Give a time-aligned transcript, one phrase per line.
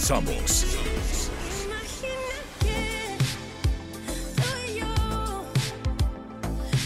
[0.00, 0.64] Somos
[1.64, 3.16] Imagina que
[4.34, 4.92] tú y yo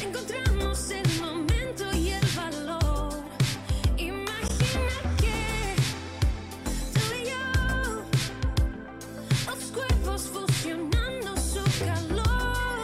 [0.03, 3.15] encontramos el momento y el valor.
[3.97, 5.77] Imagina que
[6.93, 7.47] tú y yo,
[9.47, 12.83] los cuerpos fusionando su calor.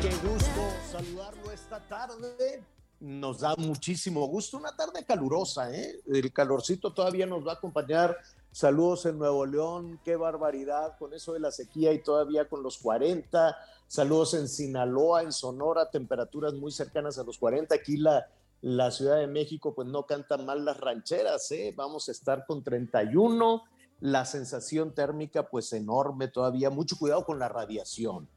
[0.00, 2.62] Qué gusto saludarlo esta tarde.
[3.00, 4.56] Nos da muchísimo gusto.
[4.56, 6.00] Una tarde calurosa, ¿eh?
[6.06, 8.16] El calorcito todavía nos va a acompañar.
[8.54, 9.98] Saludos en Nuevo León.
[10.04, 13.56] Qué barbaridad con eso de la sequía y todavía con los 40.
[13.88, 17.74] Saludos en Sinaloa, en Sonora, temperaturas muy cercanas a los 40.
[17.74, 18.28] Aquí la,
[18.62, 21.74] la Ciudad de México, pues no cantan mal las rancheras, ¿eh?
[21.76, 23.64] Vamos a estar con 31.
[23.98, 26.70] La sensación térmica, pues enorme todavía.
[26.70, 28.28] Mucho cuidado con la radiación.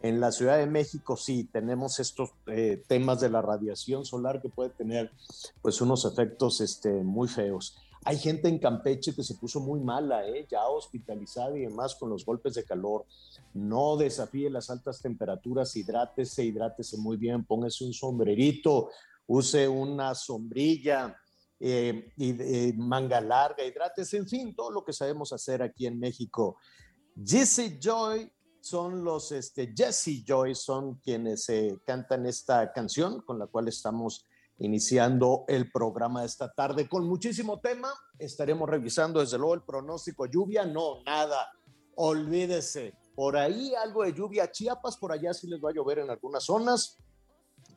[0.00, 4.48] En la Ciudad de México sí tenemos estos eh, temas de la radiación solar que
[4.48, 5.10] puede tener
[5.60, 7.76] pues unos efectos este, muy feos.
[8.04, 10.46] Hay gente en Campeche que se puso muy mala, ¿eh?
[10.48, 13.04] ya hospitalizada y demás con los golpes de calor.
[13.54, 18.90] No desafíe las altas temperaturas, hidrátese, hidrátese muy bien, póngase un sombrerito,
[19.26, 21.16] use una sombrilla
[21.60, 25.98] eh, y eh, manga larga, hidrátese, en fin, todo lo que sabemos hacer aquí en
[25.98, 26.56] México.
[27.22, 31.46] Jesse Joy son los este, Jesse Joy, son quienes
[31.84, 34.24] cantan esta canción con la cual estamos
[34.58, 37.92] iniciando el programa de esta tarde con muchísimo tema.
[38.18, 40.26] Estaremos revisando desde luego el pronóstico.
[40.26, 41.50] Lluvia, no, nada.
[41.94, 42.94] Olvídese.
[43.14, 44.50] Por ahí algo de lluvia.
[44.50, 46.98] Chiapas, por allá sí les va a llover en algunas zonas,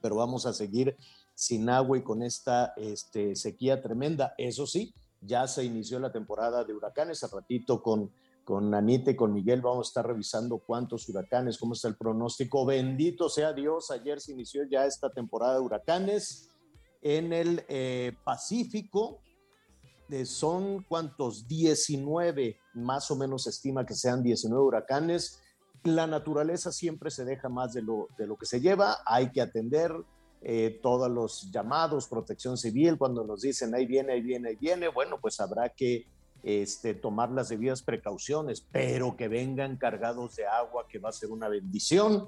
[0.01, 0.95] pero vamos a seguir
[1.33, 4.33] sin agua y con esta este, sequía tremenda.
[4.37, 7.23] Eso sí, ya se inició la temporada de huracanes.
[7.23, 8.11] Al ratito con
[8.43, 12.65] con Anita y con Miguel vamos a estar revisando cuántos huracanes, cómo está el pronóstico.
[12.65, 16.50] Bendito sea Dios, ayer se inició ya esta temporada de huracanes
[17.01, 19.21] en el eh, Pacífico.
[20.09, 25.39] Eh, son cuántos, 19, más o menos se estima que sean 19 huracanes.
[25.83, 29.41] La naturaleza siempre se deja más de lo, de lo que se lleva, hay que
[29.41, 29.93] atender
[30.43, 34.87] eh, todos los llamados, protección civil, cuando nos dicen ahí viene, ahí viene, ahí viene,
[34.87, 36.07] bueno, pues habrá que
[36.43, 41.29] este, tomar las debidas precauciones, pero que vengan cargados de agua, que va a ser
[41.29, 42.27] una bendición.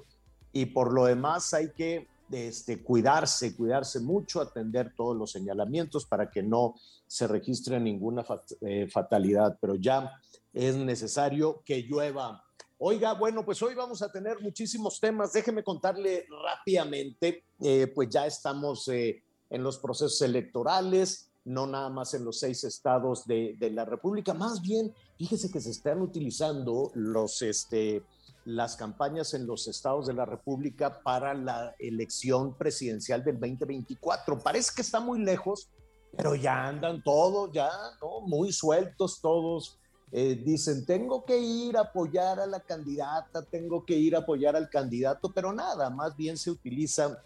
[0.52, 6.30] Y por lo demás hay que este, cuidarse, cuidarse mucho, atender todos los señalamientos para
[6.30, 6.74] que no
[7.06, 8.24] se registre ninguna
[8.60, 10.10] eh, fatalidad, pero ya
[10.52, 12.44] es necesario que llueva.
[12.78, 15.32] Oiga, bueno, pues hoy vamos a tener muchísimos temas.
[15.32, 22.14] Déjeme contarle rápidamente, eh, pues ya estamos eh, en los procesos electorales no nada más
[22.14, 26.90] en los seis estados de, de, la República, más bien, fíjese que se están utilizando
[26.94, 28.02] los, este,
[28.44, 34.38] las campañas en los estados de la República para la elección presidencial del 2024.
[34.40, 35.68] Parece que está muy lejos,
[36.16, 37.70] pero ya andan todos, ya.
[38.26, 39.78] Muy sueltos todos.
[40.12, 44.54] Eh, dicen, tengo que ir a apoyar a la candidata, tengo que ir a apoyar
[44.54, 47.20] al candidato, pero nada, más bien se utiliza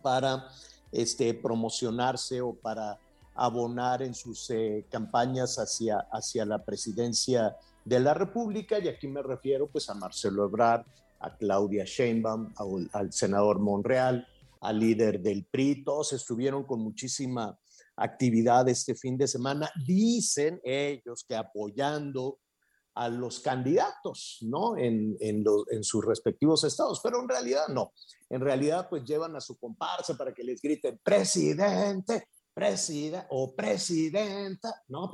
[0.00, 0.48] para
[0.90, 2.98] este, promocionarse o para
[3.34, 9.22] abonar en sus eh, campañas hacia, hacia la presidencia de la República, y aquí me
[9.22, 10.84] refiero pues a Marcelo Ebrard,
[11.20, 12.52] a Claudia Sheinbaum,
[12.92, 14.26] al, senador Monreal,
[14.60, 17.58] al líder del PRI, todos estuvieron con muchísima
[17.96, 22.38] actividad este fin de semana, dicen ellos que apoyando
[22.94, 24.76] a los candidatos, ¿no?
[24.76, 25.44] En, en,
[25.84, 27.92] sus respectivos estados, pero en realidad no.
[28.28, 32.26] En realidad, pues llevan a su comparsa para que les griten, presidente,
[32.58, 35.12] presida o presidenta, ¿no?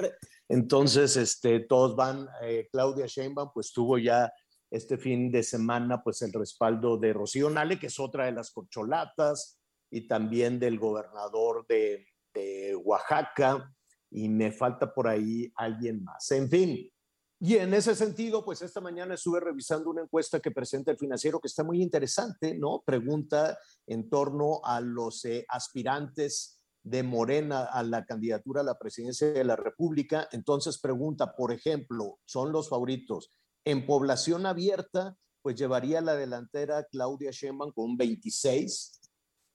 [0.49, 4.33] Entonces, este, todos van, eh, Claudia Sheinbaum, pues tuvo ya
[4.71, 8.51] este fin de semana, pues el respaldo de Rocío Nale, que es otra de las
[8.51, 9.61] corcholatas,
[9.91, 13.71] y también del gobernador de, de Oaxaca,
[14.11, 16.31] y me falta por ahí alguien más.
[16.31, 16.91] En fin,
[17.41, 21.41] y en ese sentido, pues esta mañana estuve revisando una encuesta que presenta el financiero
[21.41, 22.83] que está muy interesante, ¿no?
[22.87, 29.33] Pregunta en torno a los eh, aspirantes de Morena a la candidatura a la presidencia
[29.33, 30.29] de la República.
[30.33, 33.31] Entonces pregunta, por ejemplo, son los favoritos.
[33.65, 39.01] En población abierta, pues llevaría la delantera Claudia Sheinbaum con un 26.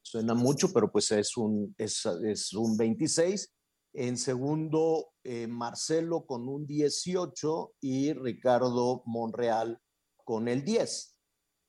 [0.02, 3.54] Suena mucho, pero pues es un, es, es un 26.
[3.94, 9.80] En segundo, eh, Marcelo con un 18 y Ricardo Monreal
[10.26, 11.19] con el 10.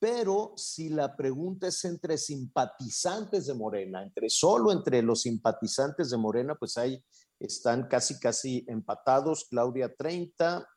[0.01, 6.17] Pero si la pregunta es entre simpatizantes de Morena, entre solo entre los simpatizantes de
[6.17, 7.05] Morena, pues ahí
[7.39, 9.45] están casi, casi empatados.
[9.47, 10.67] Claudia 30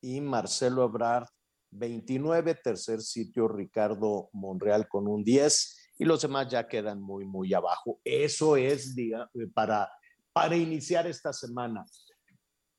[0.00, 1.28] y Marcelo Ebrard
[1.70, 2.56] 29.
[2.56, 5.92] Tercer sitio, Ricardo Monreal con un 10.
[5.98, 8.00] Y los demás ya quedan muy, muy abajo.
[8.02, 9.88] Eso es, diga, para,
[10.32, 11.86] para iniciar esta semana.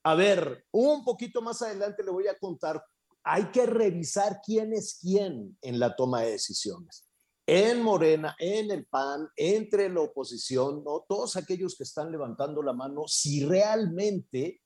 [0.04, 2.84] A ver, un poquito más adelante le voy a contar
[3.24, 7.08] hay que revisar quién es quién en la toma de decisiones.
[7.46, 13.04] En Morena, en el PAN, entre la oposición, todos aquellos que están levantando la mano,
[13.08, 14.62] si realmente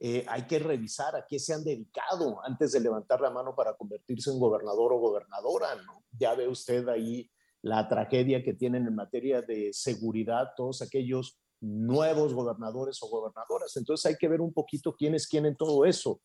[0.00, 3.74] eh, hay que revisar a qué se han dedicado antes de levantar la mano para
[3.74, 5.68] convertirse en gobernador o gobernadora.
[6.18, 7.30] Ya ve usted ahí
[7.62, 13.76] la tragedia que tienen en materia de seguridad todos aquellos nuevos gobernadores o gobernadoras.
[13.76, 16.20] Entonces hay que ver un poquito quién es quién en todo eso.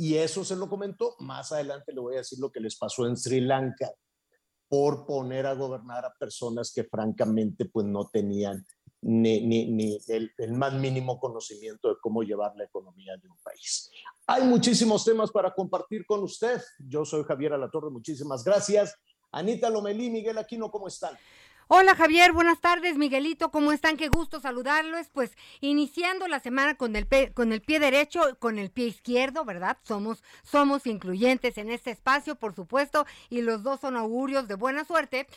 [0.00, 1.14] Y eso se lo comentó.
[1.18, 3.92] Más adelante le voy a decir lo que les pasó en Sri Lanka
[4.66, 8.64] por poner a gobernar a personas que francamente pues no tenían
[9.02, 13.90] ni, ni, ni el, más mínimo conocimiento de cómo llevar la economía de un país.
[14.26, 16.62] Hay muchísimos temas para compartir con usted.
[16.78, 18.96] Yo soy Javier Alatorre, muchísimas gracias.
[19.32, 21.14] Anita Lomelí, Miguel Aquino, ¿cómo están?
[21.72, 23.96] Hola Javier, buenas tardes Miguelito, ¿cómo están?
[23.96, 25.06] Qué gusto saludarlos.
[25.12, 25.30] Pues
[25.60, 29.78] iniciando la semana con el, pe con el pie derecho, con el pie izquierdo, ¿verdad?
[29.84, 34.84] Somos, somos incluyentes en este espacio, por supuesto, y los dos son augurios de buena
[34.84, 35.28] suerte.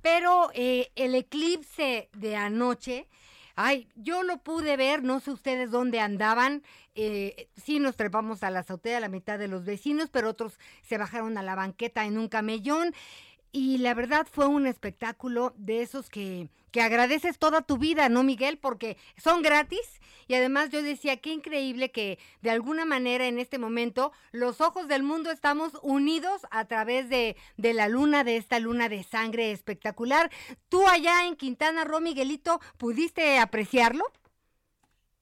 [0.00, 3.06] Pero eh, el eclipse de anoche,
[3.54, 6.62] Ay, yo lo pude ver, no sé ustedes dónde andaban.
[6.94, 10.96] Eh, sí, nos trepamos a la azotea, la mitad de los vecinos, pero otros se
[10.96, 12.94] bajaron a la banqueta en un camellón.
[13.54, 18.22] Y la verdad fue un espectáculo de esos que, que agradeces toda tu vida, ¿no,
[18.22, 18.56] Miguel?
[18.56, 20.00] Porque son gratis.
[20.26, 24.88] Y además yo decía, qué increíble que de alguna manera en este momento los ojos
[24.88, 29.52] del mundo estamos unidos a través de, de la luna, de esta luna de sangre
[29.52, 30.30] espectacular.
[30.70, 34.04] Tú allá en Quintana Roo, Miguelito, ¿pudiste apreciarlo?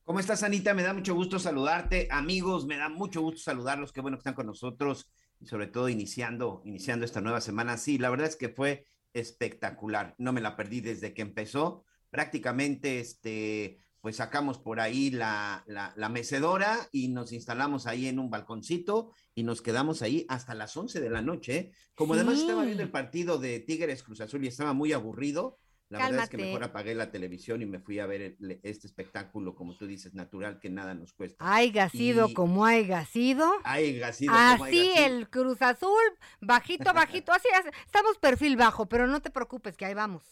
[0.05, 0.73] ¿Cómo estás, Anita?
[0.73, 2.07] Me da mucho gusto saludarte.
[2.13, 3.93] Amigos, me da mucho gusto saludarlos.
[3.93, 5.09] Qué bueno que están con nosotros
[5.41, 7.79] y sobre todo iniciando, iniciando esta nueva semana.
[7.79, 10.15] Sí, la verdad es que fue espectacular.
[10.19, 11.85] No me la perdí desde que empezó.
[12.11, 18.19] Prácticamente, este, pues sacamos por ahí la, la, la, mecedora y nos instalamos ahí en
[18.19, 21.73] un balconcito y nos quedamos ahí hasta las 11 de la noche.
[21.95, 22.21] Como sí.
[22.21, 25.59] además estaba viendo el partido de Tigres Cruz Azul y estaba muy aburrido,
[25.91, 26.13] la Cálmate.
[26.13, 29.57] verdad es que mejor apagué la televisión y me fui a ver el, este espectáculo,
[29.57, 31.45] como tú dices, natural, que nada nos cuesta.
[31.45, 32.33] Haiga sido y...
[32.33, 33.51] como haiga sido.
[33.65, 35.07] Haiga sido así como haiga sido.
[35.07, 35.91] el Cruz Azul,
[36.41, 37.49] bajito, bajito, así,
[37.85, 40.23] estamos perfil bajo, pero no te preocupes, que ahí vamos.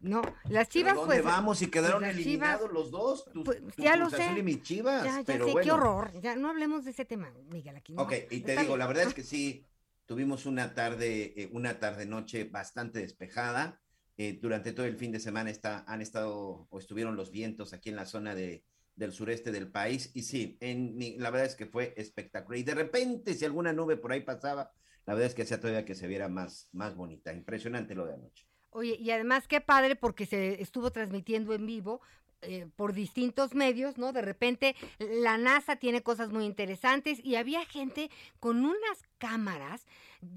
[0.00, 3.24] No, las Chivas ¿Pero ¿Dónde pues, vamos y quedaron pues eliminados chivas, los dos?
[3.32, 4.22] Tus, pues, tu ya Cruz lo sé.
[4.22, 5.04] Azul y mis Chivas.
[5.04, 5.64] Ya, ya pero sé, bueno.
[5.64, 6.20] qué horror.
[6.20, 7.94] Ya no hablemos de ese tema, Miguel, aquí.
[7.94, 8.02] No.
[8.02, 8.78] Ok, y te Está digo, bien.
[8.78, 9.66] la verdad es que sí,
[10.06, 13.80] tuvimos una tarde, eh, una tarde noche bastante despejada.
[14.20, 17.88] Eh, durante todo el fin de semana está, han estado o estuvieron los vientos aquí
[17.88, 18.64] en la zona de,
[18.96, 22.58] del sureste del país y sí, en, la verdad es que fue espectacular.
[22.58, 24.72] Y de repente, si alguna nube por ahí pasaba,
[25.06, 27.32] la verdad es que hacía todavía que se viera más, más bonita.
[27.32, 28.46] Impresionante lo de anoche.
[28.70, 32.00] Oye, y además qué padre porque se estuvo transmitiendo en vivo
[32.42, 34.12] eh, por distintos medios, ¿no?
[34.12, 39.86] De repente la NASA tiene cosas muy interesantes y había gente con unas cámaras.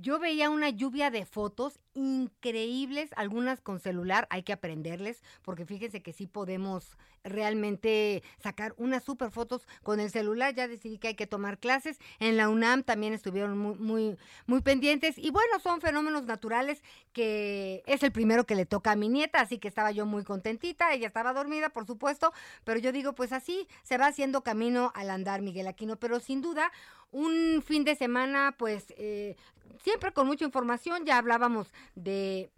[0.02, 6.04] Yo veía una lluvia de fotos increíbles, algunas con celular, hay que aprenderles, porque fíjense
[6.04, 10.54] que sí podemos realmente sacar unas super fotos con el celular.
[10.54, 12.00] Ya decidí que hay que tomar clases.
[12.20, 15.18] En la UNAM también estuvieron muy, muy, muy pendientes.
[15.18, 16.82] Y bueno, son fenómenos naturales
[17.14, 20.24] que es el primero que le toca a mi nieta, así que estaba yo muy
[20.24, 20.94] contentita.
[20.94, 22.34] Ella estaba dormida, por supuesto,
[22.64, 25.98] pero yo digo, pues así se va haciendo camino al andar, Miguel Aquino.
[25.98, 26.72] Pero sin duda,
[27.12, 29.36] un fin de semana, pues eh,
[29.84, 31.06] siempre con mucha información.
[31.06, 32.50] Ya hablábamos de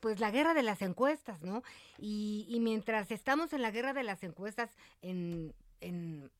[0.00, 1.62] pues la guerra de las encuestas, ¿no?
[1.98, 6.30] Y, y, mientras estamos en la guerra de las encuestas en, en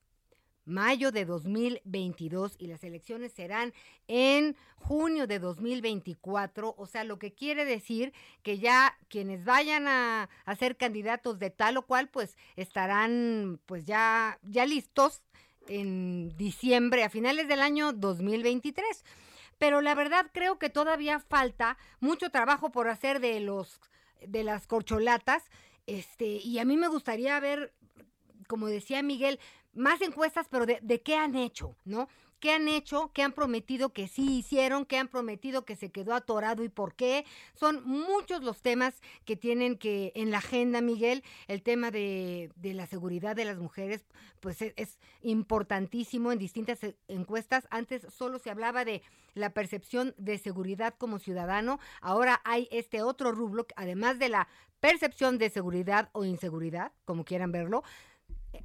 [0.64, 3.72] mayo de 2022 y las elecciones serán
[4.08, 10.28] en junio de 2024, o sea, lo que quiere decir que ya quienes vayan a,
[10.58, 15.22] ser candidatos de tal o cual, pues estarán pues ya, ya listos
[15.68, 19.04] en diciembre, a finales del año 2023
[19.56, 23.80] pero la verdad creo que todavía falta mucho trabajo por hacer de los
[24.26, 25.42] de las corcholatas,
[25.86, 27.72] este, y a mí me gustaría ver,
[28.48, 29.38] como decía Miguel,
[29.74, 32.08] más encuestas, pero de, de qué han hecho, ¿no?
[32.44, 36.12] Qué han hecho, qué han prometido que sí hicieron, qué han prometido que se quedó
[36.12, 37.24] atorado y por qué.
[37.54, 41.24] Son muchos los temas que tienen que en la agenda, Miguel.
[41.48, 44.04] El tema de, la seguridad de las mujeres,
[44.40, 47.66] pues es, es importantísimo en distintas eh, encuestas.
[47.70, 49.00] Antes solo se hablaba de
[49.32, 51.80] la percepción de seguridad como ciudadano.
[52.02, 54.48] Ahora hay este otro rublo, además de la
[54.80, 57.84] percepción de seguridad o inseguridad, como quieran verlo,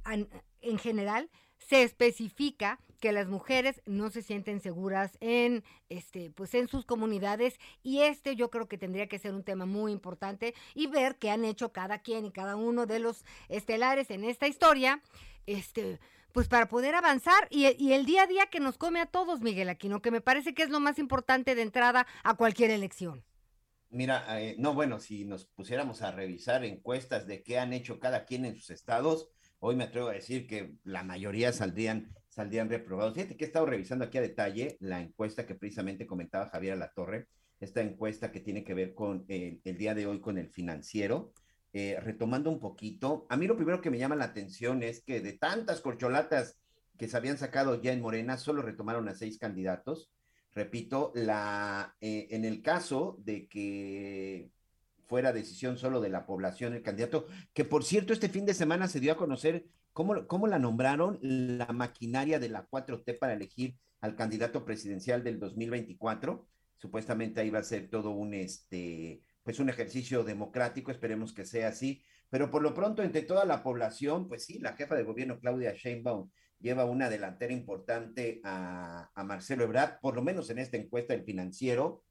[0.04, 0.28] en,
[0.60, 6.68] en general se especifica que las mujeres no se sienten seguras en este pues en
[6.68, 10.86] sus comunidades y este yo creo que tendría que ser un tema muy importante y
[10.86, 15.02] ver qué han hecho cada quien y cada uno de los estelares en esta historia
[15.46, 15.98] este
[16.32, 19.68] pues para poder avanzar y, el día a día que nos come a todos Miguel
[19.68, 23.24] Aquino que me parece que es lo más importante de entrada a cualquier elección.
[23.92, 28.24] Mira, eh, no, bueno, si nos pusiéramos a revisar encuestas de qué han hecho cada
[28.24, 29.28] quien en sus estados,
[29.58, 33.12] hoy me atrevo a decir que la mayoría saldrían, saldrían reprobados.
[33.12, 37.28] Fíjate que he estado revisando aquí a detalle la encuesta que precisamente comentaba Javier Alatorre,
[37.60, 41.34] esta encuesta que tiene que ver con eh, el día de hoy con el financiero.
[41.74, 45.20] Eh, retomando un poquito, a mí lo primero que me llama la atención es que
[45.20, 46.58] de tantas corcholatas
[46.96, 50.10] que se habían sacado ya en Morena, solo retomaron a seis candidatos
[50.52, 54.50] repito, la, eh, en el caso de que
[55.06, 58.88] fuera decisión solo de la población el candidato, que por cierto este fin de semana
[58.88, 63.76] se dio a conocer cómo, cómo la nombraron la maquinaria de la 4T para elegir
[64.00, 66.46] al candidato presidencial del 2024.
[66.76, 71.68] Supuestamente ahí va a ser todo un, este, pues un ejercicio democrático, esperemos que sea
[71.68, 75.38] así, pero por lo pronto entre toda la población, pues sí, la jefa de gobierno
[75.40, 80.76] Claudia Sheinbaum lleva una delantera importante a, a, Marcelo Ebrard, por lo menos en esta
[80.76, 82.04] encuesta del financiero.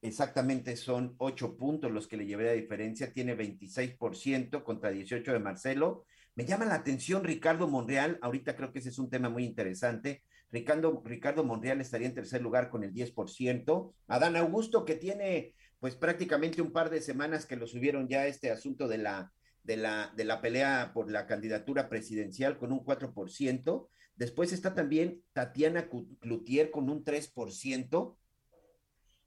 [0.00, 5.38] Exactamente son ocho puntos los que le llevé la diferencia, tiene 26% contra 18 de
[5.38, 6.06] Marcelo.
[6.40, 10.22] Me llama la atención Ricardo Monreal, ahorita creo que ese es un tema muy interesante.
[10.50, 13.92] Ricardo, Ricardo Monreal estaría en tercer lugar con el 10%.
[14.06, 18.50] Adán Augusto, que tiene pues prácticamente un par de semanas que lo subieron ya este
[18.50, 19.30] asunto de la,
[19.64, 23.88] de la, de la pelea por la candidatura presidencial con un 4%.
[24.16, 28.16] Después está también Tatiana Cloutier con un 3%.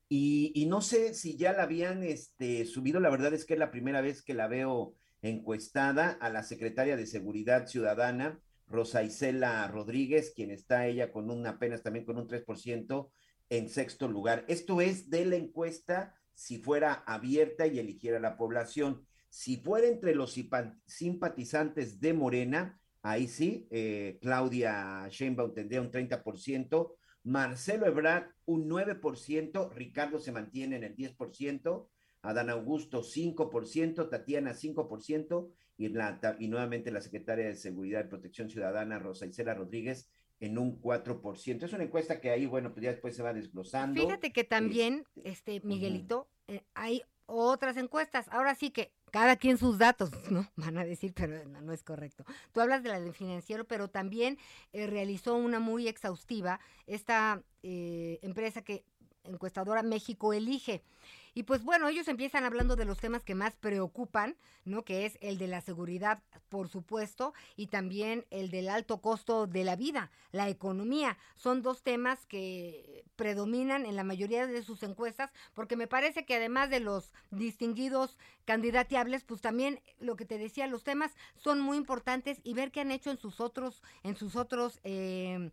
[0.09, 3.59] Y, y, no sé si ya la habían este, subido, la verdad es que es
[3.59, 9.67] la primera vez que la veo encuestada a la secretaria de Seguridad Ciudadana, Rosa Isela
[9.67, 13.09] Rodríguez, quien está ella con un apenas también con un 3%
[13.49, 14.45] en sexto lugar.
[14.47, 19.05] Esto es de la encuesta si fuera abierta y eligiera la población.
[19.29, 20.37] Si fuera entre los
[20.85, 29.71] simpatizantes de Morena, ahí sí, eh, Claudia Sheinbaum tendría un 30%, Marcelo Ebrard un 9%,
[29.73, 31.87] Ricardo se mantiene en el 10%,
[32.23, 38.49] Adán Augusto 5%, Tatiana 5% y, la, y nuevamente la secretaria de Seguridad y Protección
[38.49, 41.63] Ciudadana, Rosa Isela Rodríguez, en un 4%.
[41.63, 44.01] Es una encuesta que ahí, bueno, pues ya después se va desglosando.
[44.01, 46.55] Fíjate que también, este, Miguelito, uh -huh.
[46.55, 48.27] eh, hay otras encuestas.
[48.29, 50.49] Ahora sí que cada quien sus datos, ¿no?
[50.55, 52.25] Van a decir, pero no, no es correcto.
[52.51, 54.37] Tú hablas de la del financiero, pero también
[54.71, 58.85] eh, realizó una muy exhaustiva esta eh, empresa que
[59.23, 60.83] encuestadora México elige.
[61.33, 64.35] Y pues bueno, ellos empiezan hablando de los temas que más preocupan,
[64.65, 64.83] ¿no?
[64.85, 69.63] Que es el de la seguridad, por supuesto, y también el del alto costo de
[69.63, 71.17] la vida, la economía.
[71.35, 76.35] Son dos temas que predominan en la mayoría de sus encuestas, porque me parece que
[76.35, 81.77] además de los distinguidos candidateables, pues también lo que te decía, los temas son muy
[81.77, 85.51] importantes y ver qué han hecho en sus otros, en sus otros eh,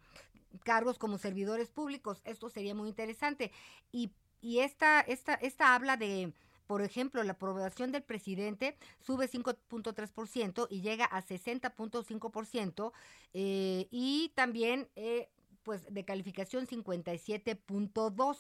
[0.64, 2.20] cargos como servidores públicos.
[2.24, 3.52] Esto sería muy interesante.
[3.92, 6.32] Y y esta, esta, esta habla de,
[6.66, 12.92] por ejemplo, la aprobación del presidente sube 5.3% y llega a 60.5%
[13.34, 15.28] eh, y también, eh,
[15.62, 18.36] pues, de calificación 57.2%.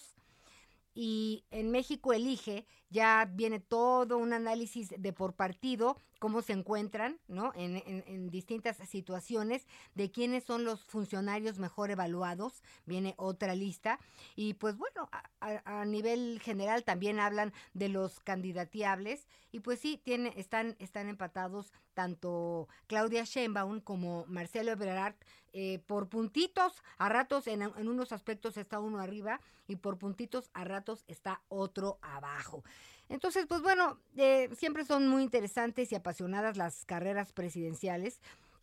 [0.92, 7.18] Y en México elige, ya viene todo un análisis de por partido, cómo se encuentran,
[7.26, 7.52] ¿no?
[7.56, 13.98] En, en, en, distintas situaciones, de quiénes son los funcionarios mejor evaluados, viene otra lista.
[14.36, 15.08] Y pues bueno,
[15.40, 21.72] a, nivel general también hablan de los candidateables, y pues sí, tiene, están, están empatados
[21.94, 25.16] tanto Claudia Sheinbaum como Marcelo Ebrard,
[25.52, 30.64] eh, por puntitos, a ratos en, unos aspectos está uno arriba y por puntitos a
[30.64, 32.62] ratos está otro abajo.
[33.10, 38.20] Entonces, pues bueno, eh, siempre son muy interesantes y apasionadas las carreras presidenciales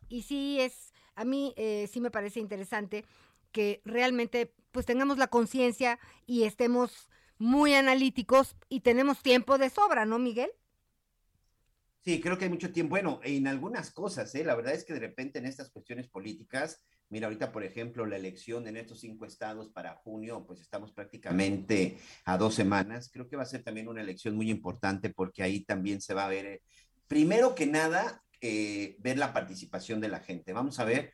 [0.08, 3.04] y sí es, a mí eh, sí me parece interesante
[3.52, 10.06] que realmente pues tengamos la conciencia y estemos muy analíticos y tenemos tiempo de sobra,
[10.06, 10.50] ¿no, Miguel?
[12.00, 12.90] Sí, creo que hay mucho tiempo.
[12.90, 14.44] Bueno, en algunas cosas, ¿eh?
[14.44, 18.16] la verdad es que de repente en estas cuestiones políticas Mira, ahorita, por ejemplo, la
[18.16, 23.10] elección en estos cinco estados para junio, pues estamos prácticamente a dos semanas.
[23.10, 26.26] Creo que va a ser también una elección muy importante porque ahí también se va
[26.26, 26.62] a ver, eh,
[27.06, 30.52] primero que nada, eh, ver la participación de la gente.
[30.52, 31.12] Vamos a ver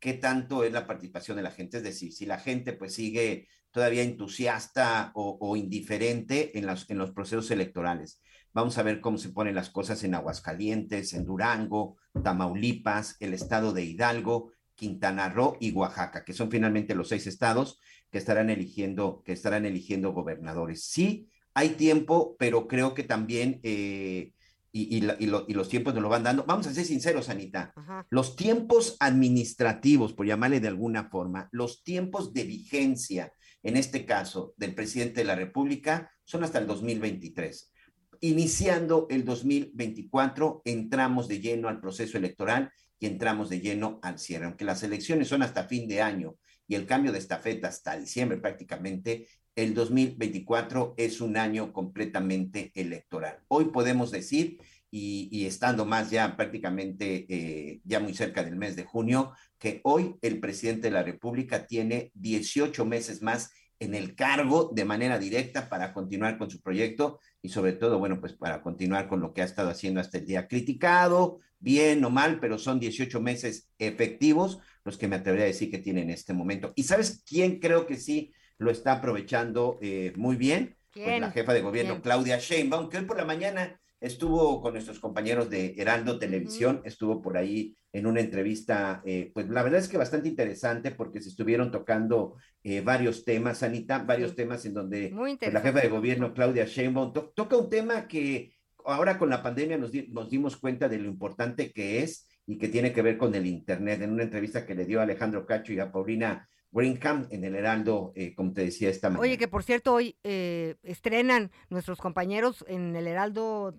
[0.00, 3.48] qué tanto es la participación de la gente, es decir, si la gente pues sigue
[3.70, 8.22] todavía entusiasta o, indiferente en, las, en los procesos electorales.
[8.52, 13.72] Vamos a ver cómo se ponen las cosas en Aguascalientes, en Durango, Tamaulipas, el estado
[13.72, 19.22] de Hidalgo, Quintana Roo y Oaxaca, que son finalmente los seis estados que estarán eligiendo,
[19.24, 20.84] que estarán eligiendo gobernadores.
[20.84, 24.32] Sí, hay tiempo, pero creo que también, eh,
[24.72, 26.44] y, y, la- y lo- y los tiempos nos lo van dando.
[26.46, 27.72] Vamos a ser sinceros, Anita.
[27.76, 28.06] Ajá.
[28.10, 34.52] Los tiempos administrativos, por llamarle de alguna forma, los tiempos de vigencia, en este caso,
[34.56, 37.72] del presidente de la República, son hasta el 2023.
[38.20, 42.70] Iniciando el 2024, entramos de lleno al proceso electoral
[43.06, 44.46] entramos de lleno al cierre.
[44.46, 48.38] Aunque las elecciones son hasta fin de año y el cambio de estafeta hasta diciembre
[48.38, 53.38] prácticamente, el 2024 es un año completamente electoral.
[53.48, 54.58] Hoy podemos decir,
[54.90, 59.80] y, y estando más ya prácticamente eh, ya muy cerca del mes de junio, que
[59.84, 65.18] hoy el presidente de la República tiene 18 meses más en el cargo de manera
[65.18, 69.32] directa para continuar con su proyecto y sobre todo, bueno, pues para continuar con lo
[69.32, 73.70] que ha estado haciendo hasta el día criticado, bien o mal, pero son 18 meses
[73.78, 76.72] efectivos los que me atrevería a decir que tiene en este momento.
[76.76, 80.76] ¿Y sabes quién creo que sí lo está aprovechando eh, muy bien?
[80.92, 82.02] Pues la jefa de gobierno, ¿Quién?
[82.02, 87.22] Claudia Sheinbaum, que hoy por la mañana estuvo con nuestros compañeros de Heraldo Televisión, estuvo
[87.22, 91.28] por ahí en una entrevista, eh, pues la verdad es que bastante interesante porque se
[91.30, 95.10] estuvieron tocando eh, varios temas, Anita, varios temas en donde
[95.46, 99.42] pues, la jefa de gobierno, Claudia Sheinbaum, to- toca un tema que ahora con la
[99.42, 103.00] pandemia nos, di- nos dimos cuenta de lo importante que es y que tiene que
[103.00, 104.02] ver con el Internet.
[104.02, 107.54] En una entrevista que le dio a Alejandro Cacho y a Paulina Greenham en el
[107.54, 109.22] Heraldo, eh, como te decía esta mañana.
[109.22, 113.74] Oye, que por cierto, hoy eh, estrenan nuestros compañeros en el Heraldo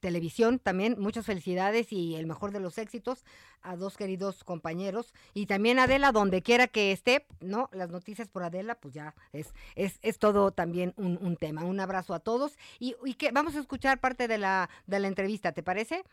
[0.00, 0.96] Televisión también.
[0.98, 3.24] Muchas felicidades y el mejor de los éxitos
[3.62, 5.12] a dos queridos compañeros.
[5.34, 7.68] Y también Adela, donde quiera que esté, ¿no?
[7.72, 11.64] Las noticias por Adela, pues ya es, es, es todo también un, un tema.
[11.64, 12.56] Un abrazo a todos.
[12.78, 16.04] Y, y que vamos a escuchar parte de la, de la entrevista, ¿te parece?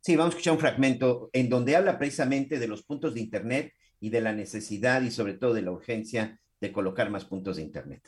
[0.00, 3.74] Sí, vamos a escuchar un fragmento en donde habla precisamente de los puntos de Internet
[4.00, 7.62] y de la necesidad y sobre todo de la urgencia de colocar más puntos de
[7.62, 8.02] Internet.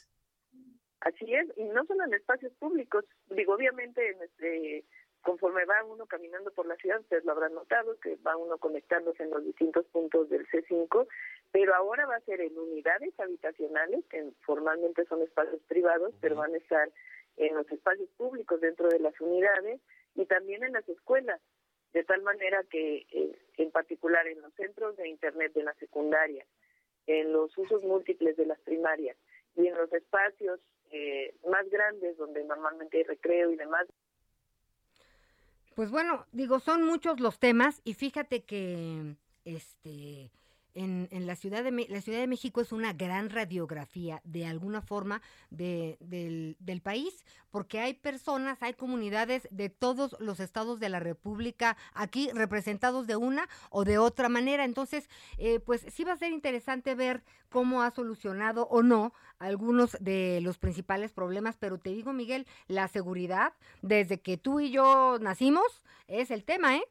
[1.03, 4.85] Así es, y no solo en espacios públicos, digo, obviamente en este,
[5.21, 9.25] conforme va uno caminando por la ciudad, ustedes lo habrán notado, que va uno conectándose
[9.25, 11.09] en los distintos puntos del C5,
[11.51, 16.55] pero ahora va a ser en unidades habitacionales, que formalmente son espacios privados, pero van
[16.55, 16.89] a estar
[17.37, 19.81] en los espacios públicos dentro de las unidades
[20.15, 21.41] y también en las escuelas,
[21.95, 26.47] de tal manera que eh, en particular en los centros de Internet de la secundaria,
[27.09, 29.17] en los usos múltiples de las primarias
[29.57, 30.61] y en los espacios
[30.93, 33.87] eh, más grandes donde normalmente hay recreo y demás,
[35.75, 40.31] Pues bueno, digo, son muchos los temas y fíjate que este
[40.75, 44.83] en, en la ciudad de la Ciudad de México es una gran radiografía de alguna
[44.83, 50.89] forma de, del, del país, porque hay personas, hay comunidades de todos los estados de
[50.89, 54.65] la República aquí representados de una o de otra manera.
[54.65, 55.09] Entonces,
[55.39, 60.41] eh, pues sí va a ser interesante ver cómo ha solucionado o no algunos de
[60.43, 65.83] los principales problemas, pero te digo, Miguel, la seguridad, desde que tú y yo nacimos,
[66.07, 66.85] es el tema, ¿eh?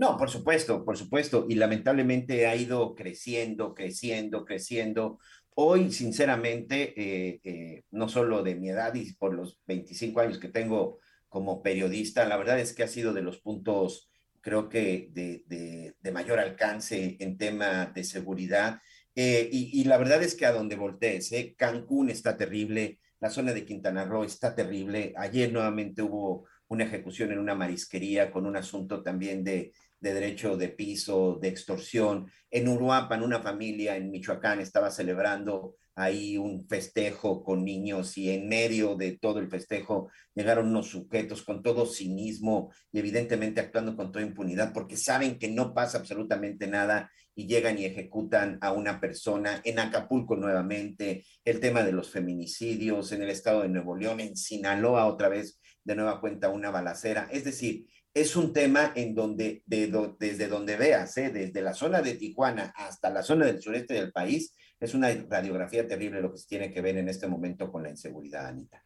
[0.00, 5.18] No, por supuesto, por supuesto, y lamentablemente ha ido creciendo, creciendo, creciendo.
[5.54, 10.48] Hoy, sinceramente, eh, eh, no solo de mi edad y por los 25 años que
[10.48, 14.08] tengo como periodista, la verdad es que ha sido de los puntos,
[14.40, 18.80] creo que, de, de- mayor alcance en tema de seguridad.
[19.14, 21.30] Eh, y, y la verdad es que a donde voltees.
[21.58, 25.12] Cancún está terrible, la zona de Quintana Roo está terrible.
[25.16, 30.56] Ayer nuevamente hubo una ejecución en una marisquería con un asunto también de, de derecho
[30.56, 32.30] de piso, de extorsión.
[32.50, 38.48] En Uruapan, una familia en Michoacán estaba celebrando ahí un festejo con niños y en
[38.48, 44.10] medio de todo el festejo llegaron unos sujetos con todo cinismo y evidentemente actuando con
[44.10, 49.00] toda impunidad porque saben que no pasa absolutamente nada y llegan y ejecutan a una
[49.00, 54.20] persona en Acapulco nuevamente, el tema de los feminicidios en el estado de Nuevo León,
[54.20, 57.28] en Sinaloa otra vez de nueva cuenta una balacera.
[57.32, 61.30] Es decir, es un tema en donde, de do- desde donde veas, ¿eh?
[61.30, 65.86] desde la zona de Tijuana hasta la zona del sureste del país, es una radiografía
[65.86, 68.84] terrible lo que se tiene que ver en este momento con la inseguridad, Anita.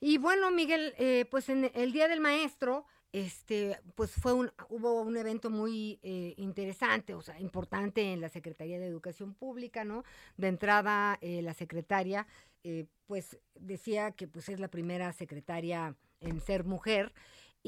[0.00, 5.02] Y bueno, Miguel, eh, pues en el Día del Maestro, este, pues fue un, hubo
[5.02, 10.04] un evento muy eh, interesante, o sea, importante en la Secretaría de Educación Pública, ¿no?
[10.36, 12.26] De entrada, la secretaria,
[13.06, 17.12] pues decía que pues es la primera secretaria en ser mujer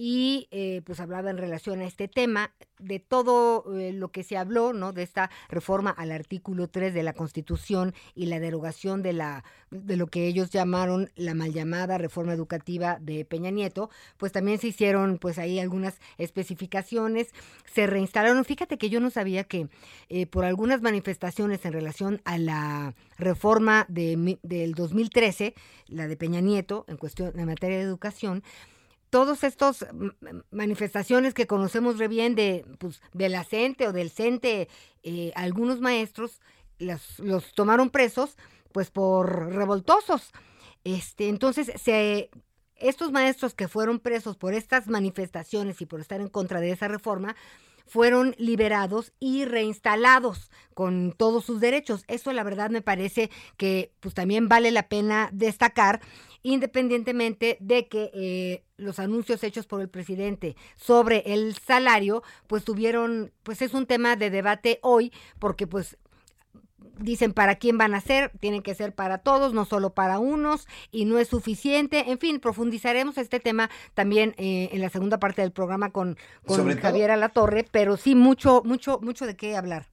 [0.03, 4.39] y eh, pues hablaba en relación a este tema de todo eh, lo que se
[4.39, 4.95] habló, ¿no?
[4.95, 9.99] De esta reforma al artículo 3 de la Constitución y la derogación de la de
[9.99, 14.69] lo que ellos llamaron la mal llamada reforma educativa de Peña Nieto, pues también se
[14.69, 17.29] hicieron pues ahí algunas especificaciones,
[17.71, 19.69] se reinstalaron, fíjate que yo no sabía que
[20.09, 25.53] eh, por algunas manifestaciones en relación a la reforma de, del 2013,
[25.89, 28.43] la de Peña Nieto en cuestión en materia de educación,
[29.11, 29.85] todos estos
[30.51, 34.69] manifestaciones que conocemos re bien de, pues, de la CENTE o del CENTE,
[35.03, 36.41] eh, algunos maestros
[36.79, 38.37] las- los tomaron presos
[38.73, 40.31] pues por revoltosos.
[40.85, 42.31] Este, entonces, se,
[42.77, 46.89] estos maestros que fueron presos por estas manifestaciones y por estar en contra de esa
[46.89, 47.35] reforma,
[47.91, 52.05] fueron liberados y reinstalados con todos sus derechos.
[52.07, 56.01] Eso la verdad me parece que pues también vale la pena destacar
[56.43, 63.33] independientemente de que eh, los anuncios hechos por el presidente sobre el salario, pues tuvieron,
[63.43, 65.99] pues es un tema de debate hoy, porque pues
[67.01, 70.67] dicen para quién van a ser, tienen que ser para todos, no solo para unos,
[70.91, 72.11] y no es suficiente.
[72.11, 76.77] En fin, profundizaremos este tema también eh, en la segunda parte del programa con, con
[76.79, 79.87] Javier Alatorre, pero sí mucho, mucho, mucho de qué hablar.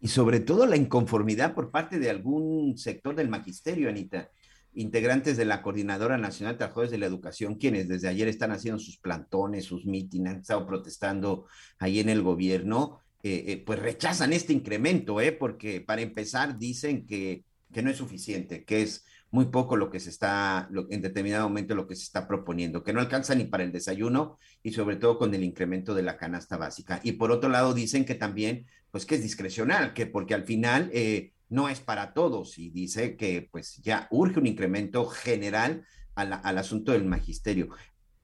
[0.00, 4.30] Y sobre todo la inconformidad por parte de algún sector del magisterio, Anita,
[4.74, 8.78] integrantes de la Coordinadora Nacional de Trabajadores de la Educación, quienes desde ayer están haciendo
[8.78, 11.46] sus plantones, sus mítines, han estado protestando
[11.78, 15.32] ahí en el gobierno, eh, eh, pues rechazan este incremento, ¿eh?
[15.32, 20.00] porque para empezar dicen que, que no es suficiente, que es muy poco lo que
[20.00, 23.64] se está, en determinado momento lo que se está proponiendo, que no alcanza ni para
[23.64, 27.00] el desayuno y sobre todo con el incremento de la canasta básica.
[27.02, 30.90] Y por otro lado dicen que también, pues que es discrecional, que porque al final
[30.94, 36.58] eh, no es para todos y dice que pues ya urge un incremento general al
[36.58, 37.68] asunto del magisterio.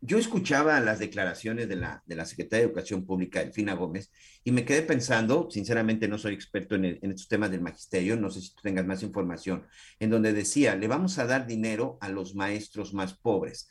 [0.06, 4.10] Yo escuchaba las declaraciones de la, de Secretaria de Educación Pública, Delfina Gómez,
[4.44, 8.42] y me quedé pensando, sinceramente no soy experto en estos temas del magisterio, no sé
[8.42, 9.64] si tú tengas más información,
[9.98, 13.70] en donde decía, le vamos a dar dinero a los maestros más pobres.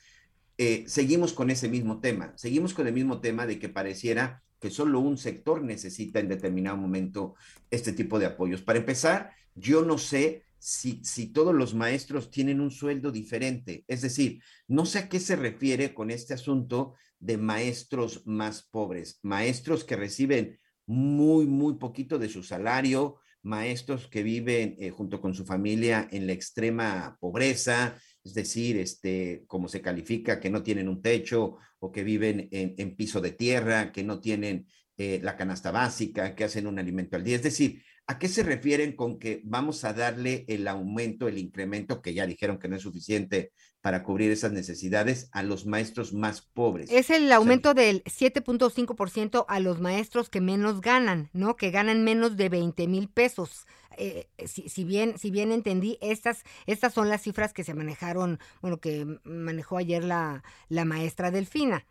[0.57, 4.71] Eh, seguimos con ese mismo tema, seguimos con el mismo tema de que pareciera que
[4.71, 7.35] solo un sector necesita en determinado momento
[7.69, 8.63] este tipo de apoyos.
[8.63, 14.41] Para empezar, yo no sé si, todos los maestros tienen un sueldo diferente, es decir,
[14.65, 19.97] no sé a qué se refiere con este asunto de maestros más pobres, maestros que
[19.97, 26.07] reciben muy, muy poquito de su salario, maestros que viven eh, junto con su familia
[26.11, 31.57] en la extrema pobreza, es decir, este, como se califica, que no tienen un techo
[31.79, 36.35] o que viven en, en piso de tierra, que no tienen eh, la canasta básica,
[36.35, 37.35] que hacen un alimento al día.
[37.35, 42.01] Es decir, ¿a qué se refieren con que vamos a darle el aumento, el incremento,
[42.01, 46.41] que ya dijeron que no es suficiente para cubrir esas necesidades, a los maestros más
[46.41, 46.89] pobres?
[46.91, 51.55] Es el aumento del 7.5% a los maestros que menos ganan, ¿no?
[51.55, 53.65] Que ganan menos de 20 mil pesos.
[53.97, 58.39] Eh, si, si bien, si bien entendí, estas, estas son las cifras que se manejaron,
[58.61, 61.85] bueno, que manejó ayer la, la maestra Delfina.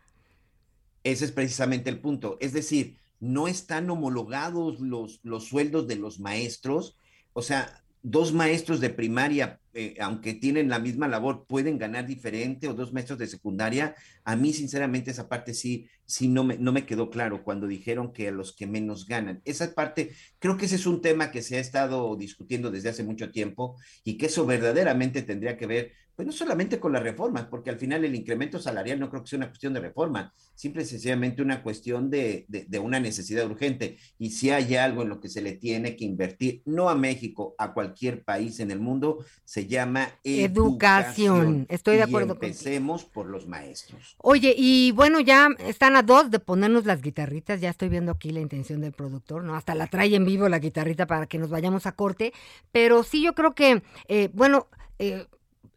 [1.03, 2.37] Ese es precisamente el punto.
[2.39, 6.97] Es decir, no están homologados los, los sueldos de los maestros.
[7.31, 12.67] O sea, dos maestros de primaria, eh, aunque tienen la misma labor, pueden ganar diferente
[12.67, 13.95] o dos maestros de secundaria.
[14.23, 18.13] A mí, sinceramente, esa parte sí, sí no me, no me quedó claro cuando dijeron
[18.13, 19.41] que a los que menos ganan.
[19.45, 23.03] Esa parte, creo que ese es un tema que se ha estado discutiendo desde hace
[23.03, 27.45] mucho tiempo y que eso verdaderamente tendría que ver, pues no solamente con las reformas,
[27.45, 30.83] porque al final el incremento salarial no creo que sea una cuestión de reforma, simple
[30.83, 33.97] y sencillamente una cuestión de, de, de una necesidad urgente.
[34.19, 37.55] Y si hay algo en lo que se le tiene que invertir, no a México,
[37.57, 41.65] a cualquier país en el mundo, se llama Educación.
[41.69, 42.51] Estoy de Y acuerdo contigo.
[42.51, 44.15] Empecemos por los maestros.
[44.19, 47.61] Oye, y bueno, ya están a dos de ponernos las guitarritas.
[47.61, 49.55] Ya estoy viendo aquí la intención del productor, ¿no?
[49.55, 52.33] Hasta la trae en vivo la guitarrita para que nos vayamos a corte.
[52.71, 54.67] Pero sí, yo creo que, eh, bueno,
[54.99, 55.25] eh,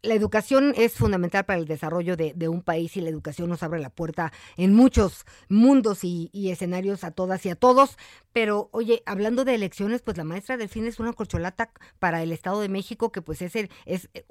[0.07, 3.63] la educación es fundamental para el desarrollo de, de un país y la educación nos
[3.63, 7.97] abre la puerta en muchos mundos y, y escenarios a todas y a todos.
[8.33, 12.61] Pero, oye, hablando de elecciones, pues la maestra Delfín es una corcholata para el Estado
[12.61, 14.25] de México, que pues es el, es eh,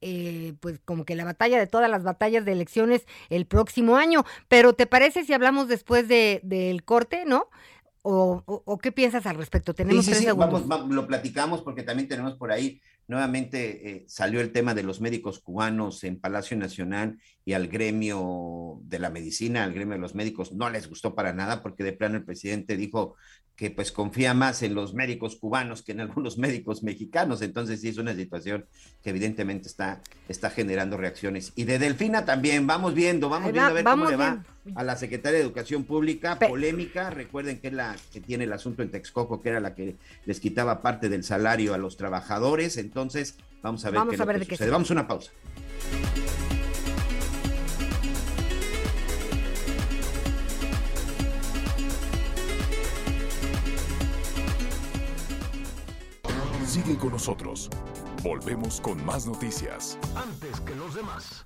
[0.00, 4.24] eh, pues como que la batalla de todas las batallas de elecciones el próximo año.
[4.48, 7.48] Pero ¿te parece si hablamos después de, del corte, no?
[8.08, 9.72] o, o- o qué piensas al respecto?
[9.72, 10.68] Sí, Tenemos sí, tres sí, segundos.
[10.68, 14.82] vamos, va- lo platicamos porque también tenemos por ahí, nuevamente eh, salió el tema de
[14.82, 20.00] los médicos cubanos en Palacio Nacional y al gremio de la medicina, al gremio de
[20.00, 23.14] los médicos, no les gustó para nada porque de plano el presidente dijo
[23.54, 27.88] que pues confía más en los médicos cubanos que en algunos médicos mexicanos, entonces sí
[27.88, 28.66] es una situación
[29.02, 31.52] que evidentemente está, está generando reacciones.
[31.56, 34.82] Y de Delfina también, vamos viendo, vamos viendo a ver vamos cómo le va a
[34.82, 38.82] la secretaria de Educación Pública, Pe- polémica, recuerden que es la que tiene el asunto
[38.82, 39.94] en Texcoco, que era la que
[40.26, 42.95] les quitaba parte del salario a los trabajadores, entonces
[43.62, 44.70] vamos a ver Vamos qué es a ver de qué sucede.
[44.70, 45.30] Vamos a una pausa.
[56.66, 57.70] Sigue con nosotros.
[58.22, 59.98] Volvemos con más noticias.
[60.14, 61.45] Antes que los demás.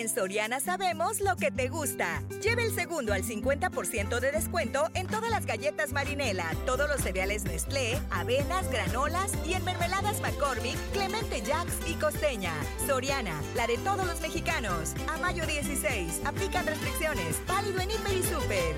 [0.00, 2.20] En Soriana sabemos lo que te gusta.
[2.42, 7.44] Lleve el segundo al 50% de descuento en todas las galletas Marinela, todos los cereales
[7.44, 12.52] Nestlé, avenas, granolas y en mermeladas McCormick, Clemente Jacks y Costeña.
[12.88, 14.94] Soriana, la de todos los mexicanos.
[15.06, 17.40] A mayo 16, aplican restricciones.
[17.46, 18.76] Válido en Hiper y Super.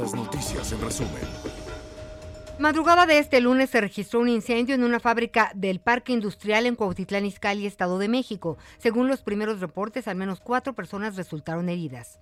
[0.00, 1.65] Las noticias en resumen.
[2.58, 6.74] Madrugada de este lunes se registró un incendio en una fábrica del Parque Industrial en
[6.74, 8.56] Cuautitlán Izcalli, Estado de México.
[8.78, 12.18] Según los primeros reportes, al menos cuatro personas resultaron heridas.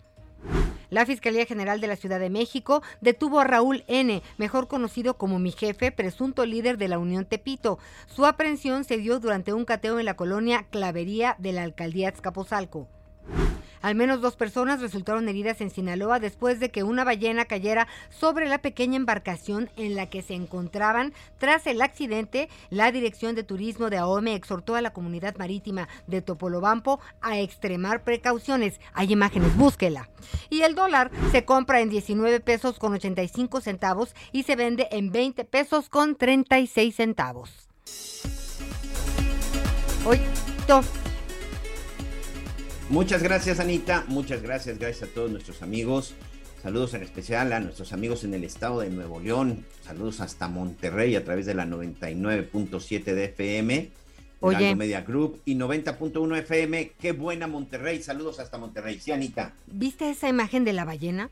[0.91, 5.39] La Fiscalía General de la Ciudad de México detuvo a Raúl N., mejor conocido como
[5.39, 7.79] mi jefe, presunto líder de la Unión Tepito.
[8.07, 12.89] Su aprehensión se dio durante un cateo en la colonia Clavería de la alcaldía Azcapotzalco.
[13.85, 18.49] Al menos dos personas resultaron heridas en Sinaloa después de que una ballena cayera sobre
[18.49, 21.13] la pequeña embarcación en la que se encontraban.
[21.37, 26.23] Tras el accidente, la Dirección de Turismo de AOME exhortó a la comunidad marítima de
[26.23, 28.81] Topolobampo a extremar precauciones.
[28.95, 30.09] Hay imágenes, búsquela.
[30.49, 35.13] Y el dólar se compra en 19 pesos con 85 centavos y se vende en
[35.13, 37.69] 20 pesos con 36 centavos.
[40.07, 40.21] Hoy,
[42.91, 44.05] Muchas gracias, Anita.
[44.09, 46.15] Muchas gracias, gracias a todos nuestros amigos.
[46.63, 49.65] Saludos en especial a nuestros amigos en el estado de Nuevo León.
[49.83, 53.91] Saludos hasta Monterrey a través de la 99.7 de FM.
[54.41, 54.75] Oye.
[54.75, 56.93] Media Group y 90.1 FM.
[57.01, 58.03] Qué buena Monterrey.
[58.03, 59.01] Saludos hasta Monterrey.
[59.01, 59.55] Sí, Anita.
[59.67, 61.31] ¿viste esa imagen de la ballena?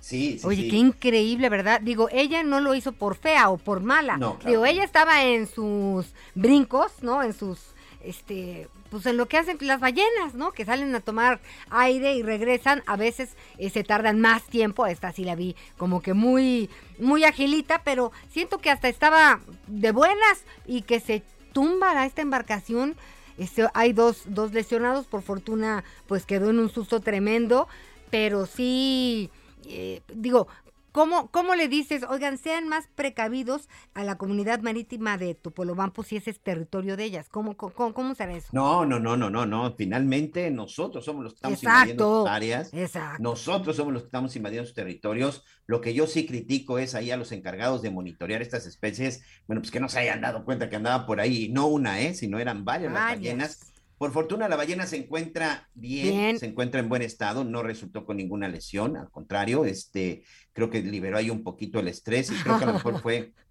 [0.00, 0.46] Sí, sí.
[0.46, 0.68] Oye, sí.
[0.70, 1.80] qué increíble, ¿verdad?
[1.82, 4.16] Digo, ella no lo hizo por fea o por mala.
[4.16, 7.22] No, claro Digo, ella estaba en sus brincos, ¿no?
[7.22, 7.60] En sus,
[8.02, 10.52] este, pues en lo que hacen las ballenas, ¿no?
[10.52, 12.84] Que salen a tomar aire y regresan.
[12.86, 14.86] A veces eh, se tardan más tiempo.
[14.86, 19.90] Esta sí la vi como que muy, muy agilita, pero siento que hasta estaba de
[19.90, 22.94] buenas y que se tumba esta embarcación.
[23.36, 27.66] Este, hay dos, dos lesionados, por fortuna, pues quedó en un susto tremendo,
[28.10, 29.28] pero sí,
[29.66, 30.46] eh, digo,
[30.94, 36.16] ¿cómo, ¿cómo le dices, oigan, sean más precavidos a la comunidad marítima de Topolobampo si
[36.16, 37.28] ese es territorio de ellas?
[37.28, 38.46] ¿Cómo, cómo, cómo será eso?
[38.52, 39.74] No, no, no, no, no, no.
[39.76, 41.80] Finalmente nosotros somos los que estamos Exacto.
[41.80, 42.72] invadiendo sus áreas.
[42.72, 43.22] Exacto.
[43.22, 45.42] Nosotros somos los que estamos invadiendo sus territorios.
[45.66, 49.62] Lo que yo sí critico es ahí a los encargados de monitorear estas especies, bueno,
[49.62, 52.14] pues que no se hayan dado cuenta que andaba por ahí, no una, ¿eh?
[52.14, 53.18] sino eran varias las Varias.
[53.18, 53.73] ballenas.
[53.98, 56.38] Por fortuna la ballena se encuentra bien, Bien.
[56.38, 60.82] se encuentra en buen estado, no resultó con ninguna lesión, al contrario, este, creo que
[60.82, 63.32] liberó ahí un poquito el estrés y creo que a lo mejor fue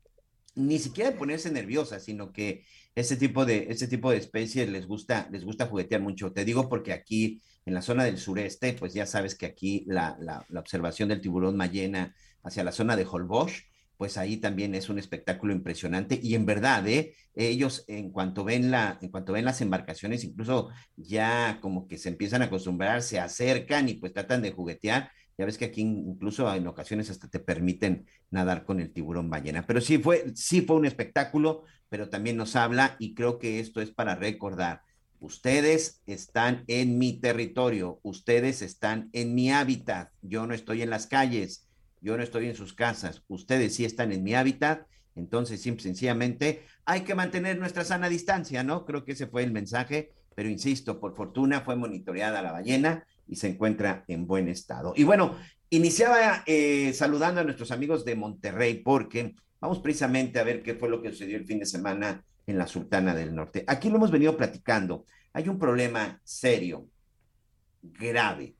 [0.55, 4.85] ni siquiera de ponerse nerviosa, sino que este tipo de, este tipo de especies les
[4.85, 6.31] gusta, les gusta juguetear mucho.
[6.31, 10.17] Te digo porque aquí en la zona del sureste, pues ya sabes que aquí la,
[10.19, 13.53] la, la observación del tiburón ballena hacia la zona de Holbox,
[13.97, 17.15] pues ahí también es un espectáculo impresionante y en verdad, ¿eh?
[17.35, 22.09] ellos en cuanto ven la, en cuanto ven las embarcaciones, incluso ya como que se
[22.09, 25.11] empiezan a acostumbrar, se acercan y pues tratan de juguetear.
[25.37, 29.65] Ya ves que aquí incluso en ocasiones hasta te permiten nadar con el tiburón ballena.
[29.65, 33.81] Pero sí fue, sí fue un espectáculo, pero también nos habla y creo que esto
[33.81, 34.81] es para recordar.
[35.19, 40.11] Ustedes están en mi territorio, ustedes están en mi hábitat.
[40.21, 41.69] Yo no estoy en las calles,
[42.03, 44.85] yo no estoy en sus casas, ustedes sí están en mi hábitat.
[45.15, 48.83] Entonces, simple, sencillamente, hay que mantener nuestra sana distancia, ¿no?
[48.83, 53.35] Creo que ese fue el mensaje, pero insisto, por fortuna fue monitoreada la ballena y
[53.35, 54.93] se encuentra en buen estado.
[54.95, 55.37] Y bueno,
[55.69, 60.89] iniciaba eh, saludando a nuestros amigos de Monterrey porque vamos precisamente a ver qué fue
[60.89, 63.63] lo que sucedió el fin de semana en la Sultana del Norte.
[63.67, 65.05] Aquí lo hemos venido platicando.
[65.31, 66.87] Hay un problema serio
[67.81, 68.55] grave,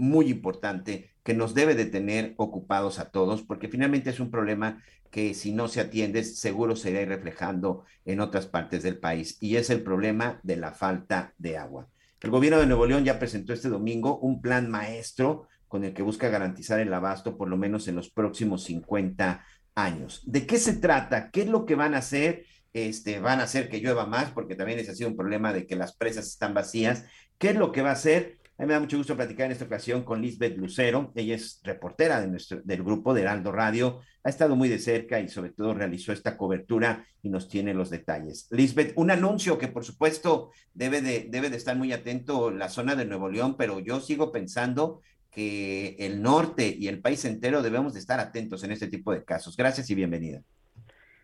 [0.00, 4.82] muy importante, que nos debe de tener ocupados a todos, porque finalmente es un problema
[5.10, 9.56] que si no se atiende, seguro se irá reflejando en otras partes del país, y
[9.56, 11.88] es el problema de la falta de agua.
[12.20, 16.02] El gobierno de Nuevo León ya presentó este domingo un plan maestro con el que
[16.02, 20.22] busca garantizar el abasto por lo menos en los próximos 50 años.
[20.26, 21.30] ¿De qué se trata?
[21.30, 22.44] ¿Qué es lo que van a hacer?
[22.72, 25.66] Este, van a hacer que llueva más, porque también ese ha sido un problema de
[25.66, 27.04] que las presas están vacías.
[27.38, 28.39] ¿Qué es lo que va a hacer?
[28.60, 31.12] A mí me da mucho gusto platicar en esta ocasión con Lisbeth Lucero.
[31.16, 34.02] Ella es reportera del grupo de Heraldo Radio.
[34.22, 37.88] Ha estado muy de cerca y sobre todo realizó esta cobertura y nos tiene los
[37.88, 38.48] detalles.
[38.50, 42.96] Lisbeth, un anuncio que por supuesto debe de, debe de estar muy atento la zona
[42.96, 47.94] de Nuevo León, pero yo sigo pensando que el norte y el país entero debemos
[47.94, 49.56] de estar atentos en este tipo de casos.
[49.56, 50.42] Gracias y bienvenida.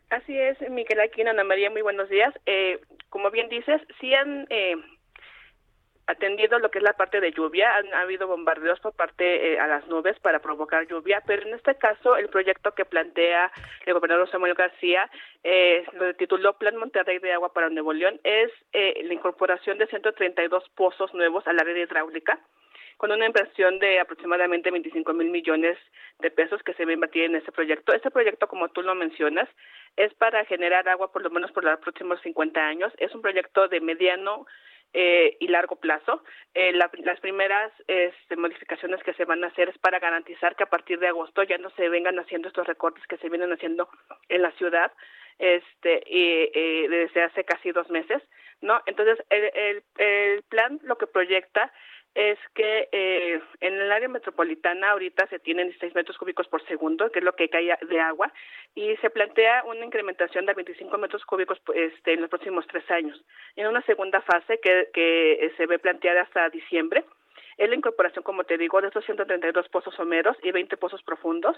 [0.09, 2.33] Así es, Miguel Aquino, Ana María, muy buenos días.
[2.47, 4.77] Eh, como bien dices, sí han eh,
[6.07, 9.59] atendido lo que es la parte de lluvia, han ha habido bombardeos por parte eh,
[9.59, 13.51] a las nubes para provocar lluvia, pero en este caso el proyecto que plantea
[13.85, 15.11] el gobernador Samuel García,
[15.43, 19.87] eh, lo tituló Plan Monterrey de Agua para Nuevo León, es eh, la incorporación de
[19.87, 22.39] 132 pozos nuevos a la red hidráulica
[22.97, 25.77] con una inversión de aproximadamente 25 mil millones
[26.21, 27.93] de pesos que se va a invertir en este proyecto.
[27.93, 29.49] Este proyecto, como tú lo mencionas,
[29.97, 32.93] es para generar agua por lo menos por los próximos 50 años.
[32.97, 34.47] Es un proyecto de mediano
[34.99, 36.25] eh, y largo plazo.
[36.55, 40.63] Eh, la, las primeras este, modificaciones que se van a hacer es para garantizar que
[40.63, 43.91] a partir de agosto ya no se vengan haciendo estos recortes que se vienen haciendo
[44.31, 44.91] en la ciudad
[45.39, 48.23] este y, eh, desde hace casi dos meses,
[48.63, 48.81] ¿no?
[48.87, 51.71] Entonces el, el, el plan lo que proyecta
[52.17, 57.13] es que eh, en el área metropolitana ahorita se tienen 16 metros cúbicos por segundo,
[57.13, 58.33] que es lo que cae de agua,
[58.75, 63.23] y se plantea una incrementación de 25 metros cúbicos este, en los próximos tres años.
[63.55, 67.05] En una segunda fase que, que se ve planteada hasta diciembre,
[67.59, 71.55] es la incorporación, como te digo, de estos 132 pozos someros y 20 pozos profundos,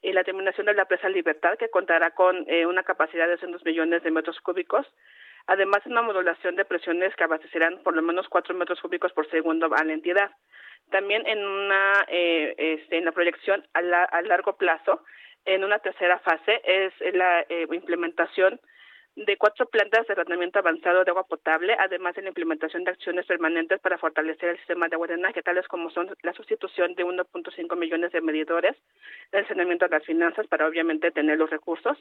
[0.00, 3.62] y la terminación de la presa Libertad, que contará con eh, una capacidad de 200
[3.66, 4.86] millones de metros cúbicos,
[5.48, 9.68] además una modulación de presiones que abastecerán por lo menos 4 metros cúbicos por segundo
[9.74, 10.30] a la entidad.
[10.90, 15.02] También en una eh, este, en la proyección a, la, a, largo plazo,
[15.44, 18.60] en una tercera fase, es la eh, implementación
[19.26, 23.26] de cuatro plantas de tratamiento avanzado de agua potable, además de la implementación de acciones
[23.26, 27.76] permanentes para fortalecer el sistema de agua drenaje, tales como son la sustitución de 1.5
[27.76, 28.76] millones de medidores,
[29.32, 31.98] el saneamiento de las finanzas para obviamente tener los recursos,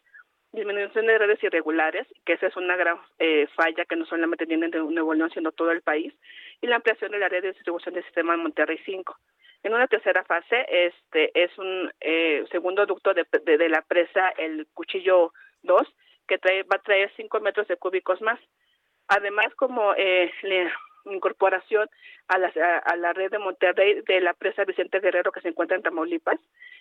[0.51, 4.69] disminución de redes irregulares, que esa es una gran eh, falla que no solamente tienen
[4.69, 6.13] de Nuevo León, sino todo el país,
[6.61, 9.17] y la ampliación de la red de distribución del sistema de Monterrey 5.
[9.63, 14.29] En una tercera fase, este es un eh, segundo ducto de, de, de la presa,
[14.37, 15.81] el Cuchillo 2,
[16.27, 18.39] que trae, va a traer 5 metros de cúbicos más.
[19.07, 20.71] Además, como eh, la
[21.13, 21.89] incorporación
[22.27, 22.51] a la,
[22.85, 26.39] a, la red de Monterrey de la presa Vicente Guerrero que se encuentra en Tamaulipas,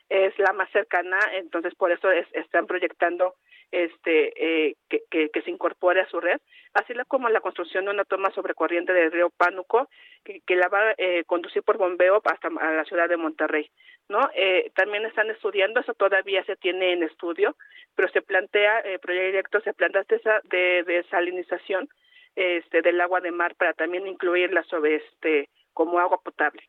[0.08, 3.34] es la más cercana, entonces por eso es, están proyectando
[3.70, 6.40] este eh, que, que, se incorpore a su red,
[6.74, 9.88] así como la construcción de una toma sobrecorriente del río Pánuco
[10.24, 13.70] que, la va a eh, conducir por bombeo hasta la ciudad de Monterrey,
[14.08, 14.30] ¿no?
[14.34, 17.56] Eh, también están estudiando, eso todavía se tiene en estudio,
[17.94, 20.04] pero se plantea eh, proyectos, se plantea
[20.44, 21.88] de, de salinización
[22.34, 26.62] este del agua de mar para también incluirla sobre este como agua potable.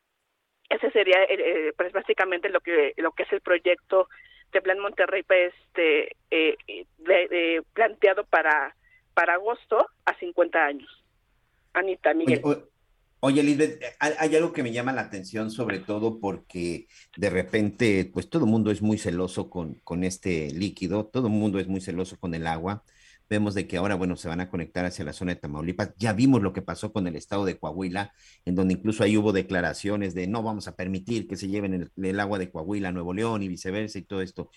[0.70, 4.08] Ese sería eh, pues básicamente lo que lo que es el proyecto
[4.52, 6.58] de Plan Monterrey pues, este eh,
[7.00, 8.76] de, de, planteado para
[9.14, 11.04] para agosto a 50 años.
[11.74, 12.42] Anita, Miguel.
[12.44, 12.62] Oye,
[13.20, 18.30] Oye, Lisbeth, hay algo que me llama la atención, sobre todo porque de repente, pues
[18.30, 21.82] todo el mundo es muy celoso con, con este líquido, todo el mundo es muy
[21.82, 22.84] celoso con el agua.
[23.30, 25.94] Vemos de que ahora, bueno, se van a conectar hacia la zona de Tamaulipas.
[25.98, 28.14] Ya vimos lo que pasó con el estado de Coahuila,
[28.46, 31.92] en donde incluso ahí hubo declaraciones de no vamos a permitir que se lleven el,
[32.02, 34.50] el agua de Coahuila a Nuevo León y viceversa y todo esto.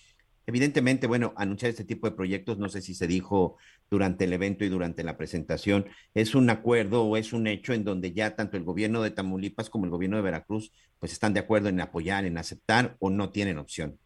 [0.46, 3.56] Evidentemente, bueno, anunciar este tipo de proyectos, no sé si se dijo
[3.88, 7.84] durante el evento y durante la presentación, es un acuerdo o es un hecho en
[7.84, 11.40] donde ya tanto el gobierno de Tamaulipas como el gobierno de Veracruz, pues están de
[11.40, 13.98] acuerdo en apoyar, en aceptar o no tienen opción.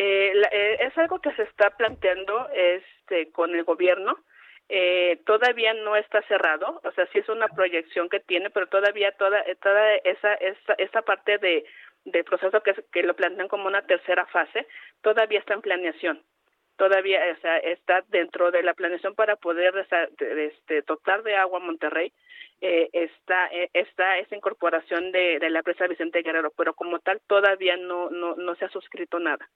[0.00, 4.16] Eh, eh, es algo que se está planteando este, con el gobierno.
[4.68, 9.10] Eh, todavía no está cerrado, o sea, sí es una proyección que tiene, pero todavía
[9.12, 11.64] toda, toda esa, esa, esa parte de
[12.04, 14.66] del proceso que, que lo plantean como una tercera fase,
[15.02, 16.22] todavía está en planeación.
[16.76, 19.74] Todavía o sea, está dentro de la planeación para poder
[20.20, 22.12] este, dotar de agua a Monterrey.
[22.60, 27.20] Eh, está eh, está esa incorporación de, de, la presa Vicente Guerrero pero como tal
[27.28, 29.48] todavía no no, no se ha suscrito nada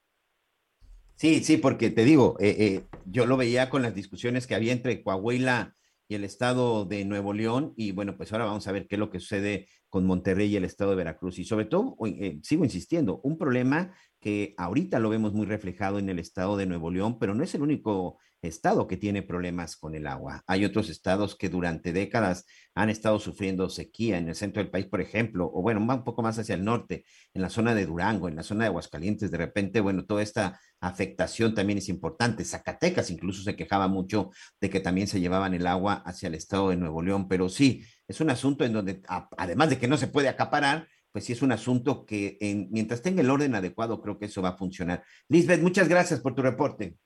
[1.16, 4.72] sí sí porque te digo eh, eh, yo lo veía con las discusiones que había
[4.72, 5.74] entre Coahuila
[6.08, 8.98] y el estado de Nuevo León y bueno pues ahora vamos a ver qué es
[8.98, 11.38] lo que sucede con Monterrey y el estado de Veracruz.
[11.38, 16.08] Y sobre todo, eh, sigo insistiendo, un problema que ahorita lo vemos muy reflejado en
[16.08, 18.18] el estado de Nuevo León, pero no es el único
[18.48, 20.42] estado que tiene problemas con el agua.
[20.46, 24.86] Hay otros estados que durante décadas han estado sufriendo sequía en el centro del país,
[24.86, 28.28] por ejemplo, o bueno, un poco más hacia el norte, en la zona de Durango,
[28.28, 32.44] en la zona de Aguascalientes, de repente, bueno, toda esta afectación también es importante.
[32.44, 34.30] Zacatecas incluso se quejaba mucho
[34.60, 37.84] de que también se llevaban el agua hacia el estado de Nuevo León, pero sí,
[38.08, 39.02] es un asunto en donde,
[39.36, 43.02] además de que no se puede acaparar, pues sí es un asunto que en, mientras
[43.02, 45.04] tenga el orden adecuado, creo que eso va a funcionar.
[45.28, 46.96] Lisbeth, muchas gracias por tu reporte.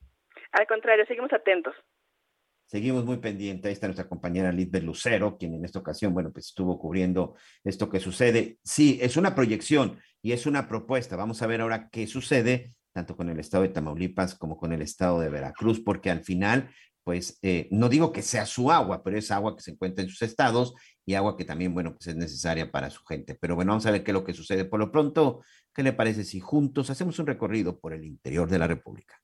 [0.51, 1.75] Al contrario, seguimos atentos.
[2.65, 3.65] Seguimos muy pendientes.
[3.65, 7.89] Ahí está nuestra compañera Lisbeth Lucero, quien en esta ocasión, bueno, pues estuvo cubriendo esto
[7.89, 8.57] que sucede.
[8.63, 11.15] Sí, es una proyección y es una propuesta.
[11.15, 14.81] Vamos a ver ahora qué sucede tanto con el estado de Tamaulipas como con el
[14.81, 16.71] estado de Veracruz, porque al final,
[17.03, 20.09] pues eh, no digo que sea su agua, pero es agua que se encuentra en
[20.09, 20.73] sus estados
[21.05, 23.37] y agua que también, bueno, pues es necesaria para su gente.
[23.39, 24.65] Pero bueno, vamos a ver qué es lo que sucede.
[24.65, 25.43] Por lo pronto,
[25.75, 29.21] ¿qué le parece si juntos hacemos un recorrido por el interior de la República?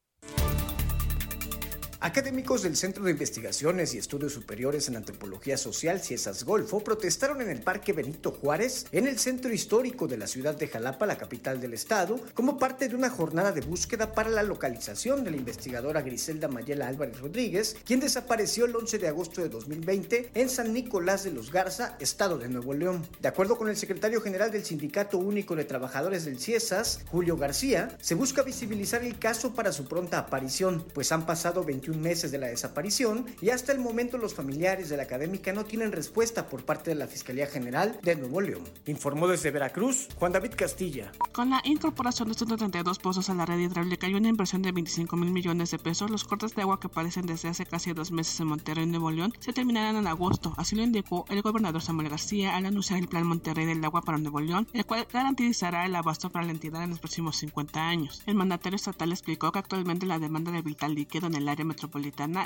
[2.05, 7.49] Académicos del Centro de Investigaciones y Estudios Superiores en Antropología Social, Ciesas Golfo, protestaron en
[7.49, 11.61] el Parque Benito Juárez, en el centro histórico de la ciudad de Jalapa, la capital
[11.61, 16.01] del estado, como parte de una jornada de búsqueda para la localización de la investigadora
[16.01, 21.23] Griselda Mayela Álvarez Rodríguez, quien desapareció el 11 de agosto de 2020 en San Nicolás
[21.23, 23.07] de los Garza, estado de Nuevo León.
[23.21, 27.97] De acuerdo con el secretario general del Sindicato Único de Trabajadores del Ciesas, Julio García,
[28.01, 32.37] se busca visibilizar el caso para su pronta aparición, pues han pasado 21 meses de
[32.37, 36.65] la desaparición y hasta el momento los familiares de la académica no tienen respuesta por
[36.65, 38.63] parte de la Fiscalía General de Nuevo León.
[38.85, 41.11] Informó desde Veracruz Juan David Castilla.
[41.31, 45.15] Con la incorporación de 132 pozos a la red hidráulica y una inversión de 25
[45.15, 48.39] mil millones de pesos, los cortes de agua que aparecen desde hace casi dos meses
[48.39, 50.53] en Monterrey, Nuevo León, se terminarán en agosto.
[50.57, 54.17] Así lo indicó el gobernador Samuel García al anunciar el Plan Monterrey del Agua para
[54.17, 58.21] Nuevo León, el cual garantizará el abasto para la entidad en los próximos 50 años.
[58.25, 61.82] El mandatario estatal explicó que actualmente la demanda de vital líquido en el área metropolitana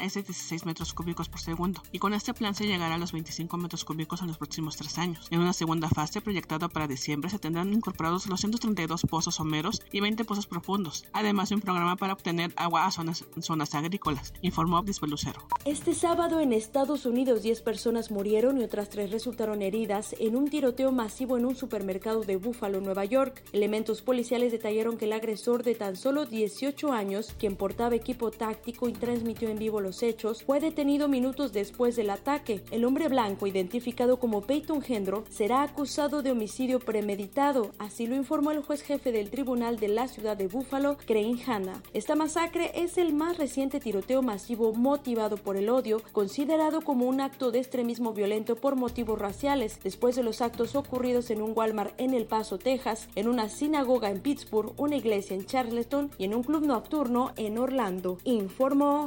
[0.01, 3.11] es de 16 metros cúbicos por segundo, y con este plan se llegará a los
[3.11, 5.27] 25 metros cúbicos en los próximos tres años.
[5.31, 9.99] En una segunda fase proyectada para diciembre se tendrán incorporados los 132 pozos someros y
[9.99, 14.79] 20 pozos profundos, además de un programa para obtener agua a zonas, zonas agrícolas, informó
[14.79, 15.41] Obispo Lucero.
[15.65, 20.49] Este sábado en Estados Unidos 10 personas murieron y otras 3 resultaron heridas en un
[20.49, 23.43] tiroteo masivo en un supermercado de Buffalo, Nueva York.
[23.51, 28.89] Elementos policiales detallaron que el agresor de tan solo 18 años, quien portaba equipo táctico
[28.89, 32.63] y transmitió en vivo los hechos, fue detenido minutos después del ataque.
[32.69, 38.51] El hombre blanco, identificado como Peyton Gendro, será acusado de homicidio premeditado, así lo informó
[38.51, 41.81] el juez jefe del tribunal de la ciudad de Buffalo, Crane Hanna.
[41.95, 47.19] Esta masacre es el más reciente tiroteo masivo motivado por el odio, considerado como un
[47.19, 51.99] acto de extremismo violento por motivos raciales, después de los actos ocurridos en un Walmart
[51.99, 56.35] en El Paso, Texas, en una sinagoga en Pittsburgh, una iglesia en Charleston y en
[56.35, 59.06] un club nocturno en Orlando, informó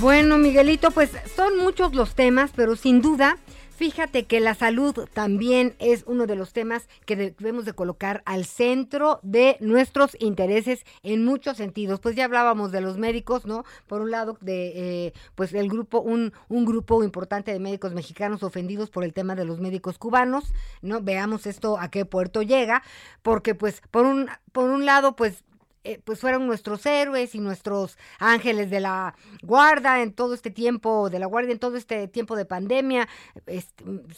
[0.00, 3.36] Bueno, Miguelito, pues son muchos los temas, pero sin duda,
[3.74, 8.44] fíjate que la salud también es uno de los temas que debemos de colocar al
[8.44, 11.98] centro de nuestros intereses en muchos sentidos.
[11.98, 13.64] Pues ya hablábamos de los médicos, ¿no?
[13.88, 18.44] Por un lado, de eh, pues el grupo, un, un grupo importante de médicos mexicanos
[18.44, 21.00] ofendidos por el tema de los médicos cubanos, ¿no?
[21.00, 22.84] Veamos esto a qué puerto llega,
[23.22, 25.42] porque pues por un, por un lado, pues
[25.88, 31.08] eh, pues fueron nuestros héroes y nuestros ángeles de la guarda en todo este tiempo,
[31.08, 33.08] de la guardia en todo este tiempo de pandemia.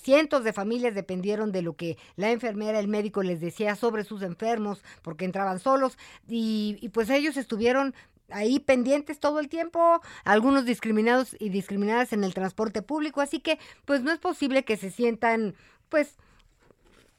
[0.03, 4.23] Cientos de familias dependieron de lo que la enfermera, el médico les decía sobre sus
[4.23, 5.97] enfermos, porque entraban solos,
[6.27, 7.95] y, y pues ellos estuvieron
[8.31, 13.61] ahí pendientes todo el tiempo, algunos discriminados y discriminadas en el transporte público, así que
[13.85, 15.55] pues no es posible que se sientan
[15.89, 16.17] pues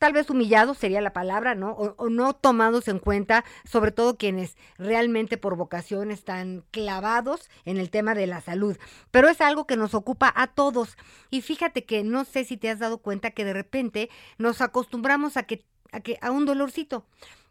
[0.01, 1.73] tal vez humillados sería la palabra, ¿no?
[1.73, 7.77] O, o, no tomados en cuenta, sobre todo quienes realmente por vocación están clavados en
[7.77, 8.75] el tema de la salud.
[9.11, 10.97] Pero es algo que nos ocupa a todos.
[11.29, 15.37] Y fíjate que no sé si te has dado cuenta que de repente nos acostumbramos
[15.37, 17.05] a que a que a un dolorcito.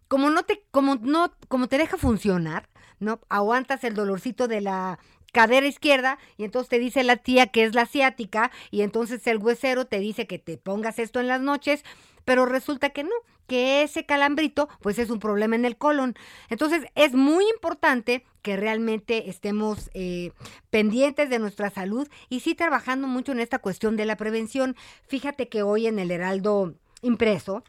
[0.08, 3.20] Como no te como no como te deja funcionar, ¿no?
[3.28, 4.98] Aguantas el dolorcito de la
[5.32, 9.38] cadera izquierda y entonces te dice la tía que es la asiática y entonces el
[9.38, 11.84] huesero te dice que te pongas esto en las noches
[12.30, 13.10] pero resulta que no,
[13.48, 16.14] que ese calambrito pues es un problema en el colon.
[16.48, 20.30] Entonces es muy importante que realmente estemos eh,
[20.70, 24.76] pendientes de nuestra salud y sí trabajando mucho en esta cuestión de la prevención.
[25.08, 27.64] Fíjate que hoy en el Heraldo impreso,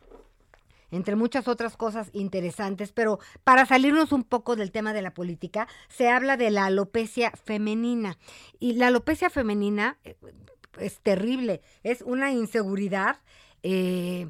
[0.91, 5.67] entre muchas otras cosas interesantes, pero para salirnos un poco del tema de la política,
[5.89, 8.19] se habla de la alopecia femenina.
[8.59, 10.17] Y la alopecia femenina eh,
[10.77, 13.21] es terrible, es una inseguridad.
[13.63, 14.29] eh,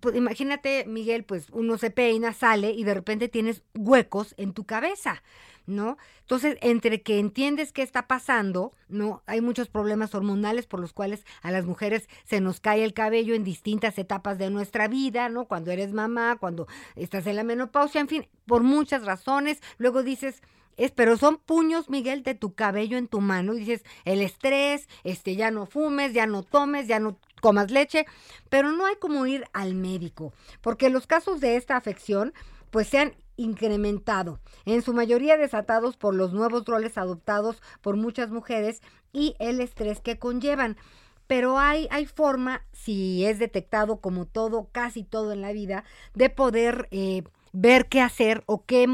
[0.00, 4.64] pues imagínate, Miguel, pues uno se peina, sale y de repente tienes huecos en tu
[4.64, 5.22] cabeza,
[5.66, 5.96] ¿no?
[6.20, 9.22] Entonces, entre que entiendes qué está pasando, ¿no?
[9.26, 13.34] Hay muchos problemas hormonales por los cuales a las mujeres se nos cae el cabello
[13.34, 15.46] en distintas etapas de nuestra vida, ¿no?
[15.46, 16.66] Cuando eres mamá, cuando
[16.96, 19.60] estás en la menopausia, en fin, por muchas razones.
[19.78, 20.42] Luego dices,
[20.76, 23.54] es, pero son puños, Miguel, de tu cabello en tu mano.
[23.54, 28.06] Y dices, el estrés, este, ya no fumes, ya no tomes, ya no comas leche,
[28.48, 32.32] pero no hay como ir al médico, porque los casos de esta afección,
[32.70, 38.30] pues se han incrementado, en su mayoría desatados por los nuevos roles adoptados por muchas
[38.30, 38.80] mujeres
[39.12, 40.78] y el estrés que conllevan.
[41.26, 46.30] Pero hay, hay forma, si es detectado como todo, casi todo en la vida, de
[46.30, 48.86] poder eh, ver qué hacer o qué,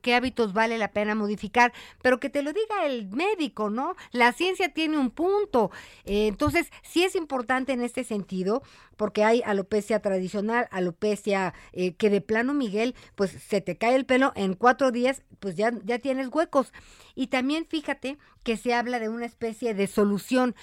[0.00, 3.96] qué hábitos vale la pena modificar, pero que te lo diga el médico, ¿no?
[4.12, 5.70] La ciencia tiene un punto.
[6.04, 8.62] Eh, entonces, sí es importante en este sentido,
[8.96, 14.06] porque hay alopecia tradicional, alopecia eh, que de plano, Miguel, pues se te cae el
[14.06, 16.72] pelo en cuatro días, pues ya, ya tienes huecos.
[17.14, 20.54] Y también fíjate que se habla de una especie de solución.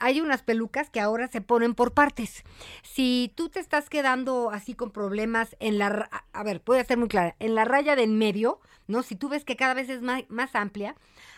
[0.00, 2.44] Hay unas pelucas que ahora se ponen por partes.
[2.82, 6.98] Si tú te estás quedando así con problemas en la, a- ver, voy a ser
[6.98, 9.02] muy clara, en la raya del medio, ¿no?
[9.02, 10.94] Si tú ves que cada vez es más, más amplia,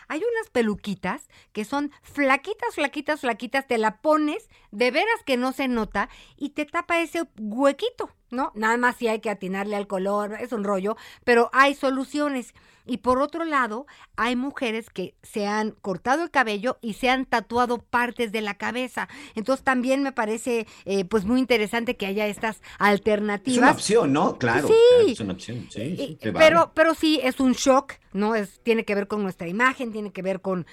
[0.07, 5.51] hay unas peluquitas que son flaquitas, flaquitas, flaquitas, te la pones, de veras que no
[5.51, 8.51] se nota y te tapa ese huequito, ¿no?
[8.55, 12.53] Nada más si hay que atinarle al color, es un rollo, pero hay soluciones.
[12.87, 17.25] Y por otro lado, hay mujeres que se han cortado el cabello y se han
[17.25, 19.09] tatuado partes de la cabeza.
[19.33, 23.57] Entonces también me parece eh, pues muy interesante que haya estas Es alternativas.
[23.57, 24.37] una opción, ¿no?
[24.37, 24.73] Claro, Sí.
[24.97, 25.67] claro, es una opción.
[25.71, 26.33] Sí, vale.
[26.37, 28.35] pero, pero sí es un shock, ¿no?
[28.35, 30.67] Es, tiene que ver con nuestra imagen, tiene que ver con,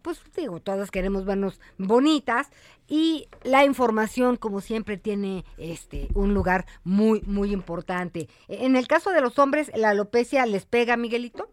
[0.00, 2.48] pues digo, todas queremos vernos bonitas
[2.88, 8.28] y la información, como siempre, tiene este un lugar muy, muy importante.
[8.48, 11.50] En el caso de los hombres, la alopecia les pega, Miguelito.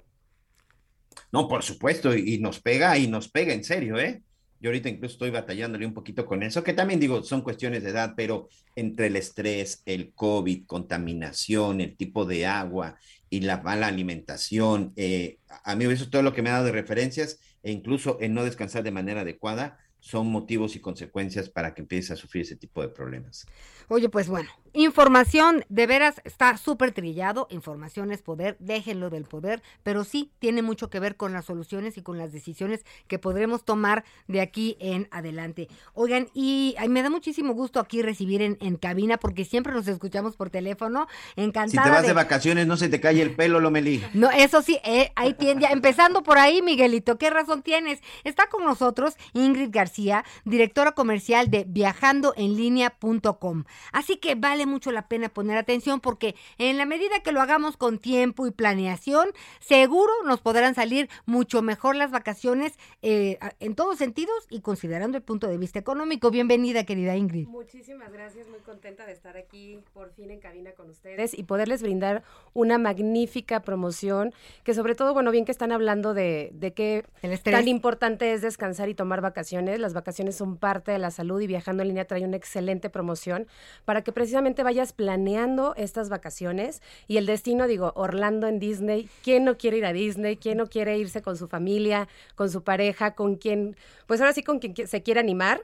[1.31, 4.23] No, por supuesto, y, nos pega, y nos pega en serio, ¿eh?
[4.61, 7.89] Yo ahorita incluso estoy batallándole un poquito con eso, que también digo, son cuestiones de
[7.89, 12.97] edad, pero entre el estrés, el COVID, contaminación, el tipo de agua
[13.29, 16.53] y la mala alimentación, eh, a a mí eso es todo lo que me ha
[16.53, 21.49] dado de referencias, e incluso en no descansar de manera adecuada, son motivos y consecuencias
[21.49, 23.47] para que empieces a sufrir ese tipo de problemas.
[23.87, 29.61] Oye, pues bueno, información de veras está súper trillado, información es poder, déjenlo del poder,
[29.83, 33.63] pero sí tiene mucho que ver con las soluciones y con las decisiones que podremos
[33.63, 35.69] tomar de aquí en adelante.
[35.93, 39.87] Oigan, y ay, me da muchísimo gusto aquí recibir en, en cabina porque siempre nos
[39.87, 43.35] escuchamos por teléfono, Si encantada te vas de de- vacaciones, no se te cae el
[43.35, 44.03] pelo, Lomelí.
[44.13, 48.01] no, eso sí, eh, ahí tiene, ya, empezando por ahí, Miguelito, ¿qué razón tienes?
[48.25, 53.63] Está con nosotros Ingrid García, directora comercial de viajandoenlinea.com.
[53.91, 57.77] Así que vale mucho la pena poner atención porque en la medida que lo hagamos
[57.77, 63.97] con tiempo y planeación, seguro nos podrán salir mucho mejor las vacaciones eh, en todos
[63.97, 66.31] sentidos y considerando el punto de vista económico.
[66.31, 67.47] Bienvenida, querida Ingrid.
[67.47, 71.81] Muchísimas gracias, muy contenta de estar aquí por fin en cabina con ustedes y poderles
[71.81, 72.23] brindar
[72.53, 77.05] una magnífica promoción que sobre todo, bueno, bien que están hablando de, de qué
[77.43, 79.79] tan importante es descansar y tomar vacaciones.
[79.79, 83.47] Las vacaciones son parte de la salud y viajando en línea trae una excelente promoción
[83.85, 89.09] para que precisamente vayas planeando estas vacaciones y el destino, digo, Orlando en Disney.
[89.23, 90.37] ¿Quién no quiere ir a Disney?
[90.37, 93.75] ¿Quién no quiere irse con su familia, con su pareja, con quien,
[94.07, 95.61] pues ahora sí con quien qui- se quiera animar?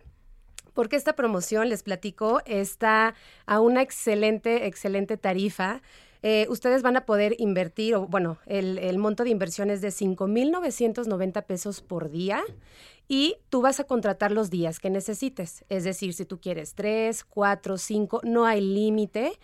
[0.74, 3.14] porque esta promoción, les platico, está
[3.45, 5.82] a una excelente, excelente tarifa.
[6.24, 9.91] Eh, ustedes van a poder invertir, o bueno, el, el monto de inversión es de
[9.91, 12.41] 5,990 pesos por día
[13.12, 15.66] y tú vas a contratar los días que necesites.
[15.68, 19.38] Es decir, si tú quieres tres, cuatro, cinco, no hay límite.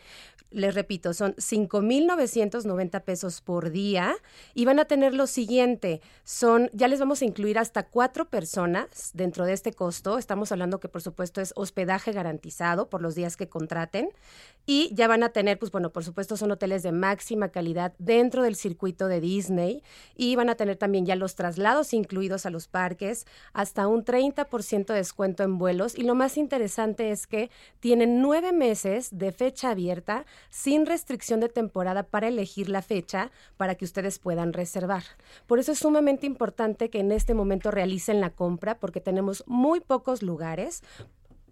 [0.49, 4.15] Les repito, son 5,990 pesos por día
[4.53, 9.11] y van a tener lo siguiente, son, ya les vamos a incluir hasta cuatro personas
[9.13, 10.17] dentro de este costo.
[10.17, 14.09] Estamos hablando que por supuesto es hospedaje garantizado por los días que contraten
[14.65, 18.43] y ya van a tener, pues bueno, por supuesto son hoteles de máxima calidad dentro
[18.43, 19.83] del circuito de Disney
[20.15, 24.85] y van a tener también ya los traslados incluidos a los parques, hasta un 30%
[24.87, 27.49] de descuento en vuelos y lo más interesante es que
[27.81, 33.75] tienen nueve meses de fecha abierta sin restricción de temporada para elegir la fecha para
[33.75, 35.03] que ustedes puedan reservar.
[35.47, 39.79] Por eso es sumamente importante que en este momento realicen la compra porque tenemos muy
[39.79, 40.83] pocos lugares,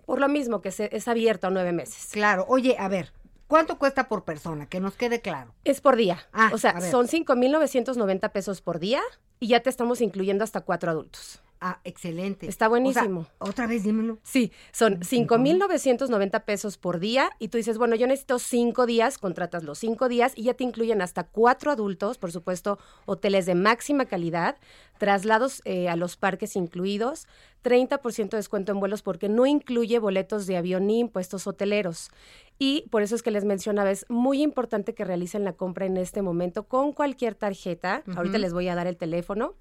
[0.05, 2.09] por lo mismo que se- es abierto a nueve meses.
[2.11, 3.11] Claro, oye, a ver,
[3.47, 4.67] ¿cuánto cuesta por persona?
[4.67, 5.53] Que nos quede claro.
[5.63, 6.19] Es por día.
[6.33, 9.01] Ah, o sea, son 5.990 pesos por día
[9.39, 11.41] y ya te estamos incluyendo hasta cuatro adultos.
[11.67, 12.47] Ah, excelente.
[12.47, 13.21] Está buenísimo.
[13.21, 14.19] O sea, otra vez dímelo.
[14.21, 19.63] Sí, son 5.990 pesos por día y tú dices, bueno, yo necesito cinco días, contratas
[19.63, 24.05] los cinco días y ya te incluyen hasta cuatro adultos, por supuesto, hoteles de máxima
[24.05, 24.57] calidad,
[24.99, 27.27] traslados eh, a los parques incluidos,
[27.63, 32.11] 30% de descuento en vuelos porque no incluye boletos de avión ni impuestos hoteleros.
[32.59, 35.97] Y por eso es que les mencionaba, es muy importante que realicen la compra en
[35.97, 38.03] este momento con cualquier tarjeta.
[38.15, 39.55] Ahorita les voy a dar el teléfono.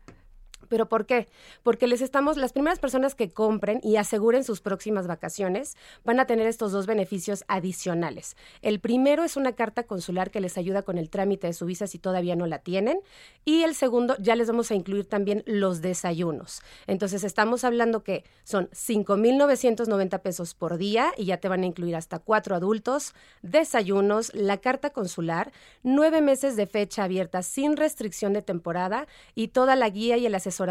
[0.74, 1.28] ¿Pero por qué?
[1.62, 6.26] Porque les estamos, las primeras personas que compren y aseguren sus próximas vacaciones van a
[6.26, 8.36] tener estos dos beneficios adicionales.
[8.60, 11.86] El primero es una carta consular que les ayuda con el trámite de su visa
[11.86, 12.98] si todavía no la tienen.
[13.44, 16.60] Y el segundo, ya les vamos a incluir también los desayunos.
[16.88, 21.94] Entonces estamos hablando que son 5.990 pesos por día y ya te van a incluir
[21.94, 25.52] hasta cuatro adultos, desayunos, la carta consular,
[25.84, 29.06] nueve meses de fecha abierta sin restricción de temporada
[29.36, 30.63] y toda la guía y el asesoramiento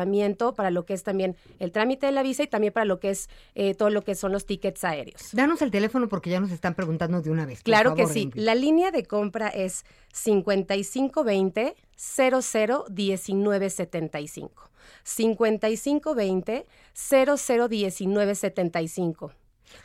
[0.55, 3.09] para lo que es también el trámite de la visa y también para lo que
[3.09, 5.29] es eh, todo lo que son los tickets aéreos.
[5.33, 7.61] Danos el teléfono porque ya nos están preguntando de una vez.
[7.63, 8.29] Claro que sí.
[8.33, 14.69] La línea de compra es 5520 00 1975.
[15.03, 19.31] 5520 00 1975.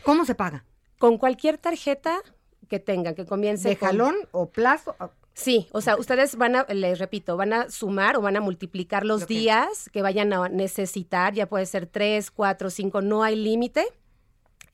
[0.03, 0.65] ¿Cómo se paga?
[0.99, 2.21] Con cualquier tarjeta
[2.69, 4.95] que tengan, que comience ¿De con- jalón o plazo?
[5.39, 9.07] Sí, o sea, ustedes van a, les repito, van a sumar o van a multiplicar
[9.07, 13.87] los días que vayan a necesitar, ya puede ser tres, cuatro, cinco, no hay límite.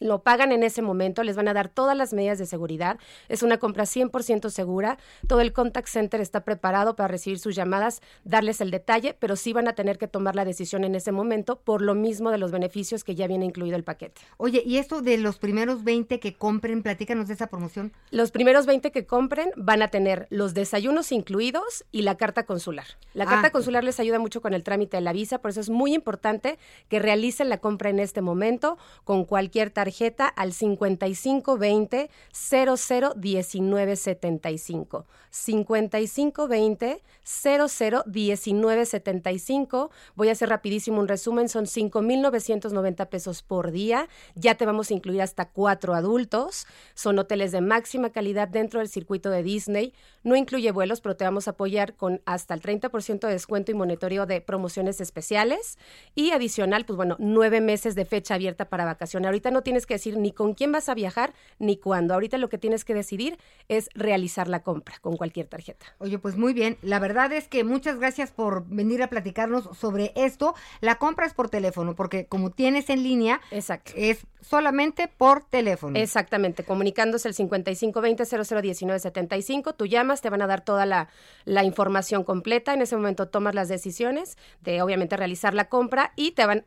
[0.00, 2.98] Lo pagan en ese momento, les van a dar todas las medidas de seguridad.
[3.28, 4.98] Es una compra 100% segura.
[5.26, 9.52] Todo el contact center está preparado para recibir sus llamadas, darles el detalle, pero sí
[9.52, 12.50] van a tener que tomar la decisión en ese momento por lo mismo de los
[12.52, 14.20] beneficios que ya viene incluido el paquete.
[14.36, 17.92] Oye, y esto de los primeros 20 que compren, platícanos de esa promoción.
[18.10, 22.86] Los primeros 20 que compren van a tener los desayunos incluidos y la carta consular.
[23.12, 23.28] La Ah.
[23.28, 25.94] carta consular les ayuda mucho con el trámite de la visa, por eso es muy
[25.94, 35.06] importante que realicen la compra en este momento con cualquier tarjeta al 5520 00 1975.
[35.30, 39.90] 5520 00 1975.
[40.14, 44.08] Voy a hacer rapidísimo un resumen, son 5.990 pesos por día.
[44.34, 46.66] Ya te vamos a incluir hasta cuatro adultos.
[46.94, 49.92] Son hoteles de máxima calidad dentro del circuito de Disney.
[50.22, 53.74] No incluye vuelos, pero te vamos a apoyar con hasta el 30% de descuento y
[53.74, 55.78] monitoreo de promociones especiales.
[56.14, 59.26] Y adicional, pues bueno, nueve meses de fecha abierta para vacaciones.
[59.26, 62.14] Ahorita no tienes que decir ni con quién vas a viajar ni cuándo.
[62.14, 65.84] Ahorita lo que tienes que decidir es realizar la compra con cualquier tarjeta.
[65.98, 66.78] Oye, pues muy bien.
[66.80, 70.54] La verdad es que muchas gracias por venir a platicarnos sobre esto.
[70.80, 73.90] La compra es por teléfono, porque como tienes en línea, Exacto.
[73.96, 75.98] es solamente por teléfono.
[75.98, 81.08] Exactamente, comunicándose el 5520-001975, tú llamas, te van a dar toda la,
[81.46, 86.30] la información completa, en ese momento tomas las decisiones de obviamente realizar la compra y
[86.30, 86.62] te van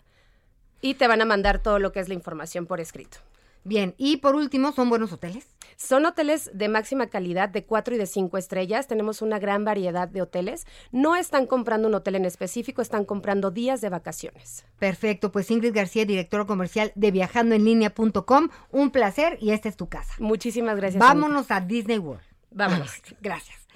[0.82, 3.18] y te van a mandar todo lo que es la información por escrito.
[3.64, 5.46] Bien, y por último, ¿son buenos hoteles?
[5.76, 8.88] Son hoteles de máxima calidad, de cuatro y de cinco estrellas.
[8.88, 10.66] Tenemos una gran variedad de hoteles.
[10.94, 14.66] No están comprando un hotel en específico, están comprando días de vacaciones.
[14.80, 18.50] Perfecto, pues Ingrid García, directora comercial de viajandoenlinea.com.
[18.72, 20.14] Un placer y esta es tu casa.
[20.20, 21.00] Muchísimas gracias.
[21.00, 22.24] Vámonos a Disney World.
[22.52, 22.92] Vámonos.
[23.22, 23.67] Gracias.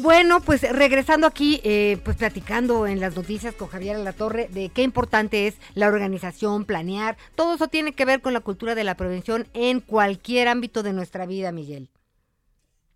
[0.00, 4.70] Bueno, pues regresando aquí, eh, pues platicando en las noticias con Javier La Torre de
[4.70, 7.18] qué importante es la organización, planear.
[7.34, 10.94] Todo eso tiene que ver con la cultura de la prevención en cualquier ámbito de
[10.94, 11.90] nuestra vida, Miguel.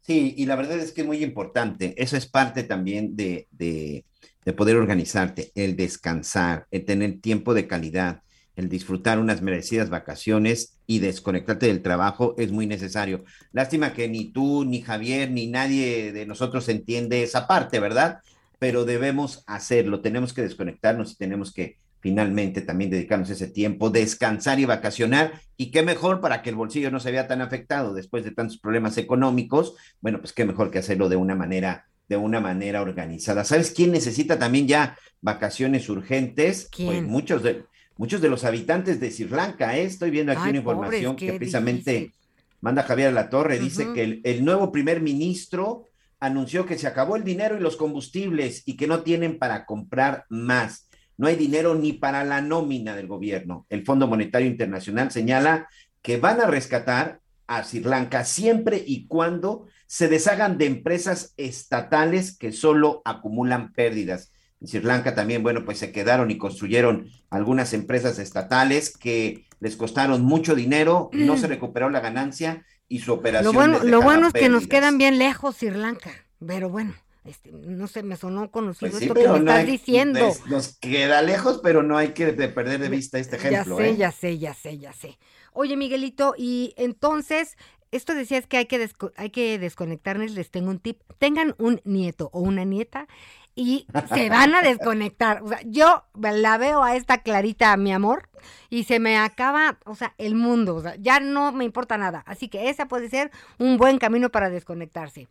[0.01, 1.95] Sí, y la verdad es que es muy importante.
[2.03, 4.05] Eso es parte también de, de,
[4.45, 8.23] de poder organizarte, el descansar, el tener tiempo de calidad,
[8.57, 13.25] el disfrutar unas merecidas vacaciones y desconectarte del trabajo es muy necesario.
[13.53, 18.19] Lástima que ni tú, ni Javier, ni nadie de nosotros entiende esa parte, ¿verdad?
[18.59, 24.61] Pero debemos hacerlo, tenemos que desconectarnos y tenemos que finalmente también dedicarnos ese tiempo, descansar
[24.61, 25.41] y vacacionar.
[25.57, 28.59] Y qué mejor para que el bolsillo no se vea tan afectado después de tantos
[28.59, 29.75] problemas económicos.
[30.01, 33.45] Bueno, pues qué mejor que hacerlo de una manera de una manera organizada.
[33.45, 36.69] ¿Sabes quién necesita también ya vacaciones urgentes?
[36.71, 36.89] ¿Quién?
[36.89, 37.65] Pues muchos de
[37.97, 39.85] muchos de los habitantes de Sri Lanka, ¿eh?
[39.85, 42.15] Estoy viendo aquí Ay, una información pobres, que precisamente difícil.
[42.61, 45.85] manda Javier la Torre, dice que el, el nuevo primer ministro
[46.21, 50.25] anunció que se acabó el dinero y los combustibles y que no tienen para comprar
[50.29, 50.89] más.
[51.17, 53.67] No hay dinero ni para la nómina del gobierno.
[53.69, 55.69] El Fondo Monetario Internacional señala
[56.03, 62.37] que van a rescatar a Sri Lanka siempre y cuando se deshagan de empresas estatales
[62.37, 64.33] que solo acumulan pérdidas.
[64.65, 69.77] En Sri Lanka también, bueno, pues se quedaron y construyeron algunas empresas estatales que les
[69.77, 73.53] costaron mucho dinero, no se recuperó la ganancia y su operación.
[73.55, 76.11] Lo bueno, lo bueno es que nos quedan bien lejos Sri Lanka,
[76.47, 76.95] pero bueno,
[77.27, 80.19] este, no sé, me sonó conocido Pues sí, esto que me no estás hay- diciendo.
[80.21, 83.77] nos- Nos queda lejos, pero no hay que de perder de vista este ejemplo.
[83.79, 83.97] ya sé, ¿eh?
[83.99, 85.19] ya sé, ya sé, ya sé.
[85.53, 87.59] Oye, Miguelito, y entonces,
[87.93, 91.01] esto decías que hay que, hay que desconectarnos, les tengo un tip.
[91.19, 93.07] Tengan un nieto o una nieta
[93.55, 95.43] y se van a desconectar.
[95.43, 98.29] O sea, yo la veo a esta Clarita, mi amor,
[98.71, 100.75] y se me acaba, o sea, el mundo.
[100.77, 102.23] O sea, ya no me importa nada.
[102.27, 105.29] Así que esa puede ser un buen camino para desconectarse.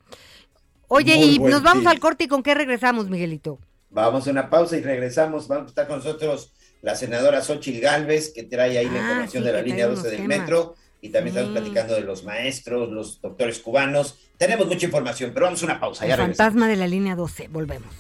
[0.87, 3.59] Oye, Muy y nos vamos al corte y con qué regresamos, Miguelito.
[3.89, 5.47] Vamos a una pausa y regresamos.
[5.47, 9.43] Vamos a estar con nosotros la senadora Xochitl Galvez, que trae ahí la Ah, información
[9.43, 10.37] sí, de la línea trae 12 del temas.
[10.39, 10.75] metro.
[11.01, 11.59] Y también estamos Sí.
[11.61, 14.19] platicando de los maestros, los doctores cubanos.
[14.37, 16.05] Tenemos mucha información, pero vamos a una pausa.
[16.05, 16.37] Ya El regresamos.
[16.37, 17.47] fantasma de la línea 12.
[17.49, 17.93] Volvemos.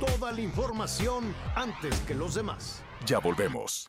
[0.00, 2.82] Toda la información antes que los demás.
[3.06, 3.88] Ya volvemos.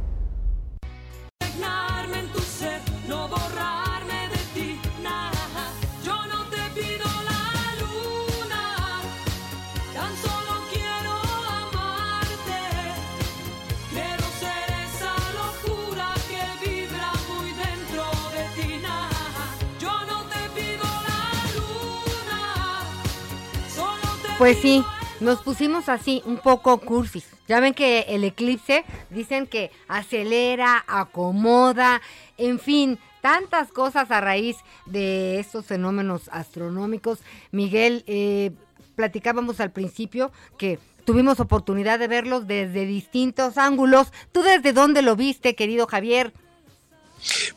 [24.41, 24.83] Pues sí,
[25.19, 27.27] nos pusimos así, un poco cursis.
[27.47, 32.01] Ya ven que el eclipse dicen que acelera, acomoda,
[32.39, 37.19] en fin, tantas cosas a raíz de estos fenómenos astronómicos.
[37.51, 38.49] Miguel, eh,
[38.95, 44.11] platicábamos al principio que tuvimos oportunidad de verlos desde distintos ángulos.
[44.31, 46.33] ¿Tú desde dónde lo viste, querido Javier?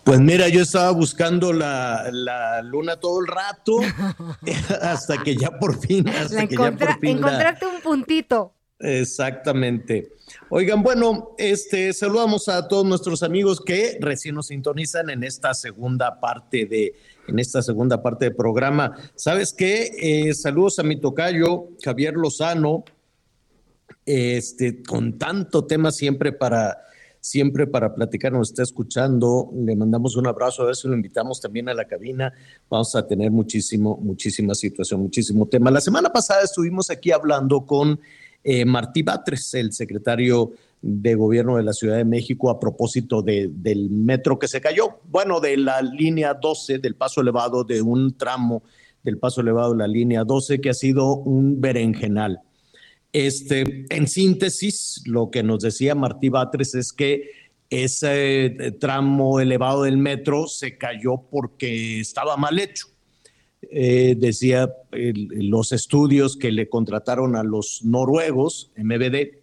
[0.04, 3.78] Pues mira, yo estaba buscando la, la luna todo el rato
[4.82, 8.52] hasta que ya por fin, hasta La que ya por fin la- encontraste un puntito.
[8.78, 10.12] Exactamente.
[10.50, 16.20] Oigan, bueno, este saludamos a todos nuestros amigos que recién nos sintonizan en esta segunda
[16.20, 16.94] parte de
[17.26, 18.94] en esta segunda parte del programa.
[19.14, 19.92] ¿Sabes qué?
[20.28, 22.84] Eh, saludos a mi tocayo Javier Lozano,
[24.04, 26.76] este con tanto tema siempre para
[27.28, 29.50] siempre para platicar, nos está escuchando.
[29.56, 32.34] Le mandamos un abrazo, a ver si lo invitamos también a la cabina.
[32.68, 35.70] Vamos a tener muchísimo, muchísima situación, muchísimo tema.
[35.70, 37.98] La semana pasada estuvimos aquí hablando con
[38.42, 40.52] eh, Martí Batres, el secretario
[40.82, 44.98] de gobierno de la Ciudad de México, a propósito de- del metro que se cayó.
[45.10, 48.62] Bueno, de la línea 12, del paso elevado, de un tramo
[49.02, 52.40] del paso elevado de la línea 12, que ha sido un berenjenal.
[53.14, 57.30] Este, en síntesis, lo que nos decía Martí Batres es que
[57.70, 62.88] ese eh, tramo elevado del metro se cayó porque estaba mal hecho.
[63.70, 69.38] Eh, decía los estudios que le contrataron a los noruegos, MBD,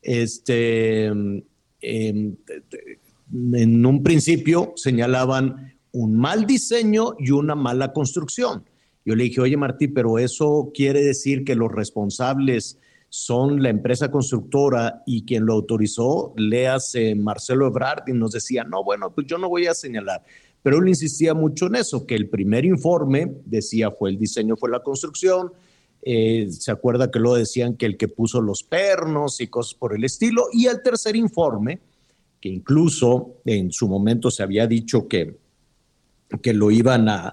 [0.00, 1.42] este, em,
[1.80, 8.62] en un principio señalaban un mal diseño y una mala construcción.
[9.04, 12.78] Yo le dije, oye Martí, pero eso quiere decir que los responsables
[13.16, 18.82] son la empresa constructora y quien lo autorizó, leas Marcelo Ebrard, y nos decía, no,
[18.82, 20.24] bueno, pues yo no voy a señalar.
[20.64, 24.68] Pero él insistía mucho en eso, que el primer informe decía fue el diseño, fue
[24.68, 25.52] la construcción.
[26.02, 29.94] Eh, se acuerda que luego decían que el que puso los pernos y cosas por
[29.94, 30.48] el estilo.
[30.52, 31.78] Y el tercer informe,
[32.40, 35.38] que incluso en su momento se había dicho que,
[36.42, 37.32] que lo iban a,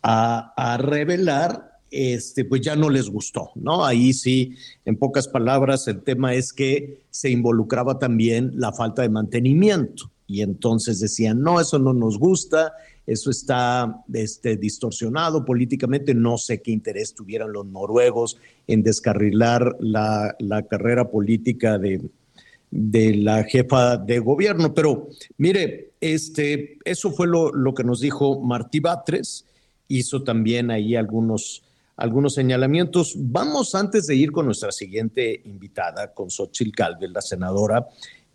[0.00, 3.84] a, a revelar, este, pues ya no les gustó, ¿no?
[3.84, 9.08] Ahí sí, en pocas palabras, el tema es que se involucraba también la falta de
[9.08, 10.10] mantenimiento.
[10.26, 12.74] Y entonces decían, no, eso no nos gusta,
[13.06, 18.36] eso está este, distorsionado políticamente, no sé qué interés tuvieran los noruegos
[18.66, 20.36] en descarrilar la,
[20.68, 22.02] carrera política de,
[22.70, 24.74] de la jefa de gobierno.
[24.74, 25.08] Pero
[25.38, 29.46] mire, este, eso fue lo, lo que nos dijo Martí Batres,
[29.88, 31.62] hizo también ahí algunos,
[31.98, 33.14] algunos señalamientos.
[33.18, 37.86] Vamos antes de ir con nuestra siguiente invitada, con Xochitl Galvez, la senadora,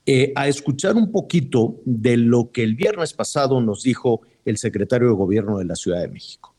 [0.06, 5.08] eh, a escuchar un poquito de lo que el viernes pasado nos dijo el secretario
[5.08, 6.54] de Gobierno de la Ciudad de México.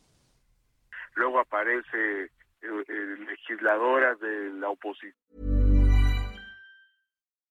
[1.14, 5.73] Luego aparece eh, legisladoras de la oposición.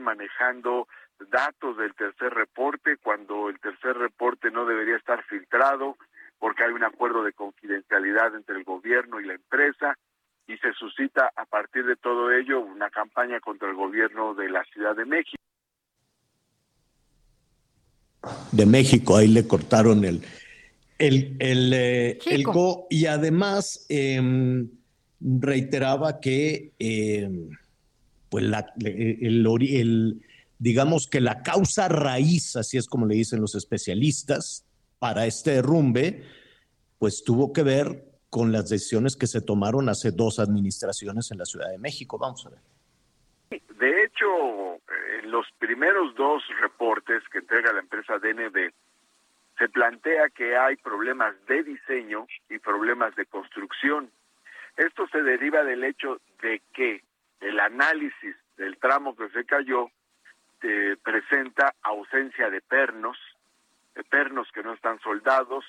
[0.00, 0.88] manejando
[1.30, 5.96] datos del tercer reporte cuando el tercer reporte no debería estar filtrado
[6.38, 9.96] porque hay un acuerdo de confidencialidad entre el gobierno y la empresa
[10.46, 14.64] y se suscita a partir de todo ello una campaña contra el gobierno de la
[14.64, 15.42] Ciudad de México.
[18.52, 20.22] De México, ahí le cortaron el,
[20.98, 24.68] el, el, eh, el go y además em,
[25.20, 27.50] reiteraba que em,
[28.36, 28.44] pues
[29.20, 30.22] el-
[30.58, 34.64] digamos que la causa raíz, así es como le dicen los especialistas,
[34.98, 36.22] para este derrumbe,
[36.98, 41.44] pues tuvo que ver con las decisiones que se tomaron hace dos administraciones en la
[41.44, 42.18] Ciudad de México.
[42.18, 42.58] Vamos a ver.
[43.78, 44.26] De hecho,
[45.22, 48.72] en los primeros dos reportes que entrega la empresa DNB,
[49.58, 54.10] se plantea que hay problemas de diseño y problemas de construcción.
[54.76, 57.02] Esto se deriva del hecho de que
[57.40, 59.88] el análisis del tramo que se cayó
[60.62, 63.18] eh, presenta ausencia de pernos,
[63.94, 65.64] de pernos que no están soldados,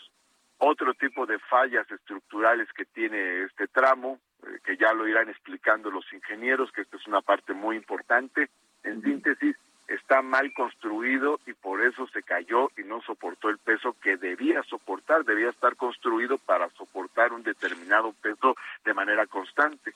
[0.59, 5.91] otro tipo de fallas estructurales que tiene este tramo, eh, que ya lo irán explicando
[5.91, 8.49] los ingenieros, que esta es una parte muy importante.
[8.83, 9.55] En síntesis,
[9.87, 14.63] está mal construido y por eso se cayó y no soportó el peso que debía
[14.63, 19.93] soportar, debía estar construido para soportar un determinado peso de manera constante.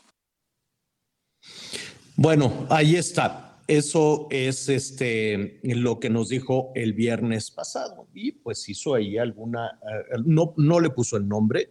[2.16, 3.58] Bueno, ahí está.
[3.68, 9.80] Eso es este lo que nos dijo el viernes pasado y pues hizo ahí alguna
[9.82, 11.70] eh, no no le puso el nombre,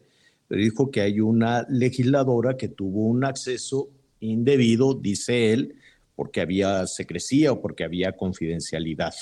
[0.49, 3.91] pero dijo que hay una legisladora que tuvo un acceso
[4.21, 5.75] indebido, dice él,
[6.17, 9.15] porque había secrecía o porque había confidencialidad.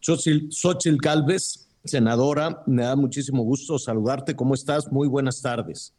[0.00, 4.36] Xochitl, Xochitl Galvez, senadora, me da muchísimo gusto saludarte.
[4.36, 4.90] ¿Cómo estás?
[4.92, 5.94] Muy buenas tardes.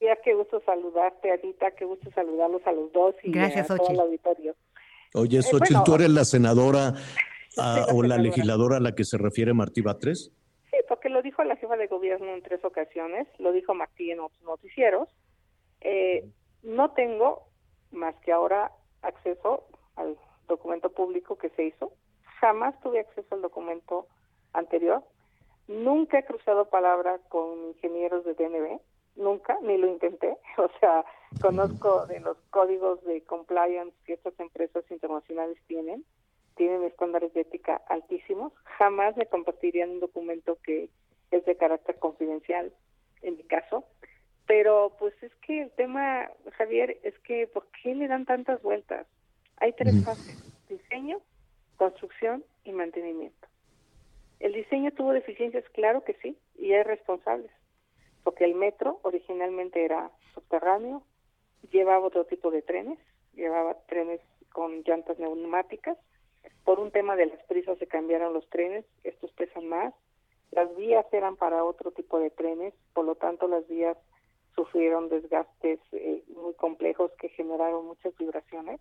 [0.00, 3.88] Ya, qué gusto saludarte, Anita, qué gusto saludarlos a los dos y Gracias, a todo
[3.90, 4.54] el auditorio.
[5.14, 6.92] Oye, Eh, Xochitl, bueno, ¿tú eres la senadora
[7.58, 8.18] ah, la o la senadora.
[8.22, 10.30] legisladora a la que se refiere Martí Batres?
[10.70, 14.20] Sí, porque lo dijo la jefa de gobierno en tres ocasiones, lo dijo Martí en
[14.20, 15.08] otros noticieros.
[15.80, 16.28] Eh,
[16.62, 17.48] no tengo
[17.92, 18.72] más que ahora
[19.02, 20.18] acceso al
[20.48, 21.92] documento público que se hizo.
[22.40, 24.06] Jamás tuve acceso al documento
[24.52, 25.02] anterior.
[25.68, 28.78] Nunca he cruzado palabra con ingenieros de DNB,
[29.16, 30.36] nunca, ni lo intenté.
[30.58, 31.04] O sea,
[31.40, 36.04] conozco de los códigos de compliance que estas empresas internacionales tienen,
[36.56, 38.52] tienen estándares de ética altísimos.
[38.78, 40.88] Jamás me compartirían un documento que
[41.30, 42.72] es de carácter confidencial,
[43.22, 43.84] en mi caso.
[44.46, 49.06] Pero pues es que el tema, Javier, es que ¿por qué le dan tantas vueltas?
[49.58, 50.38] Hay tres fases,
[50.68, 51.20] diseño,
[51.76, 53.48] construcción y mantenimiento.
[54.38, 57.50] El diseño tuvo deficiencias, claro que sí, y hay responsables,
[58.26, 61.04] porque el metro originalmente era subterráneo,
[61.70, 62.98] llevaba otro tipo de trenes,
[63.34, 64.20] llevaba trenes
[64.50, 65.96] con llantas neumáticas,
[66.64, 69.94] por un tema de las prisas se cambiaron los trenes, estos pesan más,
[70.50, 73.96] las vías eran para otro tipo de trenes, por lo tanto las vías
[74.56, 78.80] sufrieron desgastes eh, muy complejos que generaron muchas vibraciones.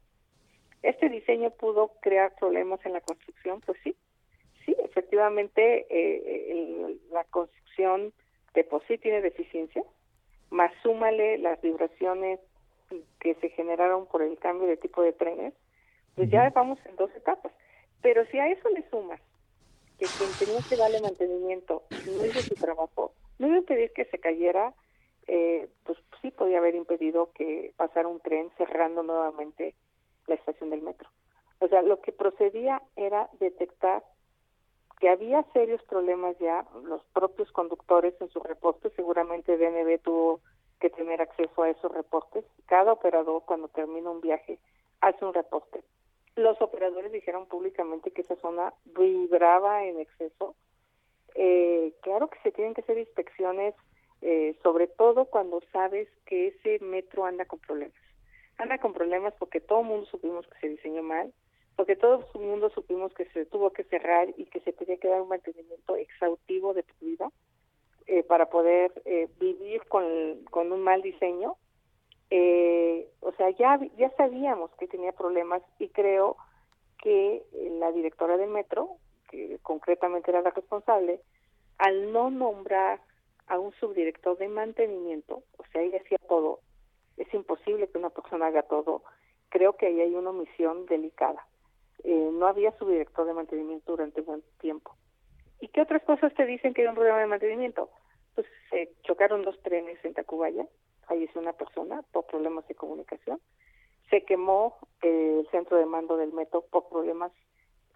[0.81, 3.61] ¿Este diseño pudo crear problemas en la construcción?
[3.61, 3.95] Pues sí,
[4.65, 8.11] sí, efectivamente eh, el- la construcción
[8.55, 9.85] de por sí tiene deficiencias,
[10.49, 12.39] más súmale las vibraciones
[13.19, 15.53] que se generaron por el cambio de tipo de trenes,
[16.15, 17.51] pues ya vamos en dos etapas.
[18.01, 19.19] Pero si a eso le sumas
[19.99, 24.05] que quien tenía que darle mantenimiento no hizo su trabajo, no iba a impedir que
[24.05, 24.73] se cayera,
[25.27, 29.73] eh, pues sí podía haber impedido que pasara un tren cerrando nuevamente
[30.27, 31.09] la estación del metro.
[31.59, 34.03] O sea, lo que procedía era detectar
[34.99, 40.39] que había serios problemas ya, los propios conductores en sus reportes, seguramente DNB tuvo
[40.79, 42.45] que tener acceso a esos reportes.
[42.67, 44.59] Cada operador cuando termina un viaje
[45.01, 45.83] hace un reporte.
[46.35, 50.55] Los operadores dijeron públicamente que esa zona vibraba en exceso.
[51.35, 53.73] Eh, claro que se tienen que hacer inspecciones,
[54.21, 57.95] eh, sobre todo cuando sabes que ese metro anda con problemas.
[58.57, 61.33] anda con problemas porque todo el mundo supimos que se diseñó mal,
[61.75, 65.09] porque todo el mundo supimos que se tuvo que cerrar y que se tenía que
[65.09, 67.31] dar un mantenimiento exhaustivo de tu vida
[68.07, 71.57] eh, para poder eh, vivir con, con un mal diseño.
[72.29, 76.37] Eh, o sea, ya, ya sabíamos que tenía problemas y creo
[77.01, 77.43] que
[77.79, 78.97] la directora del metro,
[79.29, 81.19] que concretamente era la responsable,
[81.77, 83.01] al no nombrar
[83.47, 86.61] a un subdirector de mantenimiento, o sea, ella hacía todo,
[87.17, 89.03] es imposible que una persona haga todo,
[89.49, 91.45] creo que ahí hay una omisión delicada.
[92.07, 94.95] Eh, no había subdirector de mantenimiento durante buen tiempo.
[95.59, 97.89] ¿Y qué otras cosas te dicen que hay un problema de mantenimiento?
[98.35, 100.67] Pues se chocaron dos trenes en Tacubaya,
[101.07, 103.39] falleció una persona por problemas de comunicación,
[104.11, 107.31] se quemó eh, el centro de mando del metro por problemas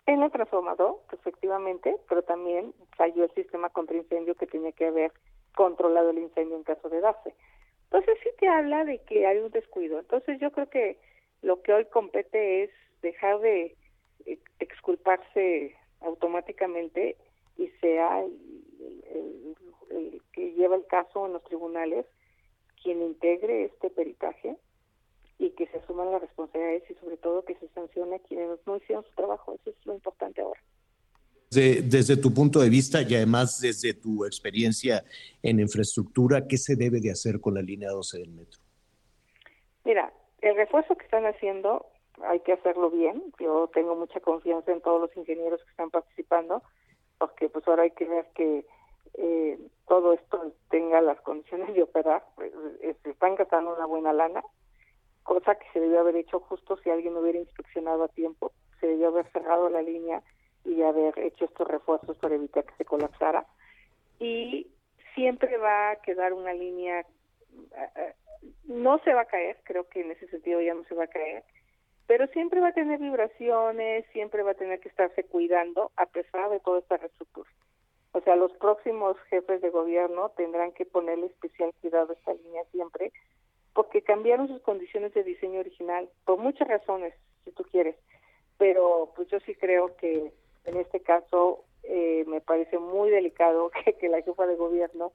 [0.08, 5.12] en el transformador, efectivamente, pero también falló el sistema contra incendio que tenía que haber
[5.56, 7.36] controlado el incendio en caso de darse.
[7.84, 10.00] Entonces sí te habla de que hay un descuido.
[10.00, 10.98] Entonces yo creo que
[11.44, 12.72] lo que hoy compete es
[13.04, 13.76] dejar de
[14.60, 17.18] exculparse automáticamente
[17.58, 18.34] y sea el,
[19.12, 19.56] el-
[19.92, 22.06] el que lleva el caso en los tribunales
[22.82, 24.56] quien integre este peritaje
[25.38, 28.78] y que se asuman las responsabilidades y sobre todo que se sancione a quienes no
[28.78, 29.56] hicieron su trabajo.
[29.56, 30.62] Eso es lo importante ahora.
[31.52, 35.04] De- desde tu punto de vista y además desde tu experiencia
[35.42, 38.60] en infraestructura, ¿qué se debe de hacer con la línea 12 del metro?
[39.84, 41.86] Mira, el refuerzo que están haciendo
[42.24, 43.34] hay que hacerlo bien.
[43.40, 46.62] Yo tengo mucha confianza en todos los ingenieros que están participando,
[47.18, 48.66] porque pues ahora hay que ver que
[49.16, 52.24] eh, todo esto tenga las condiciones de operar.
[52.36, 52.52] Pues,
[53.04, 54.44] se están gastando una buena lana,
[55.24, 58.52] cosa que se debió haber hecho justo si alguien hubiera inspeccionado a tiempo.
[58.80, 60.24] Se debió haber cerrado la línea
[60.66, 63.46] y haber hecho estos refuerzos para evitar que se colapsara.
[64.20, 64.68] Y
[65.16, 68.14] siempre va a quedar una línea, eh, eh,
[68.66, 71.08] no se va a caer, creo que en ese sentido ya no se va a
[71.08, 71.44] caer,
[72.10, 76.50] pero siempre va a tener vibraciones, siempre va a tener que estarse cuidando a pesar
[76.50, 77.48] de toda esta reestructura.
[78.14, 82.64] O sea, los próximos jefes de gobierno tendrán que ponerle especial cuidado a esta línea
[82.72, 83.12] siempre,
[83.76, 87.14] porque cambiaron sus condiciones de diseño original, por muchas razones,
[87.46, 87.96] si tú quieres.
[88.58, 90.34] Pero pues yo sí creo que
[90.66, 95.12] en este caso eh, me parece muy delicado que, que la jefa de gobierno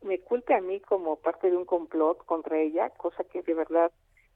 [0.00, 3.92] me culpe a mí como parte de un complot contra ella, cosa que de verdad,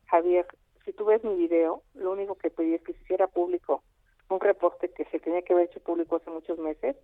[0.09, 0.47] Javier,
[0.85, 3.83] si tú ves mi video, lo único que pedí es que se hiciera público
[4.31, 6.97] un reporte que se tenía que haber hecho público hace muchos meses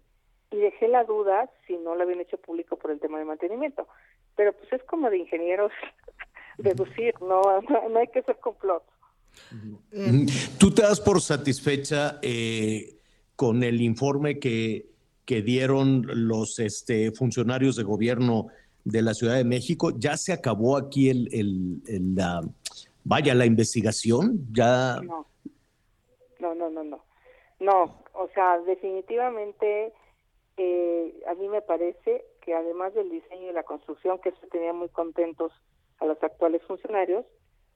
[0.50, 3.88] y dejé la duda si no lo habían hecho público por el tema de mantenimiento.
[4.36, 5.72] Pero pues es como de ingenieros
[6.58, 7.42] deducir, no,
[7.90, 8.84] no, hay que ser complot.
[10.58, 12.96] ¿Tú te das por satisfecha eh,
[13.34, 14.86] con el informe que,
[15.24, 18.46] que dieron los este, funcionarios de gobierno
[18.84, 19.92] de la Ciudad de México?
[19.98, 21.82] ¿Ya se acabó aquí el,
[22.14, 22.40] la,
[23.06, 24.46] vaya, la investigación?
[24.52, 25.26] ¿Ya No,
[26.40, 27.04] no, no, no, no.
[27.58, 29.92] No, o sea, definitivamente
[30.56, 34.72] eh, a mí me parece que además del diseño y la construcción, que se tenía
[34.72, 35.52] muy contentos
[36.00, 37.24] a los actuales funcionarios,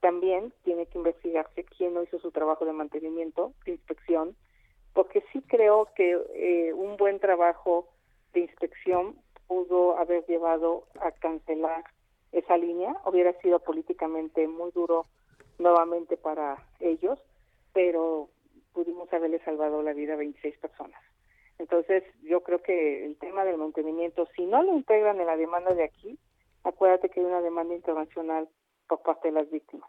[0.00, 4.36] también tiene que investigarse quién no hizo su trabajo de mantenimiento, de inspección,
[4.92, 7.88] porque sí creo que eh, un buen trabajo
[8.32, 9.16] de inspección
[9.46, 11.84] pudo haber llevado a cancelar
[12.32, 15.06] esa línea, hubiera sido políticamente muy duro
[15.60, 17.18] nuevamente para ellos,
[17.72, 18.28] pero
[18.72, 21.00] pudimos haberle salvado la vida a 26 personas.
[21.58, 25.74] Entonces, yo creo que el tema del mantenimiento, si no lo integran en la demanda
[25.74, 26.18] de aquí,
[26.64, 28.48] acuérdate que hay una demanda internacional
[28.88, 29.88] por parte de las víctimas.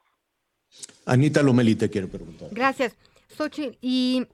[1.06, 2.50] Anita Lomeli te quiero preguntar?
[2.52, 2.98] Gracias,
[3.30, 3.78] Xochitl.
[3.82, 4.28] Y,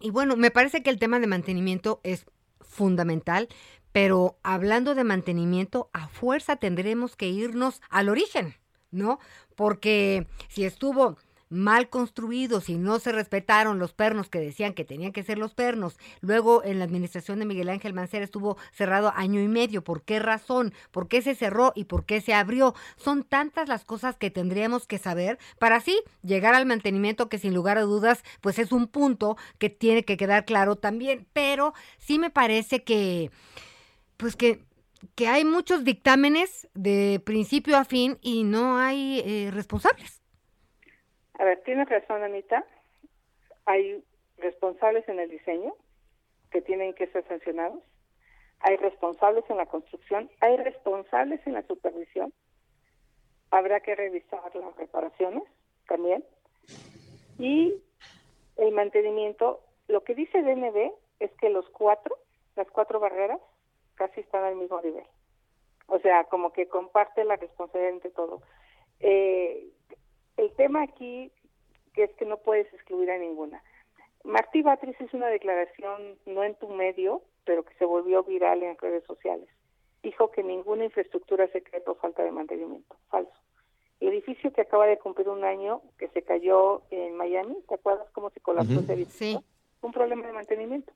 [0.00, 2.26] y bueno, me parece que el tema de mantenimiento es
[2.60, 3.48] fundamental,
[3.92, 8.54] pero hablando de mantenimiento, a fuerza tendremos que irnos al origen,
[8.90, 9.18] ¿no?
[9.58, 11.16] Porque si estuvo
[11.48, 15.52] mal construido, si no se respetaron los pernos que decían que tenían que ser los
[15.52, 20.02] pernos, luego en la administración de Miguel Ángel Mancera estuvo cerrado año y medio, ¿por
[20.02, 20.72] qué razón?
[20.92, 22.76] ¿Por qué se cerró y por qué se abrió?
[22.94, 27.52] Son tantas las cosas que tendríamos que saber para así llegar al mantenimiento que sin
[27.52, 32.20] lugar a dudas pues es un punto que tiene que quedar claro también, pero sí
[32.20, 33.32] me parece que
[34.18, 34.67] pues que
[35.14, 40.22] que hay muchos dictámenes de principio a fin y no hay eh, responsables.
[41.38, 42.64] A ver, tienes razón, Anita.
[43.66, 44.02] Hay
[44.38, 45.74] responsables en el diseño
[46.50, 47.82] que tienen que ser sancionados.
[48.60, 50.30] Hay responsables en la construcción.
[50.40, 52.32] Hay responsables en la supervisión.
[53.50, 55.44] Habrá que revisar las reparaciones
[55.86, 56.24] también.
[57.38, 57.74] Y
[58.56, 59.60] el mantenimiento.
[59.86, 62.16] Lo que dice DNB es que los cuatro,
[62.56, 63.40] las cuatro barreras,
[63.98, 65.04] casi están al mismo nivel.
[65.88, 68.42] O sea, como que comparte la responsabilidad entre todo.
[69.00, 69.68] Eh,
[70.36, 71.32] el tema aquí
[71.92, 73.62] que es que no puedes excluir a ninguna.
[74.22, 78.78] Martí Batres hizo una declaración, no en tu medio, pero que se volvió viral en
[78.78, 79.48] redes sociales.
[80.02, 82.96] Dijo que ninguna infraestructura se cae por falta de mantenimiento.
[83.08, 83.32] Falso.
[84.00, 88.08] El edificio que acaba de cumplir un año, que se cayó en Miami, ¿te acuerdas
[88.12, 88.82] cómo se colapsó Ujú.
[88.82, 89.42] ese edificio?
[89.82, 90.92] Un problema de mantenimiento.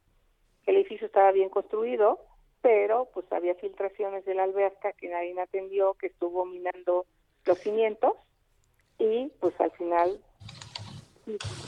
[0.67, 2.21] El edificio estaba bien construido,
[2.63, 7.07] pero pues había filtraciones de la alberca que nadie atendió, que estuvo minando
[7.45, 8.17] los cimientos
[8.99, 10.21] y pues al final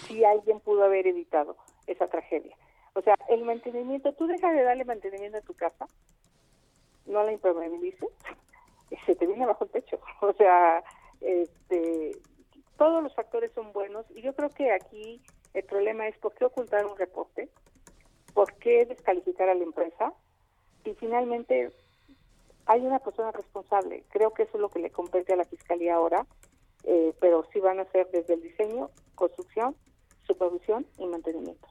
[0.07, 2.57] sí alguien pudo haber evitado esa tragedia.
[2.95, 5.87] O sea, el mantenimiento, tú dejas de darle mantenimiento a tu casa,
[7.07, 8.09] no la impermeabilices,
[9.07, 9.99] se te viene bajo el techo.
[10.21, 10.83] O sea,
[11.21, 12.13] este,
[12.79, 15.21] todos los factores son buenos y yo creo que aquí
[15.55, 17.49] el problema es por qué ocultar un reporte,
[18.33, 20.13] por qué descalificar a la empresa
[20.85, 21.71] y finalmente
[22.67, 24.05] hay una persona responsable.
[24.11, 26.27] Creo que eso es lo que le compete a la Fiscalía ahora,
[26.85, 29.77] eh, pero sí van a ser desde el diseño, construcción,
[30.27, 31.69] supervisión y mantenimiento.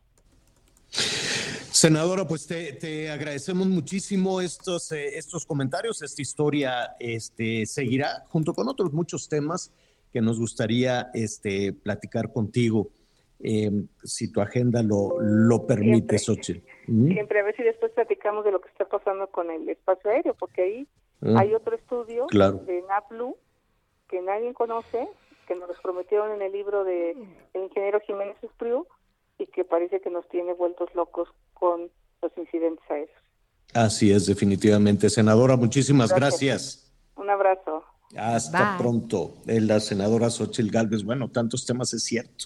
[1.71, 6.01] Senadora, pues te, te agradecemos muchísimo estos, eh, estos comentarios.
[6.03, 9.71] Esta historia este, seguirá junto con otros muchos temas
[10.11, 12.91] que nos gustaría este, platicar contigo,
[13.39, 13.71] eh,
[14.03, 16.61] si tu agenda lo, lo permite, Xochitl.
[16.87, 17.11] ¿Mm?
[17.13, 20.33] Siempre a ver si después platicamos de lo que está pasando con el espacio aéreo,
[20.35, 20.87] porque ahí
[21.25, 22.57] Ah, hay otro estudio claro.
[22.65, 23.37] de NAPLU
[24.09, 25.07] que nadie conoce,
[25.47, 27.11] que nos los prometieron en el libro de
[27.53, 28.85] el ingeniero Jiménez Espriu
[29.37, 31.89] y que parece que nos tiene vueltos locos con
[32.21, 33.17] los incidentes aéreos.
[33.73, 35.09] Así es, definitivamente.
[35.09, 36.41] Senadora, muchísimas Gracias.
[36.41, 36.93] gracias.
[37.15, 37.83] Un abrazo.
[38.17, 38.77] Hasta Bye.
[38.79, 39.33] pronto.
[39.45, 42.45] La senadora Xochitl Galvez, bueno, tantos temas es cierto.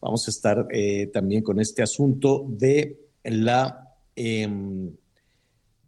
[0.00, 4.90] Vamos a estar eh, también con este asunto de la em,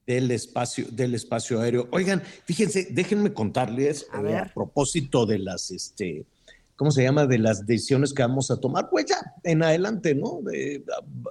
[0.06, 1.88] del espacio del espacio aéreo.
[1.92, 6.26] Oigan, fíjense, déjenme contarles A eh, propósito de las este
[6.80, 7.26] ¿cómo se llama?
[7.26, 10.40] De las decisiones que vamos a tomar, pues ya en adelante, ¿no?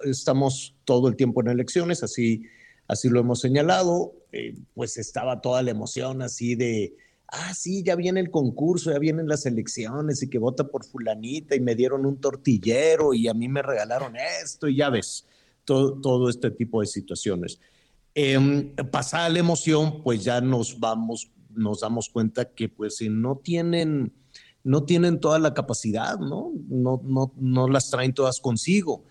[0.03, 2.43] Estamos todo el tiempo en elecciones, así,
[2.87, 6.93] así lo hemos señalado, eh, pues estaba toda la emoción así de,
[7.29, 11.55] ah, sí, ya viene el concurso, ya vienen las elecciones y que vota por fulanita
[11.55, 15.25] y me dieron un tortillero y a mí me regalaron esto y ya ves,
[15.69, 17.59] todo, todo este tipo de situaciones.
[18.15, 23.35] Em, pasada la emoción, pues ya nos vamos, nos damos cuenta que pues si no
[23.37, 24.11] tienen,
[24.63, 26.51] no tienen toda la capacidad, ¿no?
[26.67, 29.03] No, no, no las traen todas consigo.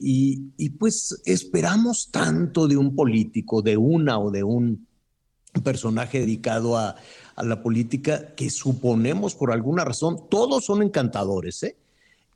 [0.00, 4.88] Y, y pues esperamos tanto de un político, de una o de un
[5.62, 6.96] personaje dedicado a,
[7.36, 11.76] a la política que suponemos por alguna razón, todos son encantadores, ¿eh?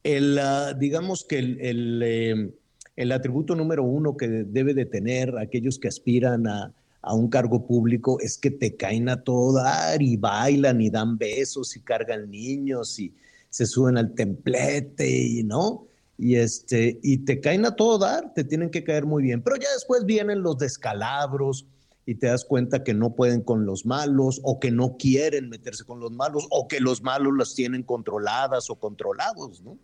[0.05, 2.55] El, ah, digamos que el, el, eh,
[2.97, 6.73] el atributo número uno que debe de tener aquellos que aspiran a,
[7.03, 11.19] a un cargo público es que te caen a todo dar y bailan y dan
[11.19, 13.15] besos y cargan niños y
[13.51, 15.87] se suben al templete y no
[16.17, 19.57] y este y te caen a todo dar, te tienen que caer muy bien, pero
[19.57, 21.67] ya después vienen los descalabros
[22.07, 25.85] y te das cuenta que no pueden con los malos o que no quieren meterse
[25.85, 29.79] con los malos o que los malos las tienen controladas o controlados, ¿no?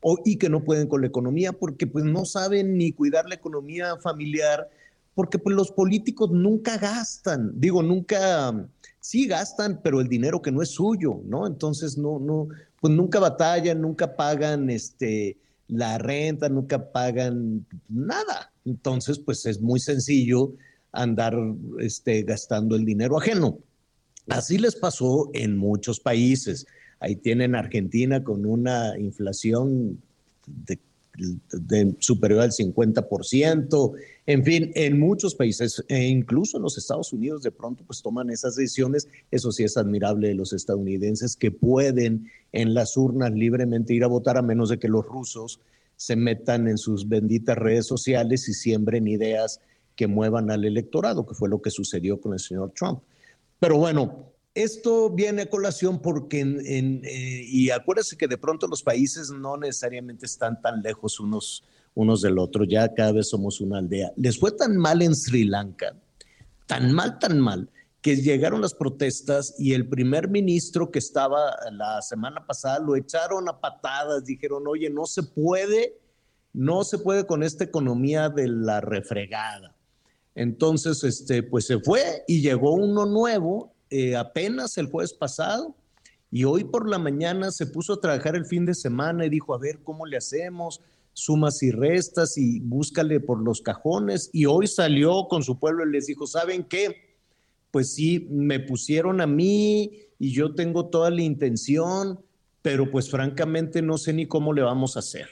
[0.00, 3.34] O, y que no pueden con la economía porque pues no saben ni cuidar la
[3.34, 4.68] economía familiar
[5.14, 8.68] porque pues los políticos nunca gastan, digo, nunca,
[9.00, 11.46] sí gastan, pero el dinero que no es suyo, ¿no?
[11.46, 12.48] Entonces no, no,
[12.80, 15.38] pues nunca batallan, nunca pagan este,
[15.68, 18.52] la renta, nunca pagan nada.
[18.66, 20.52] Entonces, pues es muy sencillo
[20.92, 21.34] andar
[21.78, 23.58] este, gastando el dinero ajeno.
[24.28, 26.66] Así les pasó en muchos países.
[27.00, 30.00] Ahí tienen Argentina con una inflación
[31.98, 33.92] superior al 50%.
[34.26, 38.30] En fin, en muchos países, e incluso en los Estados Unidos, de pronto pues toman
[38.30, 39.08] esas decisiones.
[39.30, 44.08] Eso sí es admirable de los estadounidenses que pueden en las urnas libremente ir a
[44.08, 45.60] votar a menos de que los rusos
[45.96, 49.60] se metan en sus benditas redes sociales y siembren ideas
[49.94, 53.00] que muevan al electorado, que fue lo que sucedió con el señor Trump.
[53.58, 59.30] Pero bueno, esto viene a colación porque, eh, y acuérdense que de pronto los países
[59.30, 61.62] no necesariamente están tan lejos unos,
[61.94, 64.12] unos del otro, ya cada vez somos una aldea.
[64.16, 65.94] Les fue tan mal en Sri Lanka,
[66.66, 67.68] tan mal, tan mal,
[68.00, 73.50] que llegaron las protestas y el primer ministro que estaba la semana pasada lo echaron
[73.50, 75.98] a patadas, dijeron, oye, no se puede,
[76.54, 79.74] no se puede con esta economía de la refregada.
[80.34, 85.76] Entonces, este, pues se fue y llegó uno nuevo eh, apenas el jueves pasado
[86.30, 89.54] y hoy por la mañana se puso a trabajar el fin de semana y dijo,
[89.54, 90.80] a ver, ¿cómo le hacemos?
[91.12, 94.28] Sumas y restas y búscale por los cajones.
[94.32, 97.16] Y hoy salió con su pueblo y les dijo, ¿saben qué?
[97.70, 102.20] Pues sí, me pusieron a mí y yo tengo toda la intención,
[102.60, 105.28] pero pues francamente no sé ni cómo le vamos a hacer.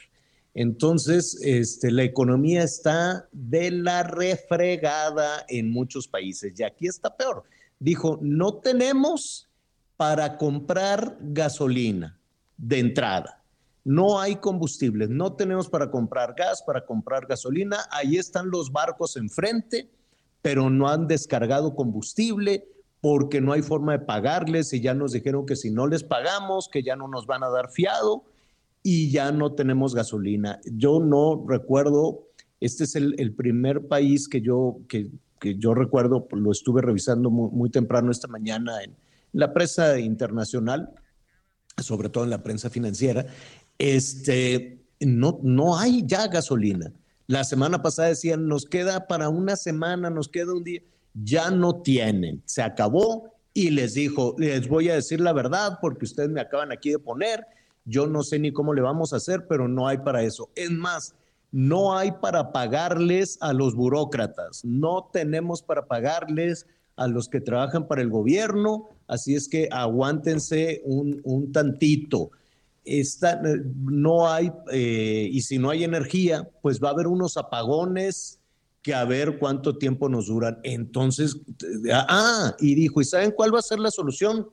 [0.55, 7.43] Entonces, este, la economía está de la refregada en muchos países y aquí está peor.
[7.85, 9.47] Dijo, no tenemos
[9.99, 12.19] para comprar gasolina
[12.57, 13.43] de entrada.
[13.85, 17.81] No hay combustibles, no tenemos para comprar gas, para comprar gasolina.
[17.91, 19.91] Ahí están los barcos enfrente,
[20.41, 22.67] pero no han descargado combustible
[23.03, 26.71] porque no hay forma de pagarles y ya nos dijeron que si no les pagamos,
[26.73, 28.25] que ya no nos van a dar fiado
[28.83, 30.59] y ya no tenemos gasolina.
[30.65, 32.29] Yo no recuerdo,
[32.61, 37.31] este es el, el primer país que yo, que, que, yo recuerdo, lo estuve revisando
[37.31, 38.97] muy, muy temprano esta mañana en
[39.33, 40.91] la prensa internacional,
[41.79, 43.27] sobre todo en la prensa financiera,
[43.79, 46.93] este, no, no hay ya gasolina.
[47.27, 50.83] La semana pasada decían, nos queda para una semana, nos queda un día
[51.15, 56.05] ya no tienen, se acabó y les dijo, les voy a decir la verdad porque
[56.05, 57.47] ustedes me acaban aquí de poner,
[57.85, 60.51] yo no sé ni cómo le vamos a hacer, pero no hay para eso.
[60.57, 61.15] Es más,
[61.55, 66.67] no hay para pagarles a los burócratas, no tenemos para pagarles
[66.97, 72.33] a los que trabajan para el gobierno, así es que aguántense un, un tantito.
[72.85, 73.41] Esta,
[73.77, 78.41] no hay, eh, y si no hay energía, pues va a haber unos apagones
[78.83, 80.59] que a ver cuánto tiempo nos duran.
[80.65, 81.37] Entonces,
[81.93, 84.49] ah, y dijo, ¿y saben cuál va a ser la solución?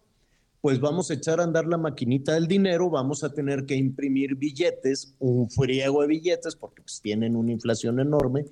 [0.62, 4.36] Pues vamos a echar a andar la maquinita del dinero, vamos a tener que imprimir
[4.36, 8.46] billetes, un friego de billetes, porque pues, tienen una inflación enorme,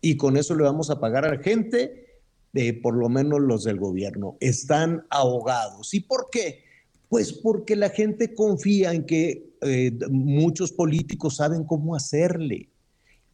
[0.00, 2.06] y con eso le vamos a pagar a la gente,
[2.54, 4.36] eh, por lo menos los del gobierno.
[4.40, 5.92] Están ahogados.
[5.92, 6.64] ¿Y por qué?
[7.10, 12.70] Pues porque la gente confía en que eh, muchos políticos saben cómo hacerle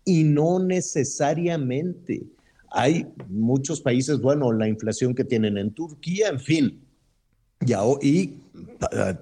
[0.05, 2.25] y no necesariamente.
[2.71, 6.86] Hay muchos países, bueno, la inflación que tienen en Turquía, en fin.
[7.61, 8.39] Ya, y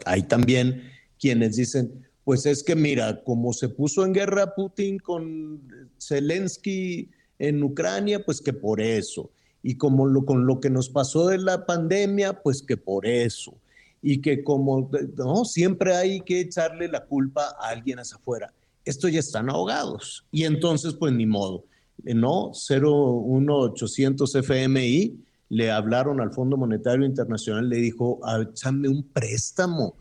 [0.04, 0.82] hay también
[1.18, 5.60] quienes dicen, pues es que mira, como se puso en guerra Putin con
[6.00, 7.08] Zelensky
[7.38, 9.30] en Ucrania, pues que por eso.
[9.62, 13.54] Y como con lo que nos pasó de la pandemia, pues que por eso.
[14.02, 18.52] Y que como, no, siempre hay que echarle la culpa a alguien hacia afuera
[18.84, 20.24] estos ya están ahogados.
[20.30, 21.64] Y entonces, pues ni modo,
[22.02, 22.52] ¿no?
[22.52, 25.14] 01800 FMI
[25.54, 29.96] le hablaron al Fondo Monetario Internacional, le dijo, échame un préstamo.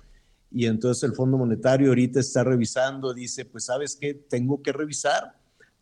[0.49, 5.37] Y entonces el Fondo Monetario ahorita está revisando, dice, pues sabes qué, tengo que revisar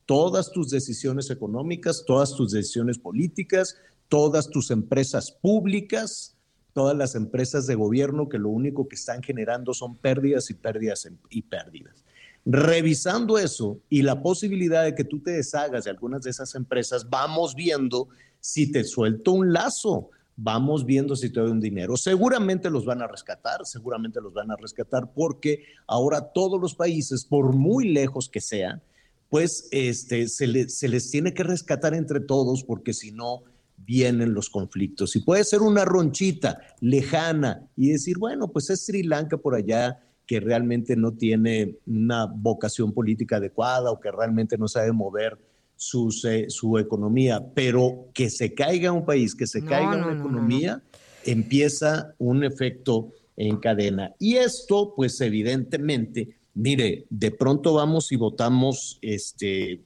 [0.05, 3.77] todas tus decisiones económicas, todas tus decisiones políticas,
[4.09, 6.35] todas tus empresas públicas,
[6.73, 11.07] todas las empresas de gobierno que lo único que están generando son pérdidas y pérdidas
[11.29, 12.03] y pérdidas.
[12.43, 17.09] Revisando eso y la posibilidad de que tú te deshagas de algunas de esas empresas,
[17.09, 18.09] vamos viendo
[18.41, 21.95] si te suelto un lazo, vamos viendo si te doy un dinero.
[21.95, 27.23] Seguramente los van a rescatar, seguramente los van a rescatar porque ahora todos los países,
[27.23, 28.81] por muy lejos que sean,
[29.29, 33.43] pues este, se, se les tiene que rescatar entre todos porque si no
[33.77, 35.15] vienen los conflictos.
[35.15, 39.99] Y puede ser una ronchita lejana y decir, bueno, pues es Sri Lanka por allá
[40.25, 45.37] que realmente no tiene una vocación política adecuada o que realmente no sabe mover
[45.81, 50.83] su, su economía, pero que se caiga un país, que se caiga una economía,
[51.25, 54.13] empieza un efecto en cadena.
[54.19, 59.81] Y esto, pues evidentemente, mire, de pronto vamos y votamos, este,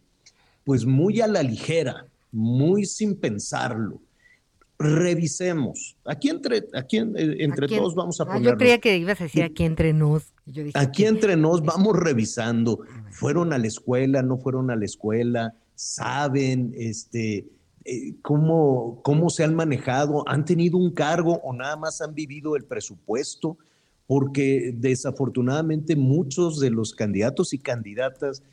[0.66, 4.02] pues muy a la ligera, muy sin pensarlo
[4.78, 5.96] revisemos.
[6.04, 8.42] Aquí entre, aquí eh, entre todos vamos a poner.
[8.42, 10.34] Ah, yo creía que ibas a decir aquí entre nos.
[10.74, 12.82] aquí entre nos vamos revisando.
[13.12, 14.22] ¿Fueron a la escuela?
[14.22, 15.56] ¿No fueron a la escuela?
[15.76, 17.48] ¿Saben este,
[17.84, 20.24] eh, cómo, cómo se han manejado?
[20.28, 23.58] ¿Han tenido un cargo o nada más han vivido el presupuesto?
[24.08, 28.44] Porque desafortunadamente muchos de los candidatos y candidatas,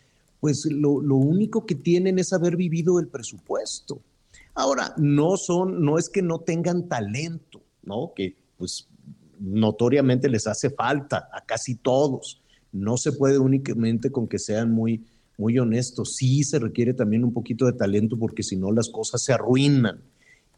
[0.41, 4.01] pues lo, lo único que tienen es haber vivido el presupuesto
[4.55, 8.13] Ahora, no son, no es que no tengan talento, ¿no?
[8.15, 8.87] Que pues
[9.39, 12.43] notoriamente les hace falta a casi todos.
[12.71, 15.05] No se puede únicamente con que sean muy,
[15.39, 16.17] muy honestos.
[16.17, 20.03] Sí se requiere también un poquito de talento porque si no las cosas se arruinan.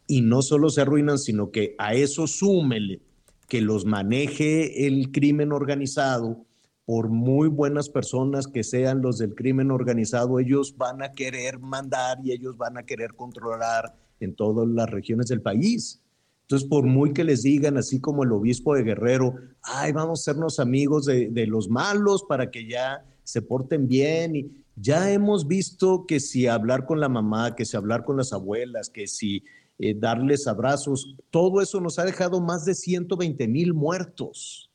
[0.07, 3.01] Y no solo se arruinan, sino que a eso súmele
[3.47, 6.45] que los maneje el crimen organizado,
[6.85, 12.19] por muy buenas personas que sean los del crimen organizado, ellos van a querer mandar
[12.23, 16.01] y ellos van a querer controlar en todas las regiones del país.
[16.43, 19.33] Entonces, por muy que les digan, así como el obispo de Guerrero,
[19.63, 24.35] ay, vamos a sernos amigos de, los malos para que ya se porten bien.
[24.35, 28.33] Y ya hemos visto que si hablar con la mamá, que si hablar con las
[28.33, 29.43] abuelas, que si
[29.79, 34.69] eh, darles abrazos, todo eso nos ha dejado más de 120 mil muertos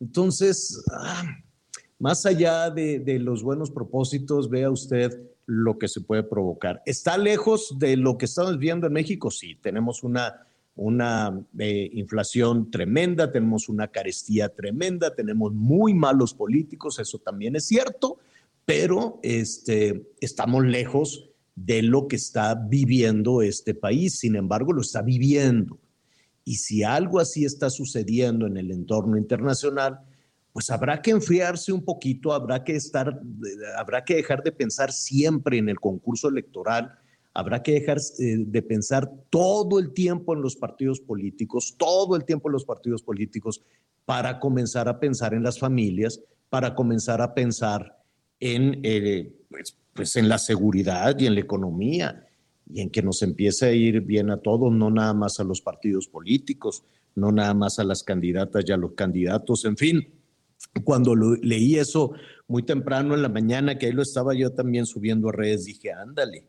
[0.00, 1.24] Entonces, ah,
[1.98, 6.82] más allá de, los buenos propósitos, vea usted lo que se puede provocar.
[6.86, 9.30] ¿Está lejos de lo que estamos viendo en México?
[9.30, 10.46] Sí, tenemos una,
[10.76, 17.66] una eh, inflación tremenda, tenemos una carestía tremenda, tenemos muy malos políticos, eso también es
[17.66, 18.18] cierto,
[18.70, 25.02] pero este, estamos lejos de lo que está viviendo este país, sin embargo, lo está
[25.02, 25.80] viviendo.
[26.44, 29.98] Y si algo así está sucediendo en el entorno internacional,
[30.52, 33.20] pues habrá que enfriarse un poquito, habrá que estar,
[33.76, 36.96] habrá que dejar de pensar siempre en el concurso electoral,
[37.34, 42.24] habrá que dejar eh, de pensar todo el tiempo en los partidos políticos, todo el
[42.24, 43.64] tiempo en los partidos políticos,
[44.04, 47.99] para comenzar a pensar en las familias, para comenzar a pensar
[48.40, 52.26] en, eh, pues, pues en la seguridad y en la economía
[52.72, 55.60] y en que nos empiece a ir bien a todos, no nada más a los
[55.60, 56.84] partidos políticos,
[57.14, 60.20] no nada más a las candidatas y a los candidatos, en fin
[60.84, 62.12] cuando lo, leí eso
[62.46, 65.92] muy temprano en la mañana, que ahí lo estaba yo también subiendo a redes, dije,
[65.92, 66.46] ándale,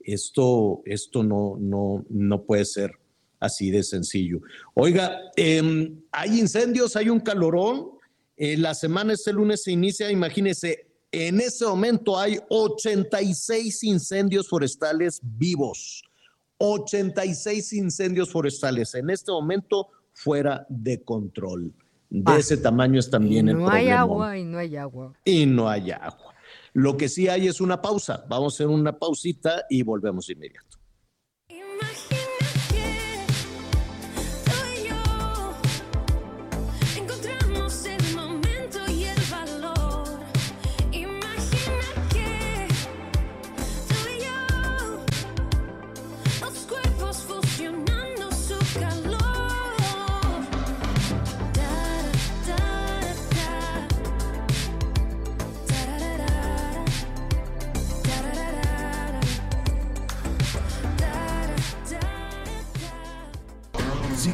[0.00, 2.92] esto, esto no, no, no puede ser
[3.38, 4.40] así de sencillo.
[4.74, 7.90] Oiga, em, hay incendios, hay un calorón,
[8.36, 15.20] eh, la semana este lunes se inicia, imagínese, en ese momento hay 86 incendios forestales
[15.22, 16.02] vivos,
[16.58, 21.72] 86 incendios forestales, en este momento fuera de control
[22.10, 23.72] de ese tamaño es también el problema.
[23.72, 25.14] No hay agua y no hay agua.
[25.24, 26.34] Y no hay agua.
[26.72, 28.24] Lo que sí hay es una pausa.
[28.28, 30.78] Vamos a hacer una pausita y volvemos inmediato.
[31.48, 32.19] Encontramos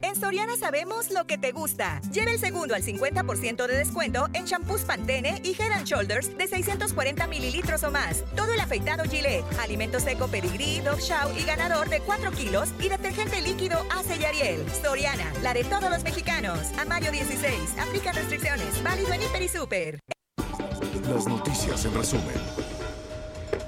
[0.00, 2.00] En Soriana sabemos lo que te gusta.
[2.12, 6.46] Lleva el segundo al 50% de descuento en shampoos Pantene y Head and Shoulders de
[6.46, 8.24] 640 mililitros o más.
[8.36, 12.88] Todo el afeitado Gillette, alimento seco Pedigree, Dog Chow y ganador de 4 kilos y
[12.88, 14.64] detergente líquido Ace y Ariel.
[14.82, 16.60] Soriana, la de todos los mexicanos.
[16.78, 18.80] A mayo 16, aplica restricciones.
[18.84, 19.98] Válido en Hiper y Super.
[21.08, 22.57] Las noticias en resumen.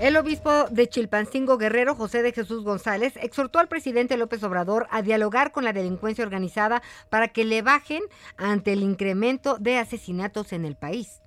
[0.01, 5.03] El obispo de Chilpancingo Guerrero, José de Jesús González, exhortó al presidente López Obrador a
[5.03, 8.03] dialogar con la delincuencia organizada para que le bajen
[8.39, 11.21] ante el incremento de asesinatos en el país.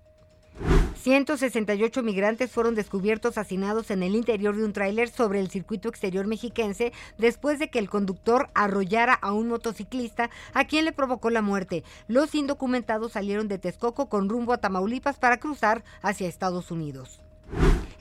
[0.96, 6.26] 168 migrantes fueron descubiertos hacinados en el interior de un tráiler sobre el circuito exterior
[6.26, 11.44] mexiquense después de que el conductor arrollara a un motociclista a quien le provocó la
[11.44, 11.84] muerte.
[12.08, 17.23] Los indocumentados salieron de Texcoco con rumbo a Tamaulipas para cruzar hacia Estados Unidos.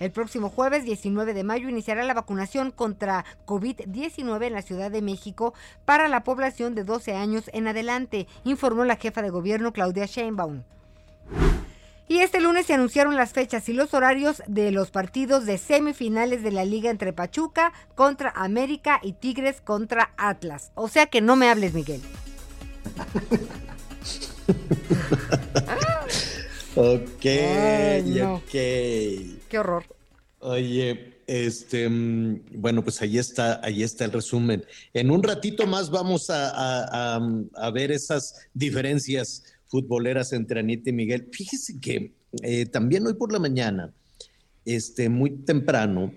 [0.03, 5.01] El próximo jueves 19 de mayo iniciará la vacunación contra COVID-19 en la Ciudad de
[5.01, 5.55] México
[5.85, 10.63] para la población de 12 años en adelante, informó la jefa de gobierno Claudia Sheinbaum.
[12.09, 16.43] Y este lunes se anunciaron las fechas y los horarios de los partidos de semifinales
[16.43, 20.73] de la liga entre Pachuca contra América y Tigres contra Atlas.
[20.75, 22.03] O sea que no me hables, Miguel.
[26.75, 28.37] Ok, Ay, no.
[28.37, 28.51] ok.
[28.51, 29.85] Qué horror.
[30.41, 34.65] Oye, este, mm, bueno, pues ahí está, ahí está el resumen.
[34.95, 37.21] En un ratito más vamos a, a- a-
[37.55, 41.29] a ver esas diferencias futboleras entre Anita y Miguel.
[41.31, 43.93] Fíjese que eh, también hoy por la mañana,
[44.65, 46.13] este, muy temprano,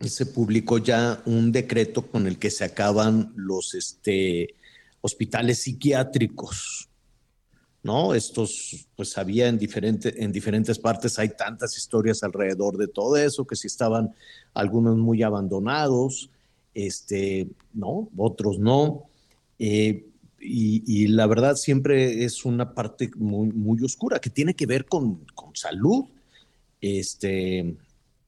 [0.00, 4.54] se publicó ya un decreto con el que se acaban los este,
[5.00, 6.88] hospitales psiquiátricos.
[7.82, 8.14] ¿No?
[8.14, 13.46] Estos, pues había en, diferente, en diferentes partes, hay tantas historias alrededor de todo eso,
[13.46, 14.14] que si estaban
[14.54, 16.30] algunos muy abandonados,
[16.74, 18.08] este, ¿no?
[18.16, 19.04] Otros no.
[19.58, 20.06] Eh,
[20.42, 25.54] y, la verdad siempre es una parte muy, oscura que tiene que ver con, con
[25.54, 26.04] salud.
[26.80, 27.76] Este,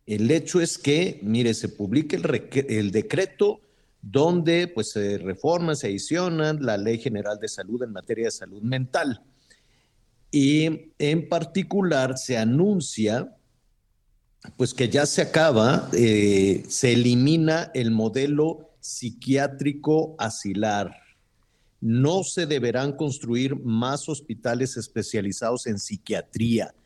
[0.06, 3.60] el hecho es que, mire, se publica el, el decreto
[4.02, 8.60] donde pues se reforma, se adiciona la Ley General de Salud en materia de salud
[8.60, 9.22] mental.
[10.32, 13.36] Y en particular se anuncia
[14.56, 20.98] pues que ya se acaba, eh, se elimina el modelo psiquiátrico asilar.
[21.84, 26.76] no se deberán construir más hospitales especializados en psiquiatría,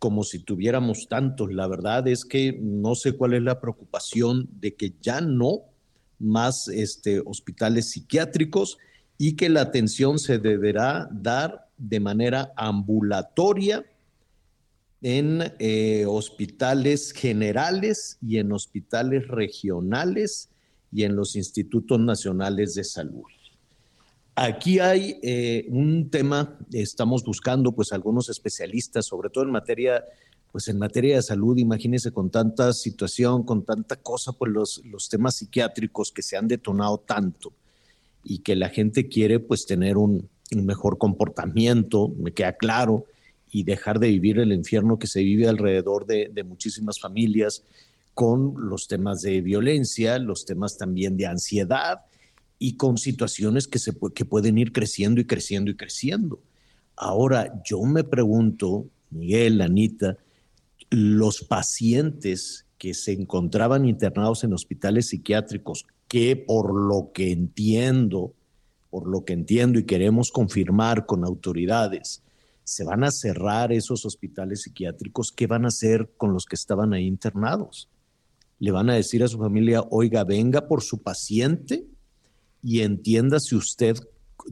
[0.00, 1.52] como si tuviéramos tantos.
[1.52, 5.60] La verdad es que no sé cuál es la preocupación de que ya no
[6.18, 8.76] más este, hospitales psiquiátricos
[9.18, 13.84] y que la atención se deberá dar de manera ambulatoria
[15.00, 20.48] en eh, hospitales generales y en hospitales regionales
[20.92, 23.24] y en los institutos nacionales de salud.
[24.36, 30.04] Aquí hay eh, un tema, estamos buscando pues algunos especialistas, sobre todo en materia,
[30.52, 35.08] pues en materia de salud, imagínense con tanta situación, con tanta cosa, pues los, los
[35.08, 37.52] temas psiquiátricos que se han detonado tanto
[38.22, 43.06] y que la gente quiere pues tener un, un mejor comportamiento, me queda claro,
[43.50, 47.64] y dejar de vivir el infierno que se vive alrededor de, de muchísimas familias
[48.14, 52.02] con los temas de violencia, los temas también de ansiedad
[52.58, 56.40] y con situaciones que, se, que pueden ir creciendo y creciendo y creciendo.
[56.96, 60.16] Ahora, yo me pregunto, Miguel, Anita,
[60.90, 68.34] los pacientes que se encontraban internados en hospitales psiquiátricos, que por lo que entiendo,
[68.92, 72.22] por lo que entiendo y queremos confirmar con autoridades,
[72.62, 76.92] se van a cerrar esos hospitales psiquiátricos, ¿qué van a hacer con los que estaban
[76.92, 77.88] ahí internados?
[78.58, 81.86] Le van a decir a su familia, oiga, venga por su paciente
[82.62, 83.96] y entiéndase usted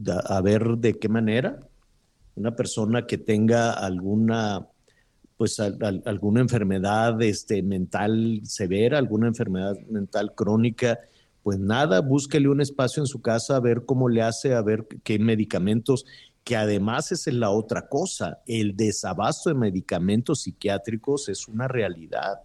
[0.07, 1.59] a ver de qué manera
[2.33, 4.67] una persona que tenga alguna
[5.37, 10.99] pues alguna enfermedad este, mental severa, alguna enfermedad mental crónica,
[11.43, 14.87] pues nada, búsquele un espacio en su casa a ver cómo le hace, a ver
[15.03, 16.05] qué medicamentos,
[16.43, 22.41] que además es la otra cosa, el desabasto de medicamentos psiquiátricos es una realidad.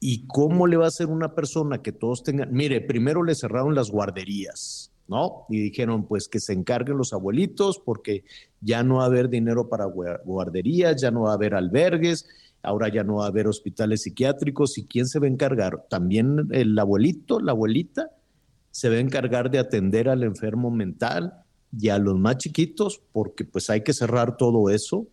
[0.00, 2.52] ¿Y cómo le va a hacer una persona que todos tengan?
[2.52, 5.46] Mire, primero le cerraron las guarderías, ¿no?
[5.48, 8.24] Y dijeron, pues que se encarguen los abuelitos porque
[8.60, 12.26] ya no va a haber dinero para guarderías, ya no va a haber albergues,
[12.64, 14.78] ahora ya no va a haber hospitales psiquiátricos.
[14.78, 15.84] ¿Y quién se va a encargar?
[15.88, 18.10] También el abuelito, la abuelita,
[18.70, 21.44] se va a encargar de atender al enfermo mental
[21.76, 25.08] y a los más chiquitos porque pues hay que cerrar todo eso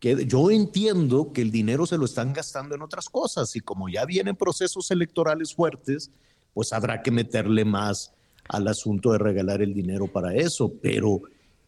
[0.00, 3.88] que yo entiendo que el dinero se lo están gastando en otras cosas y como
[3.88, 6.10] ya vienen procesos electorales fuertes,
[6.54, 8.12] pues habrá que meterle más
[8.48, 10.72] al asunto de regalar el dinero para eso.
[10.80, 11.22] Pero,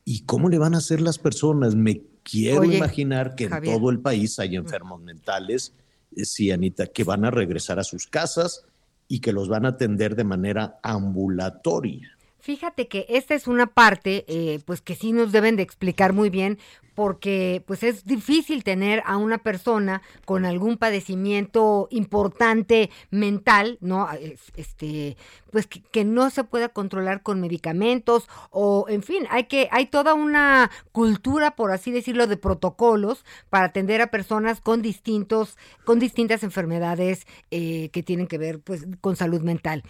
[0.05, 1.75] ¿y cómo le van a hacer las personas?
[1.75, 5.75] Me quiero imaginar que en todo el país hay enfermos mentales,
[6.17, 8.65] eh, sí, Anita, que van a regresar a sus casas
[9.09, 12.17] y que los van a atender de manera ambulatoria.
[12.39, 16.31] Fíjate que esta es una parte, eh, pues que sí nos deben de explicar muy
[16.31, 16.59] bien,
[16.95, 24.09] porque pues es difícil tener a una persona con algún padecimiento importante mental, ¿no?
[24.57, 25.17] Este,
[25.51, 30.15] pues que, no se pueda controlar con medicamentos o en fin, hay que hay toda
[30.15, 36.43] una cultura, por así decirlo, de protocolos para atender a personas con distintos con distintas
[36.43, 39.83] enfermedades eh, que tienen que ver pues con salud mental.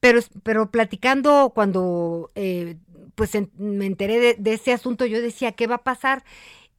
[0.00, 2.76] Pero pero platicando cuando eh,
[3.20, 6.24] pues me enteré de, de ese asunto, yo decía, ¿qué va a pasar?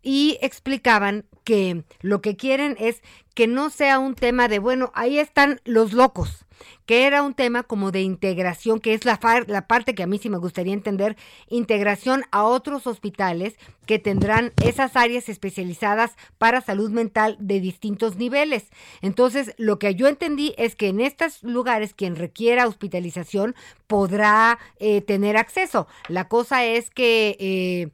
[0.01, 3.03] y explicaban que lo que quieren es
[3.35, 6.47] que no sea un tema de, bueno, ahí están los locos,
[6.85, 10.17] que era un tema como de integración, que es la, la parte que a mí
[10.17, 11.15] sí me gustaría entender,
[11.49, 13.55] integración a otros hospitales
[13.85, 18.65] que tendrán esas áreas especializadas para salud mental de distintos niveles.
[19.01, 23.55] Entonces, lo que yo entendí es que en estos lugares quien requiera hospitalización
[23.87, 25.87] podrá eh, tener acceso.
[26.07, 27.37] La cosa es que...
[27.39, 27.89] Eh,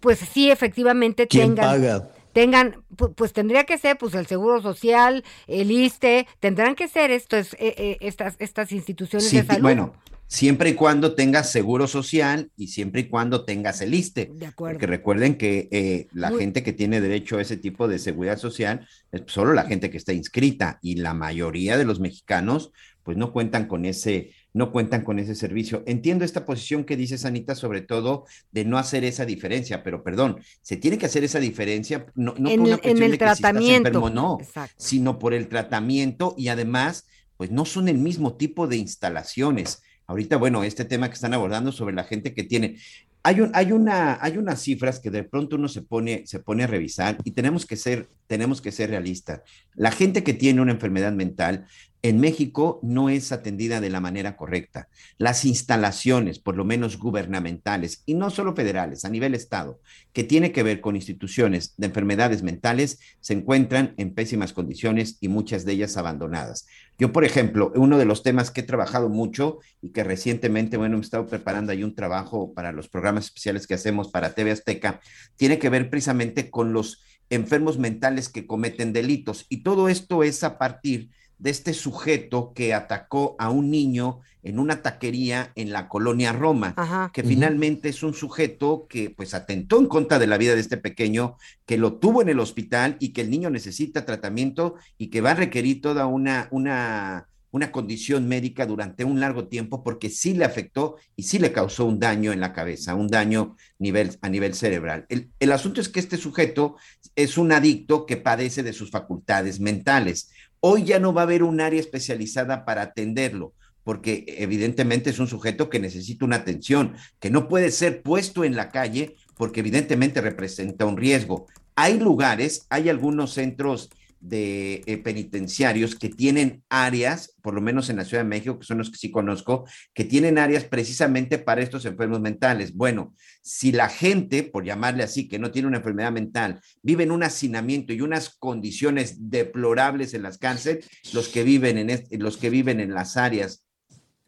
[0.00, 2.08] pues sí, efectivamente tengan.
[2.36, 2.84] Tengan,
[3.16, 7.74] pues, tendría que ser pues el Seguro Social, el ISTE, tendrán que ser estos, eh,
[7.78, 9.62] eh, estas, estas instituciones de salud.
[9.62, 9.94] Bueno,
[10.26, 14.32] siempre y cuando tengas seguro social y siempre y cuando tengas el ISTE.
[14.34, 14.74] De acuerdo.
[14.74, 18.86] Porque recuerden que eh, la gente que tiene derecho a ese tipo de seguridad social
[19.12, 22.70] es solo la gente que está inscrita y la mayoría de los mexicanos
[23.02, 25.82] pues no cuentan con ese no cuentan con ese servicio.
[25.86, 30.40] Entiendo esta posición que dice Sanita, sobre todo de no hacer esa diferencia, pero perdón,
[30.62, 34.38] se tiene que hacer esa diferencia no, por una cuestión el de tratamiento, enfermo, no,
[34.78, 37.06] sino por el tratamiento y además,
[37.36, 39.82] pues no son el mismo tipo de instalaciones.
[40.06, 42.78] Ahorita, bueno, este tema que están abordando sobre la gente que tiene,
[43.22, 46.64] hay, un, hay, una, hay unas cifras que de pronto uno se pone, se pone
[46.64, 49.42] a revisar y tenemos que ser, tenemos que ser realistas.
[49.74, 51.66] La gente que tiene una enfermedad mental
[52.08, 54.88] en México no es atendida de la manera correcta.
[55.18, 59.80] Las instalaciones, por lo menos gubernamentales, y no solo federales, a nivel Estado,
[60.12, 65.26] que tiene que ver con instituciones de enfermedades mentales, se encuentran en pésimas condiciones y
[65.26, 66.68] muchas de ellas abandonadas.
[66.96, 70.98] Yo, por ejemplo, uno de los temas que he trabajado mucho y que recientemente, bueno,
[70.98, 75.00] he estado preparando ahí un trabajo para los programas especiales que hacemos para TV Azteca,
[75.34, 79.46] tiene que ver precisamente con los enfermos mentales que cometen delitos.
[79.48, 81.10] Y todo esto es a partir
[81.44, 87.24] este sujeto que atacó a un niño en una taquería en la colonia Roma, que
[87.24, 91.36] finalmente es un sujeto que pues atentó en contra de la vida de este pequeño,
[91.66, 95.32] que lo tuvo en el hospital y que el niño necesita tratamiento y que va
[95.32, 100.44] a requerir toda una, una, una condición médica durante un largo tiempo porque sí le
[100.44, 104.54] afectó y sí le causó un daño en la cabeza, un daño nivel, a nivel
[104.54, 105.06] cerebral.
[105.08, 106.76] El, el asunto es que este sujeto
[107.16, 110.30] es un adicto que padece de sus facultades mentales.
[110.60, 113.54] Hoy ya no va a haber un área especializada para atenderlo,
[113.84, 118.56] porque evidentemente es un sujeto que necesita una atención, que no puede ser puesto en
[118.56, 121.46] la calle porque evidentemente representa un riesgo.
[121.74, 127.96] Hay lugares, hay algunos centros de eh, penitenciarios que tienen áreas, por lo menos en
[127.96, 131.62] la Ciudad de México, que son los que sí conozco, que tienen áreas precisamente para
[131.62, 132.74] estos enfermos mentales.
[132.74, 137.12] Bueno, si la gente, por llamarle así, que no tiene una enfermedad mental, vive en
[137.12, 142.50] un hacinamiento y unas condiciones deplorables en las cárceles, los que viven en, los que
[142.50, 143.64] viven en las áreas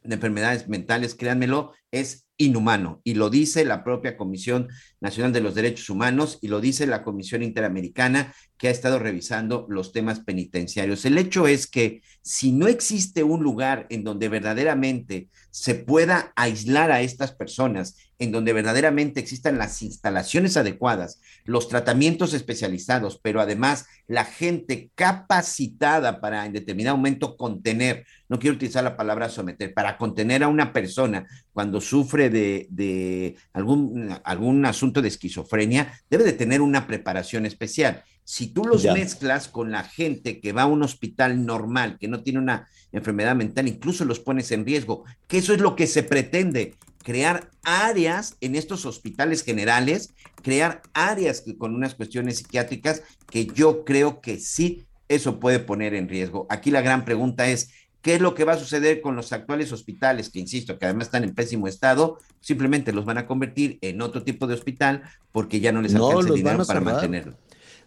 [0.04, 3.00] de enfermedades mentales, créanmelo, es inhumano.
[3.04, 4.68] Y lo dice la propia Comisión
[5.00, 9.66] Nacional de los Derechos Humanos y lo dice la Comisión Interamericana que ha estado revisando
[9.68, 11.04] los temas penitenciarios.
[11.04, 16.90] El hecho es que si no existe un lugar en donde verdaderamente se pueda aislar
[16.90, 23.86] a estas personas, en donde verdaderamente existan las instalaciones adecuadas, los tratamientos especializados, pero además
[24.06, 29.96] la gente capacitada para en determinado momento contener, no quiero utilizar la palabra someter, para
[29.96, 36.60] contener a una persona cuando sufre de, algún, algún asunto de esquizofrenia, debe de tener
[36.60, 38.04] una preparación especial.
[38.30, 42.22] Si tú los mezclas con la gente que va a un hospital normal, que no
[42.22, 46.02] tiene una enfermedad mental, incluso los pones en riesgo, que eso es lo que se
[46.02, 53.86] pretende, crear áreas en estos hospitales generales, crear áreas con unas cuestiones psiquiátricas que yo
[53.86, 56.46] creo que sí, eso puede poner en riesgo.
[56.50, 57.70] Aquí la gran pregunta es,
[58.02, 61.08] ¿Qué es lo que va a suceder con los actuales hospitales, que insisto, que además
[61.08, 62.18] están en pésimo estado?
[62.40, 65.02] Simplemente los van a convertir en otro tipo de hospital
[65.32, 67.36] porque ya no les alcanza el dinero para mantenerlo.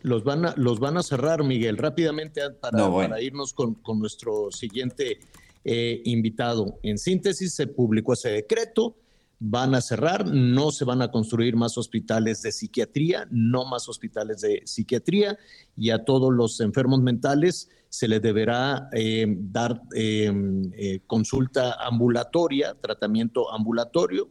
[0.03, 5.19] Los van, a, los van a cerrar, Miguel, rápidamente para, irnos con, nuestro siguiente
[5.63, 6.79] eh, invitado.
[6.83, 8.95] En síntesis, se publicó ese decreto,
[9.43, 14.41] van a cerrar, no se van a construir más hospitales de psiquiatría, no más hospitales
[14.41, 15.35] de psiquiatría,
[15.75, 20.31] y a todos los enfermos mentales se les deberá eh, dar eh,
[20.73, 24.29] eh, consulta ambulatoria, tratamiento ambulatorio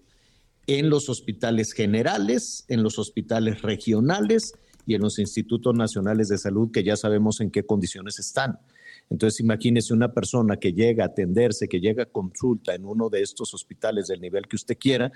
[0.68, 4.54] en los hospitales generales, en los hospitales regionales
[4.86, 8.58] y en los institutos nacionales de salud que ya sabemos en qué condiciones están.
[9.10, 13.22] Entonces, imagínese una persona que llega a atenderse, que llega a consulta en uno de
[13.22, 15.10] estos hospitales del nivel que usted quiera,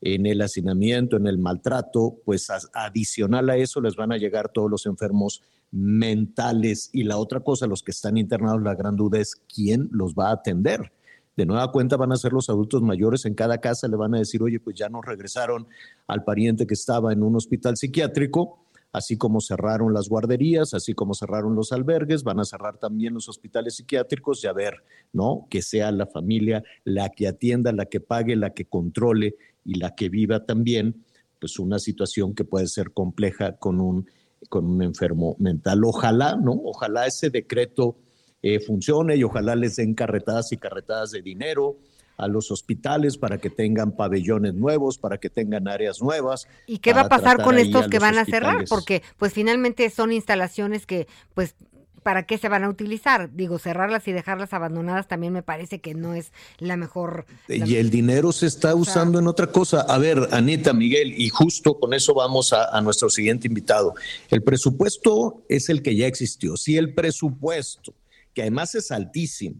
[0.00, 4.70] en el hacinamiento, en el maltrato, pues adicional a eso les van a llegar todos
[4.70, 5.42] los enfermos
[5.72, 6.90] mentales.
[6.92, 10.30] Y la otra cosa, los que están internados, la gran duda es quién los va
[10.30, 10.92] a atender.
[11.36, 14.18] De nueva cuenta van a ser los adultos mayores en cada casa, le van a
[14.18, 15.66] decir, oye, pues ya nos regresaron
[16.06, 18.58] al pariente que estaba en un hospital psiquiátrico,
[18.92, 23.28] así como cerraron las guarderías, así como cerraron los albergues, van a cerrar también los
[23.28, 25.46] hospitales psiquiátricos y a ver, ¿no?
[25.48, 29.94] Que sea la familia la que atienda, la que pague, la que controle y la
[29.94, 31.04] que viva también,
[31.38, 34.06] pues una situación que puede ser compleja con un
[34.48, 35.84] con un enfermo mental.
[35.84, 36.52] Ojalá, ¿no?
[36.64, 37.98] Ojalá ese decreto
[38.42, 41.76] eh, funcione y ojalá les den carretadas y carretadas de dinero
[42.20, 46.46] a los hospitales para que tengan pabellones nuevos, para que tengan áreas nuevas.
[46.66, 48.64] ¿Y qué va a pasar con estos que van a cerrar?
[48.68, 51.54] Porque pues finalmente son instalaciones que pues
[52.02, 53.34] ¿para qué se van a utilizar?
[53.34, 57.26] Digo, cerrarlas y dejarlas abandonadas también me parece que no es la mejor.
[57.48, 59.82] y el dinero se está usando en otra cosa.
[59.82, 63.94] A ver, Anita, Miguel, y justo con eso vamos a, a, nuestro siguiente invitado.
[64.30, 66.56] El presupuesto es el que ya existió.
[66.56, 67.94] Si el presupuesto,
[68.34, 69.56] que además es altísimo,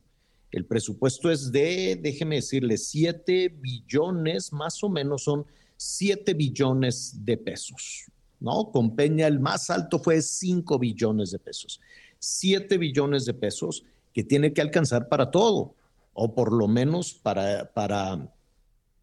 [0.51, 5.47] el presupuesto es de, déjeme decirle, 7 billones, más o menos son
[5.77, 8.07] 7 billones de pesos.
[8.41, 8.71] ¿No?
[8.73, 11.81] Con Peña el más alto fue 5 billones de pesos.
[12.19, 15.75] 7 billones de pesos que tiene que alcanzar para todo,
[16.15, 18.33] o por lo menos para, para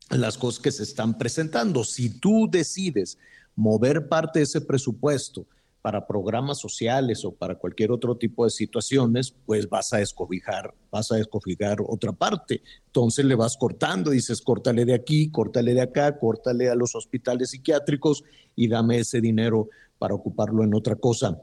[0.10, 1.84] las cosas que se están presentando.
[1.84, 3.18] Si tú decides
[3.56, 5.46] mover parte de ese presupuesto
[5.88, 11.14] para programas sociales o para cualquier otro tipo de situaciones, pues vas a escobijar, vas
[11.14, 12.62] a escobijar otra parte.
[12.88, 17.52] Entonces le vas cortando, dices, córtale de aquí, córtale de acá, córtale a los hospitales
[17.52, 21.40] psiquiátricos y dame ese dinero para ocuparlo en otra cosa.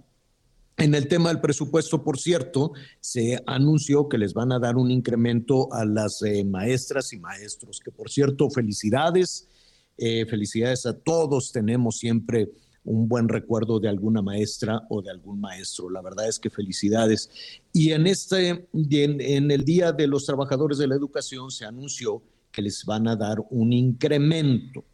[0.77, 4.91] En el tema del presupuesto, por cierto, se anunció que les van a dar un
[4.91, 9.49] incremento a las eh, maestras y maestros, que por cierto, felicidades,
[9.97, 12.51] eh, felicidades a todos, tenemos siempre
[12.85, 15.91] un buen recuerdo de alguna maestra o de algún maestro.
[15.91, 17.31] La verdad es que felicidades.
[17.73, 22.23] Y en, este, en, en el Día de los Trabajadores de la Educación se anunció
[22.53, 24.85] que les van a dar un incremento.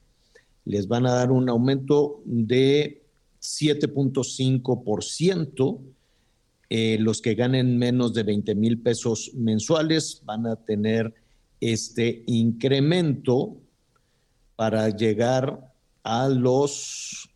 [0.65, 3.03] Les van a dar un aumento de
[3.41, 5.81] 7.5%.
[6.73, 11.13] Eh, los que ganen menos de 20 mil pesos mensuales van a tener
[11.61, 13.57] este incremento
[14.57, 15.73] para llegar
[16.03, 17.30] a los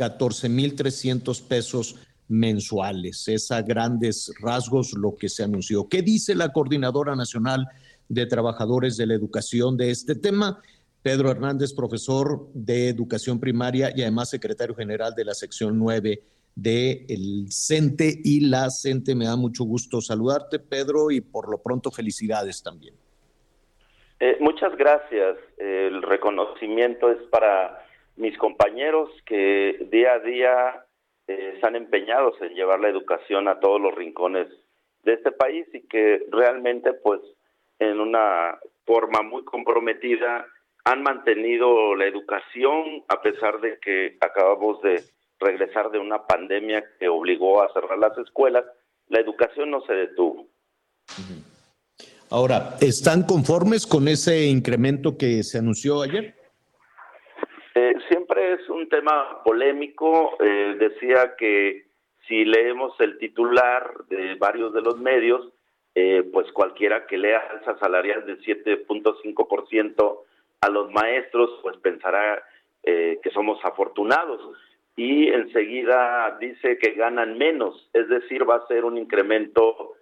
[0.00, 1.96] 14.300 pesos
[2.26, 3.28] mensuales.
[3.28, 5.88] Es a grandes rasgos lo que se anunció.
[5.88, 7.66] ¿Qué dice la Coordinadora Nacional
[8.08, 10.62] de Trabajadores de la Educación de este tema?
[11.02, 16.22] Pedro Hernández, profesor de Educación Primaria y además secretario general de la sección 9
[16.54, 19.14] del CENTE y la CENTE.
[19.14, 22.94] Me da mucho gusto saludarte, Pedro, y por lo pronto felicidades también.
[24.20, 25.36] Eh, muchas gracias.
[25.56, 27.79] El reconocimiento es para
[28.20, 30.84] mis compañeros que día a día
[31.26, 34.46] eh, están empeñados en llevar la educación a todos los rincones
[35.02, 37.20] de este país y que realmente pues
[37.78, 40.46] en una forma muy comprometida
[40.84, 45.02] han mantenido la educación a pesar de que acabamos de
[45.38, 48.64] regresar de una pandemia que obligó a cerrar las escuelas,
[49.08, 50.46] la educación no se detuvo.
[52.28, 56.34] Ahora, ¿están conformes con ese incremento que se anunció ayer?
[57.74, 57.94] Eh,
[58.90, 60.36] tema polémico.
[60.40, 61.86] Eh, decía que
[62.28, 65.48] si leemos el titular de varios de los medios,
[65.94, 70.24] eh, pues cualquiera que lea alza salarial del 7.5%
[70.60, 72.42] a los maestros, pues pensará
[72.82, 74.40] que somos afortunados.
[74.96, 79.96] Y enseguida dice que ganan menos, es decir, va a ser un incremento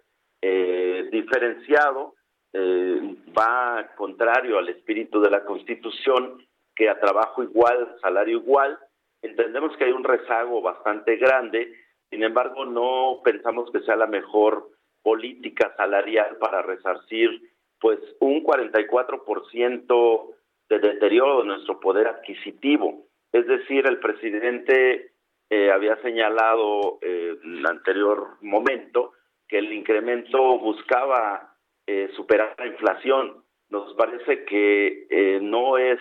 [1.11, 2.15] diferenciado,
[2.55, 6.41] va contrario al espíritu de la Constitución
[6.79, 8.79] que a trabajo igual, salario igual.
[9.21, 11.75] Entendemos que hay un rezago bastante grande,
[12.09, 14.69] sin embargo no pensamos que sea la mejor
[15.03, 17.51] política salarial para resarcir
[17.81, 20.35] pues un 44%
[20.69, 23.07] de deterioro de nuestro poder adquisitivo.
[23.33, 25.11] Es decir, el presidente
[25.49, 29.11] eh, había señalado eh, en el anterior momento
[29.49, 33.43] que el incremento buscaba eh, superar la inflación.
[33.69, 35.99] Nos parece que no es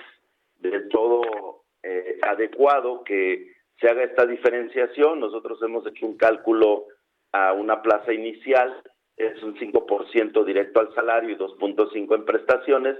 [0.58, 5.20] del todo eh, adecuado que se haga esta diferenciación.
[5.20, 6.86] Nosotros hemos hecho un cálculo
[7.32, 8.82] a una plaza inicial,
[9.16, 12.96] es un 5% directo al salario y 2.5 en prestaciones,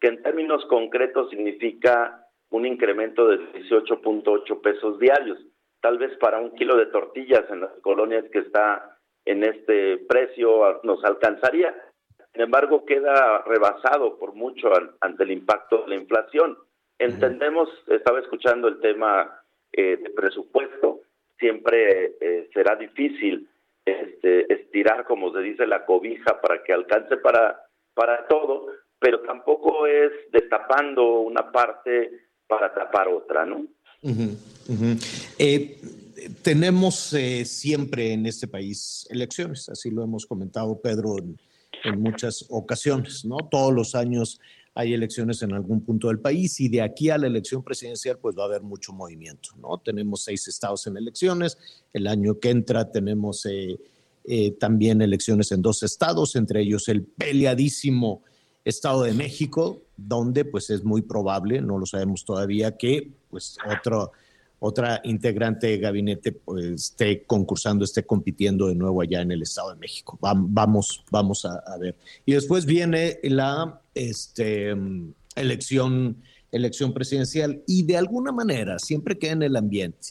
[0.00, 5.38] que en términos concretos significa un incremento de 18.8 pesos diarios.
[5.80, 10.80] Tal vez para un kilo de tortillas en las colonias que está en este precio
[10.82, 11.74] nos alcanzaría.
[12.32, 14.70] Sin embargo, queda rebasado por mucho
[15.00, 16.56] ante el impacto de la inflación.
[17.02, 19.42] Entendemos, estaba escuchando el tema
[19.72, 21.00] eh, de presupuesto,
[21.36, 23.48] siempre eh, será difícil
[23.84, 27.60] este, estirar, como se dice, la cobija para que alcance para,
[27.94, 28.68] para todo,
[29.00, 33.66] pero tampoco es destapando una parte para tapar otra, ¿no?
[35.38, 35.80] Eh,
[36.42, 41.16] tenemos siempre en este país elecciones, así lo hemos comentado, Pedro,
[41.82, 43.38] en muchas ocasiones, ¿no?
[43.50, 44.40] Todos los años
[44.74, 48.36] hay elecciones en algún punto del país y de aquí a la elección presidencial pues
[48.36, 49.78] va a haber mucho movimiento, ¿no?
[49.78, 51.58] Tenemos seis estados en elecciones,
[51.92, 53.78] el año que entra tenemos eh,
[54.24, 58.22] eh, también elecciones en dos estados, entre ellos el peleadísimo
[58.64, 64.12] Estado de México, donde pues es muy probable, no lo sabemos todavía, que pues otro,
[64.64, 69.70] otra integrante de gabinete pues, esté concursando, esté compitiendo de nuevo allá en el Estado
[69.70, 70.16] de México.
[70.20, 71.96] Vamos, vamos a, ver.
[72.24, 74.72] Y después viene la este,
[75.34, 76.22] elección,
[76.52, 80.10] elección presidencial y de alguna manera siempre queda en el ambiente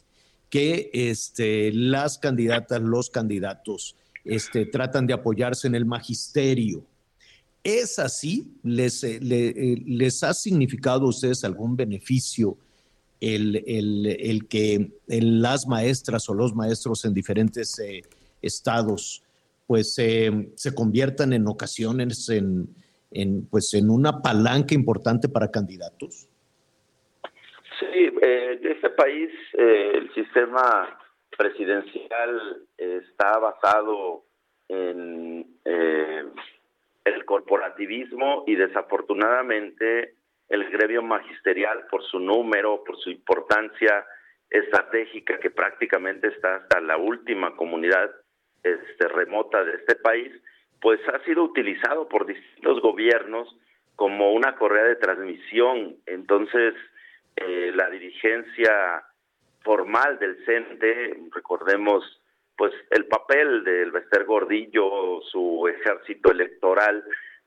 [0.50, 3.96] que este, las candidatas, los candidatos
[4.26, 6.86] este, tratan de apoyarse en el magisterio.
[7.64, 8.52] ¿Es así?
[8.64, 12.58] ¿Les, eh, eh, les ha significado a ustedes algún beneficio
[13.22, 18.02] el, el, que las maestras o los maestros en diferentes eh,
[18.42, 19.24] estados
[19.68, 22.68] pues se conviertan en ocasiones en,
[23.12, 26.28] en, pues, en una palanca importante para candidatos?
[27.80, 30.98] Sí, eh, este país eh, el sistema
[31.38, 34.24] presidencial está basado
[34.68, 36.24] en eh,
[37.06, 40.16] el corporativismo y desafortunadamente
[40.52, 44.06] el gremio magisterial por su número, por su importancia
[44.50, 48.12] estratégica que prácticamente está hasta la última comunidad
[48.62, 50.32] este, remota de este país,
[50.82, 53.48] pues ha sido utilizado por distintos gobiernos
[53.96, 55.96] como una correa de transmisión.
[56.06, 56.76] Entonces,
[57.38, 59.04] eh, la dirigencia
[59.62, 62.04] formal del CENTE, recordemos
[62.58, 67.04] pues el papel del Bester Gordillo, su ejército electoral,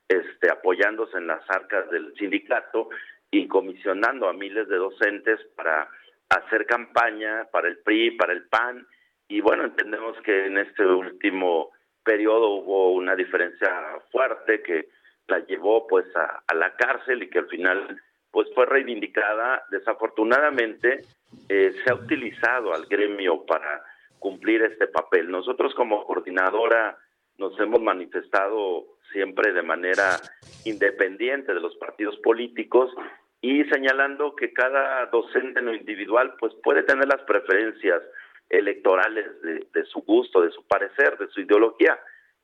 [0.07, 2.89] este, apoyándose en las arcas del sindicato
[3.31, 5.89] y comisionando a miles de docentes para
[6.29, 8.85] hacer campaña para el PRI, para el PAN,
[9.27, 11.71] y bueno, entendemos que en este último
[12.03, 13.69] periodo hubo una diferencia
[14.11, 14.89] fuerte que
[15.27, 17.99] la llevó pues a, la cárcel y que al final
[18.29, 19.63] pues fue reivindicada.
[19.71, 21.01] Desafortunadamente
[21.49, 23.83] eh, se ha utilizado al gremio para
[24.19, 25.31] cumplir este papel.
[25.31, 26.97] Nosotros como coordinadora
[27.37, 30.19] nos hemos manifestado siempre de manera
[30.65, 32.91] independiente de los partidos políticos
[33.39, 38.03] y señalando que cada docente en lo individual pues puede tener las preferencias
[38.49, 41.97] electorales de, de su gusto, de su parecer, de su ideología.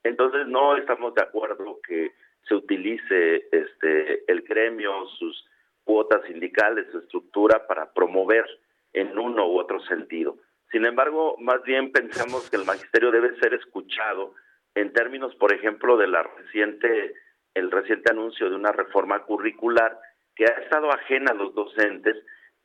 [0.04, 2.14] Entonces no estamos de acuerdo que
[2.48, 5.46] se utilice este el gremio, sus
[5.84, 8.46] cuotas sindicales, su estructura para promover
[8.94, 10.38] en uno u otro sentido.
[10.72, 14.36] Sin embargo, más bien pensamos que el magisterio debe ser escuchado
[14.76, 17.14] en términos, por ejemplo, de la reciente
[17.54, 19.98] el reciente anuncio de una reforma curricular
[20.36, 22.16] que ha estado ajena a los docentes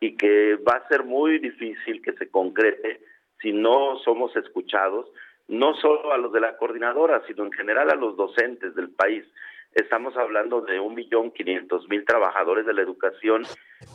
[0.01, 3.01] y que va a ser muy difícil que se concrete
[3.41, 5.11] si no somos escuchados,
[5.49, 9.25] no solo a los de la coordinadora, sino en general a los docentes del país.
[9.75, 13.43] Estamos hablando de un millón quinientos mil trabajadores de la educación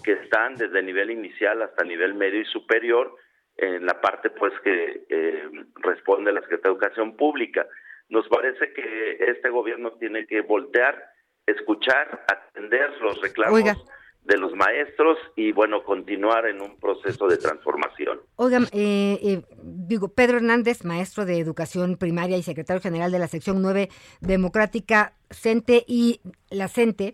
[0.04, 3.16] que están desde nivel inicial hasta nivel medio y superior
[3.58, 7.68] en la parte pues que eh, responde la Secretaría de Educación Pública.
[8.12, 11.02] Nos parece que este gobierno tiene que voltear,
[11.46, 13.78] escuchar, atender los reclamos Oiga.
[14.26, 18.20] de los maestros y bueno, continuar en un proceso de transformación.
[18.36, 23.30] Oigan, eh, eh, digo, Pedro Hernández, maestro de Educación Primaria y secretario general de la
[23.30, 23.88] sección 9
[24.20, 26.20] Democrática, CENTE y
[26.50, 27.14] la CENTE,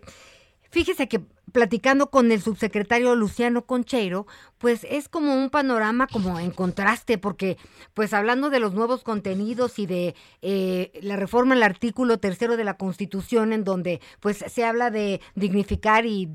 [0.70, 4.26] fíjese que platicando con el subsecretario Luciano Concheiro,
[4.58, 7.56] pues es como un panorama como en contraste, porque
[7.94, 12.64] pues hablando de los nuevos contenidos y de eh, la reforma al artículo tercero de
[12.64, 16.28] la Constitución, en donde pues se habla de dignificar y,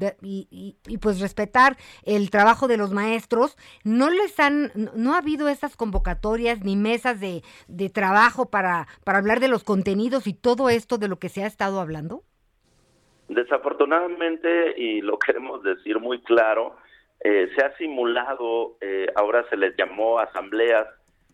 [1.01, 6.61] pues respetar el trabajo de los maestros, no les han, no ha habido estas convocatorias
[6.63, 11.07] ni mesas de, de trabajo para, para hablar de los contenidos y todo esto de
[11.07, 12.23] lo que se ha estado hablando.
[13.27, 16.75] Desafortunadamente, y lo queremos decir muy claro,
[17.19, 20.87] eh, se ha simulado, eh, ahora se les llamó asambleas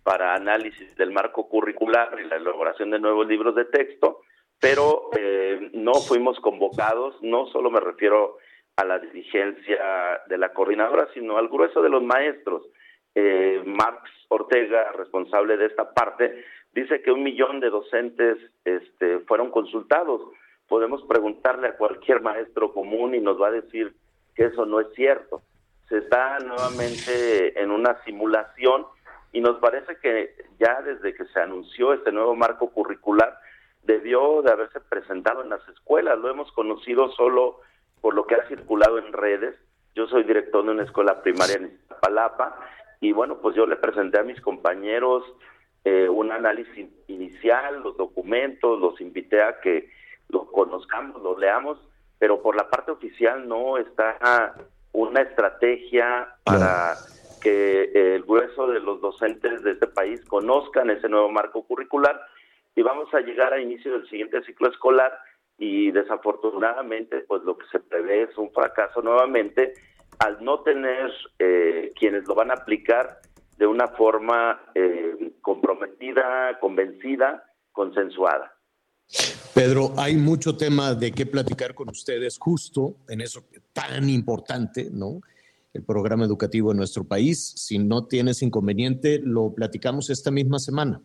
[0.03, 4.22] para análisis del marco curricular y la elaboración de nuevos libros de texto,
[4.60, 8.38] pero eh, no fuimos convocados, no solo me refiero
[8.76, 12.64] a la dirigencia de la coordinadora, sino al grueso de los maestros.
[13.14, 19.52] Eh, Marx Ortega, responsable de esta parte, dice que un millón de docentes este, fueron
[19.52, 20.22] consultados.
[20.70, 23.96] Podemos preguntarle a cualquier maestro común y nos va a decir
[24.36, 25.41] que eso no es cierto.
[25.90, 28.86] Se está nuevamente en una simulación
[29.32, 33.40] y nos parece que ya desde que se anunció este nuevo marco curricular
[33.84, 36.20] debió de haberse presentado en las escuelas.
[36.20, 37.62] Lo hemos conocido solo
[38.02, 39.56] por lo que ha circulado en redes.
[39.96, 42.60] Yo soy director de una escuela primaria en Iztapalapa
[43.02, 45.24] y bueno, pues yo le presenté a mis compañeros
[45.84, 49.90] eh, un análisis inicial, los documentos, los invité a que
[50.30, 51.77] lo conozcamos, lo leamos,
[52.18, 54.56] pero por la parte oficial no está
[54.91, 56.95] una estrategia para
[57.41, 62.19] que el grueso de los docentes de este país conozcan ese nuevo marco curricular
[62.76, 65.18] y vamos a llegar a inicio del siguiente ciclo escolar
[65.57, 69.73] y desafortunadamente pues lo que se prevé es un fracaso nuevamente
[70.19, 73.19] al no tener eh, quienes lo van a aplicar
[73.57, 78.53] de una forma eh, comprometida, convencida, consensuada.
[79.56, 83.41] Pedro, hay mucho tema de qué platicar con ustedes justo en eso
[83.73, 85.22] tan importante, ¿no?
[85.73, 87.53] El programa educativo en nuestro país.
[87.57, 91.02] Si no tienes inconveniente, lo platicamos esta misma semana.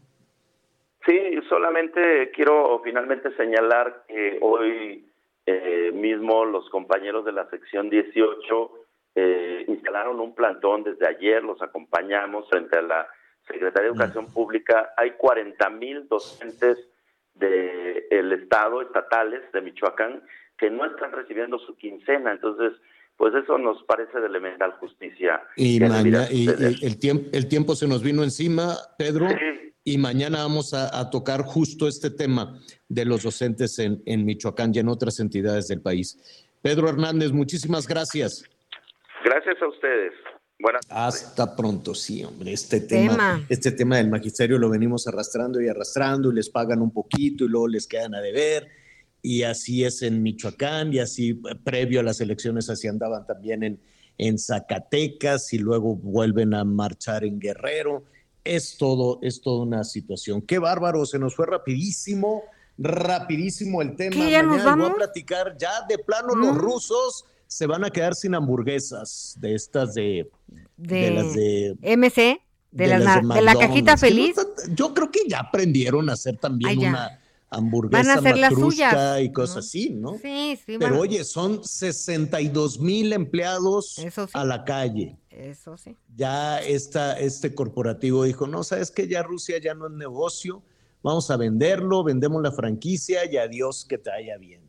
[1.07, 1.19] Sí,
[1.49, 5.07] solamente quiero finalmente señalar que hoy
[5.47, 8.71] eh, mismo los compañeros de la sección 18
[9.17, 13.07] eh, instalaron un plantón desde ayer, los acompañamos frente a la
[13.47, 14.95] Secretaría de Educación Pública.
[14.97, 16.79] Hay 40 mil docentes
[17.35, 20.23] del Estado, estatales de Michoacán,
[20.59, 22.33] que no están recibiendo su quincena.
[22.33, 22.73] Entonces,
[23.17, 25.43] pues eso nos parece de elemental justicia.
[25.57, 29.29] Y, mañana, y el, tiempo, el tiempo se nos vino encima, Pedro,
[29.85, 32.59] y mañana vamos a, a tocar justo este tema
[32.89, 36.19] de los docentes en, en Michoacán y en otras entidades del país.
[36.63, 38.45] Pedro Hernández, muchísimas gracias.
[39.25, 40.13] Gracias a ustedes.
[40.65, 42.55] Buenas Hasta pronto, sí, hombre.
[42.55, 43.47] Este tema, Tema.
[43.51, 47.49] este tema del magisterio lo venimos arrastrando y arrastrando y les pagan un poquito y
[47.49, 48.67] luego les quedan a deber.
[49.21, 53.63] Y así es en Michoacán y así eh, previo a las elecciones así andaban también
[53.63, 53.79] en,
[54.17, 58.05] en Zacatecas y luego vuelven a marchar en Guerrero.
[58.43, 60.41] Es todo, es toda una situación.
[60.41, 62.43] Qué bárbaro, se nos fue rapidísimo,
[62.79, 64.17] rapidísimo el tema.
[64.17, 64.91] ¿Qué, ya nos Mañana voy vamos?
[64.93, 66.59] a platicar ya de plano los Mm.
[66.59, 67.25] rusos
[67.55, 70.29] se van a quedar sin hamburguesas de estas de,
[70.77, 72.39] De, de las de MC, de,
[72.73, 74.35] de la, las de la cajita no feliz.
[74.75, 77.21] yo creo que ya aprendieron a hacer también una
[77.51, 80.19] hamburguesa Van a hacer las matrusca suyas, y cosas así, ¿no?
[80.19, 85.17] Sí, sí, Pero oye, son 62 mil empleados a la calle.
[85.31, 85.97] Eso sí.
[86.17, 90.65] Ya esta, este corporativo dijo, no, sabes que ya Rusia ya no es negocio,
[91.05, 94.64] vamos a venderlo, vendemos la franquicia y adiós que te vaya bien.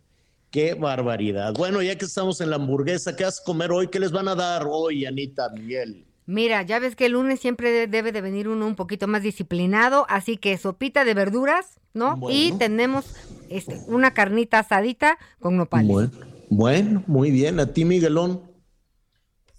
[0.55, 1.53] Qué barbaridad.
[1.53, 3.89] Bueno, ya que estamos en la hamburguesa, ¿qué vas a comer hoy?
[3.89, 6.05] ¿Qué les van a dar hoy, Anita, Miguel?
[6.27, 9.21] Mira, ya ves que el lunes siempre de- debe de venir uno un poquito más
[9.21, 12.17] disciplinado, así que sopita de verduras, ¿no?
[12.29, 13.03] Y tenemos
[13.49, 15.89] este, una carnita asadita con nopales.
[15.91, 16.11] Bueno,
[16.49, 17.59] bueno, muy bien.
[17.59, 18.39] ¿A ti, Miguelón?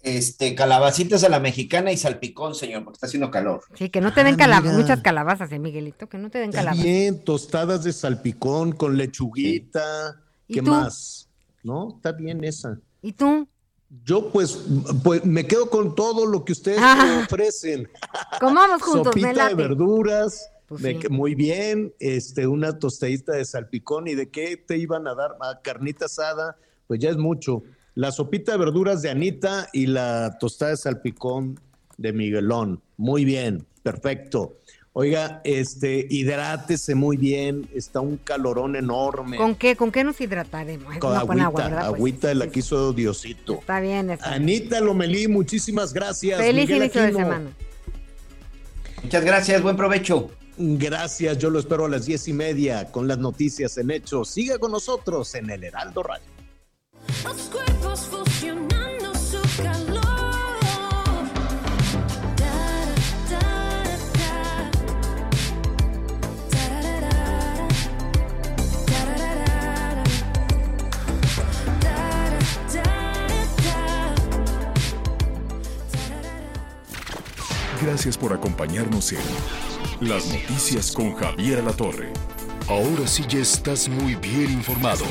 [0.01, 3.61] Este, calabacitas a la mexicana y salpicón, señor, porque está haciendo calor.
[3.75, 4.73] Sí, que no te den Ah, mira.
[4.75, 6.83] muchas calabazas, eh, Miguelito, que no te den calabazas.
[6.83, 10.23] bien, tostadas de salpicón con lechuguita.
[10.23, 10.71] ¿Y ¿Qué tú?
[10.71, 11.29] más?
[11.63, 11.93] ¿No?
[11.95, 12.79] Está bien esa.
[13.01, 13.47] ¿Y tú?
[14.03, 14.59] Yo, pues,
[15.03, 16.95] pues me quedo con todo lo que ustedes Ah.
[17.19, 17.87] me ofrecen.
[18.39, 19.55] Comamos juntos, me Sopita de late.
[19.55, 20.49] verduras.
[20.67, 20.99] Pues me sí.
[20.99, 24.07] que- muy bien, este, una tostadita de salpicón.
[24.07, 25.37] ¿Y de qué te iban a dar?
[25.39, 26.57] Ah, carnita asada,
[26.87, 27.63] pues ya es mucho.
[27.95, 31.57] La sopita de verduras de Anita y la tostada de salpicón
[31.97, 32.81] de Miguelón.
[32.97, 34.57] Muy bien, perfecto.
[34.99, 39.37] Oiga, este, hidrátese muy bien, está un calorón enorme.
[39.37, 39.75] ¿Con qué?
[39.75, 40.97] ¿Con qué nos hidrataremos?
[40.97, 41.89] Con No, agüita, con agua, ¿verdad?
[41.89, 43.59] Pues, agüita de la que hizo Diosito.
[43.59, 44.41] Está bien, está bien.
[44.41, 46.39] Anita Lomelí, muchísimas gracias.
[46.39, 47.51] Feliz Miguel inicio de semana.
[49.03, 50.31] Muchas gracias, buen provecho.
[50.57, 54.31] Gracias, yo lo espero a las diez y media con las noticias en hechos.
[54.31, 56.25] Siga con nosotros en el Heraldo Radio.
[57.23, 58.09] Los cuerpos
[77.87, 79.19] Gracias por acompañarnos en
[80.01, 81.63] Las Noticias con Javier.
[82.67, 85.05] Ahora sí ya estás muy bien informado.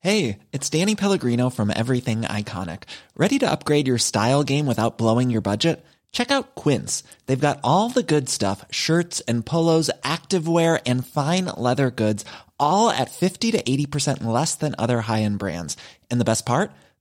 [0.00, 2.82] Hey, it's Danny Pellegrino from Everything Iconic.
[3.16, 5.82] Ready to upgrade your style game without blowing your budget?
[6.12, 7.02] Check out Quince.
[7.24, 12.26] They've got all the good stuff shirts and polos, activewear, and fine leather goods,
[12.58, 15.78] all at 50 to 80% less than other high end brands.
[16.10, 16.70] And the best part?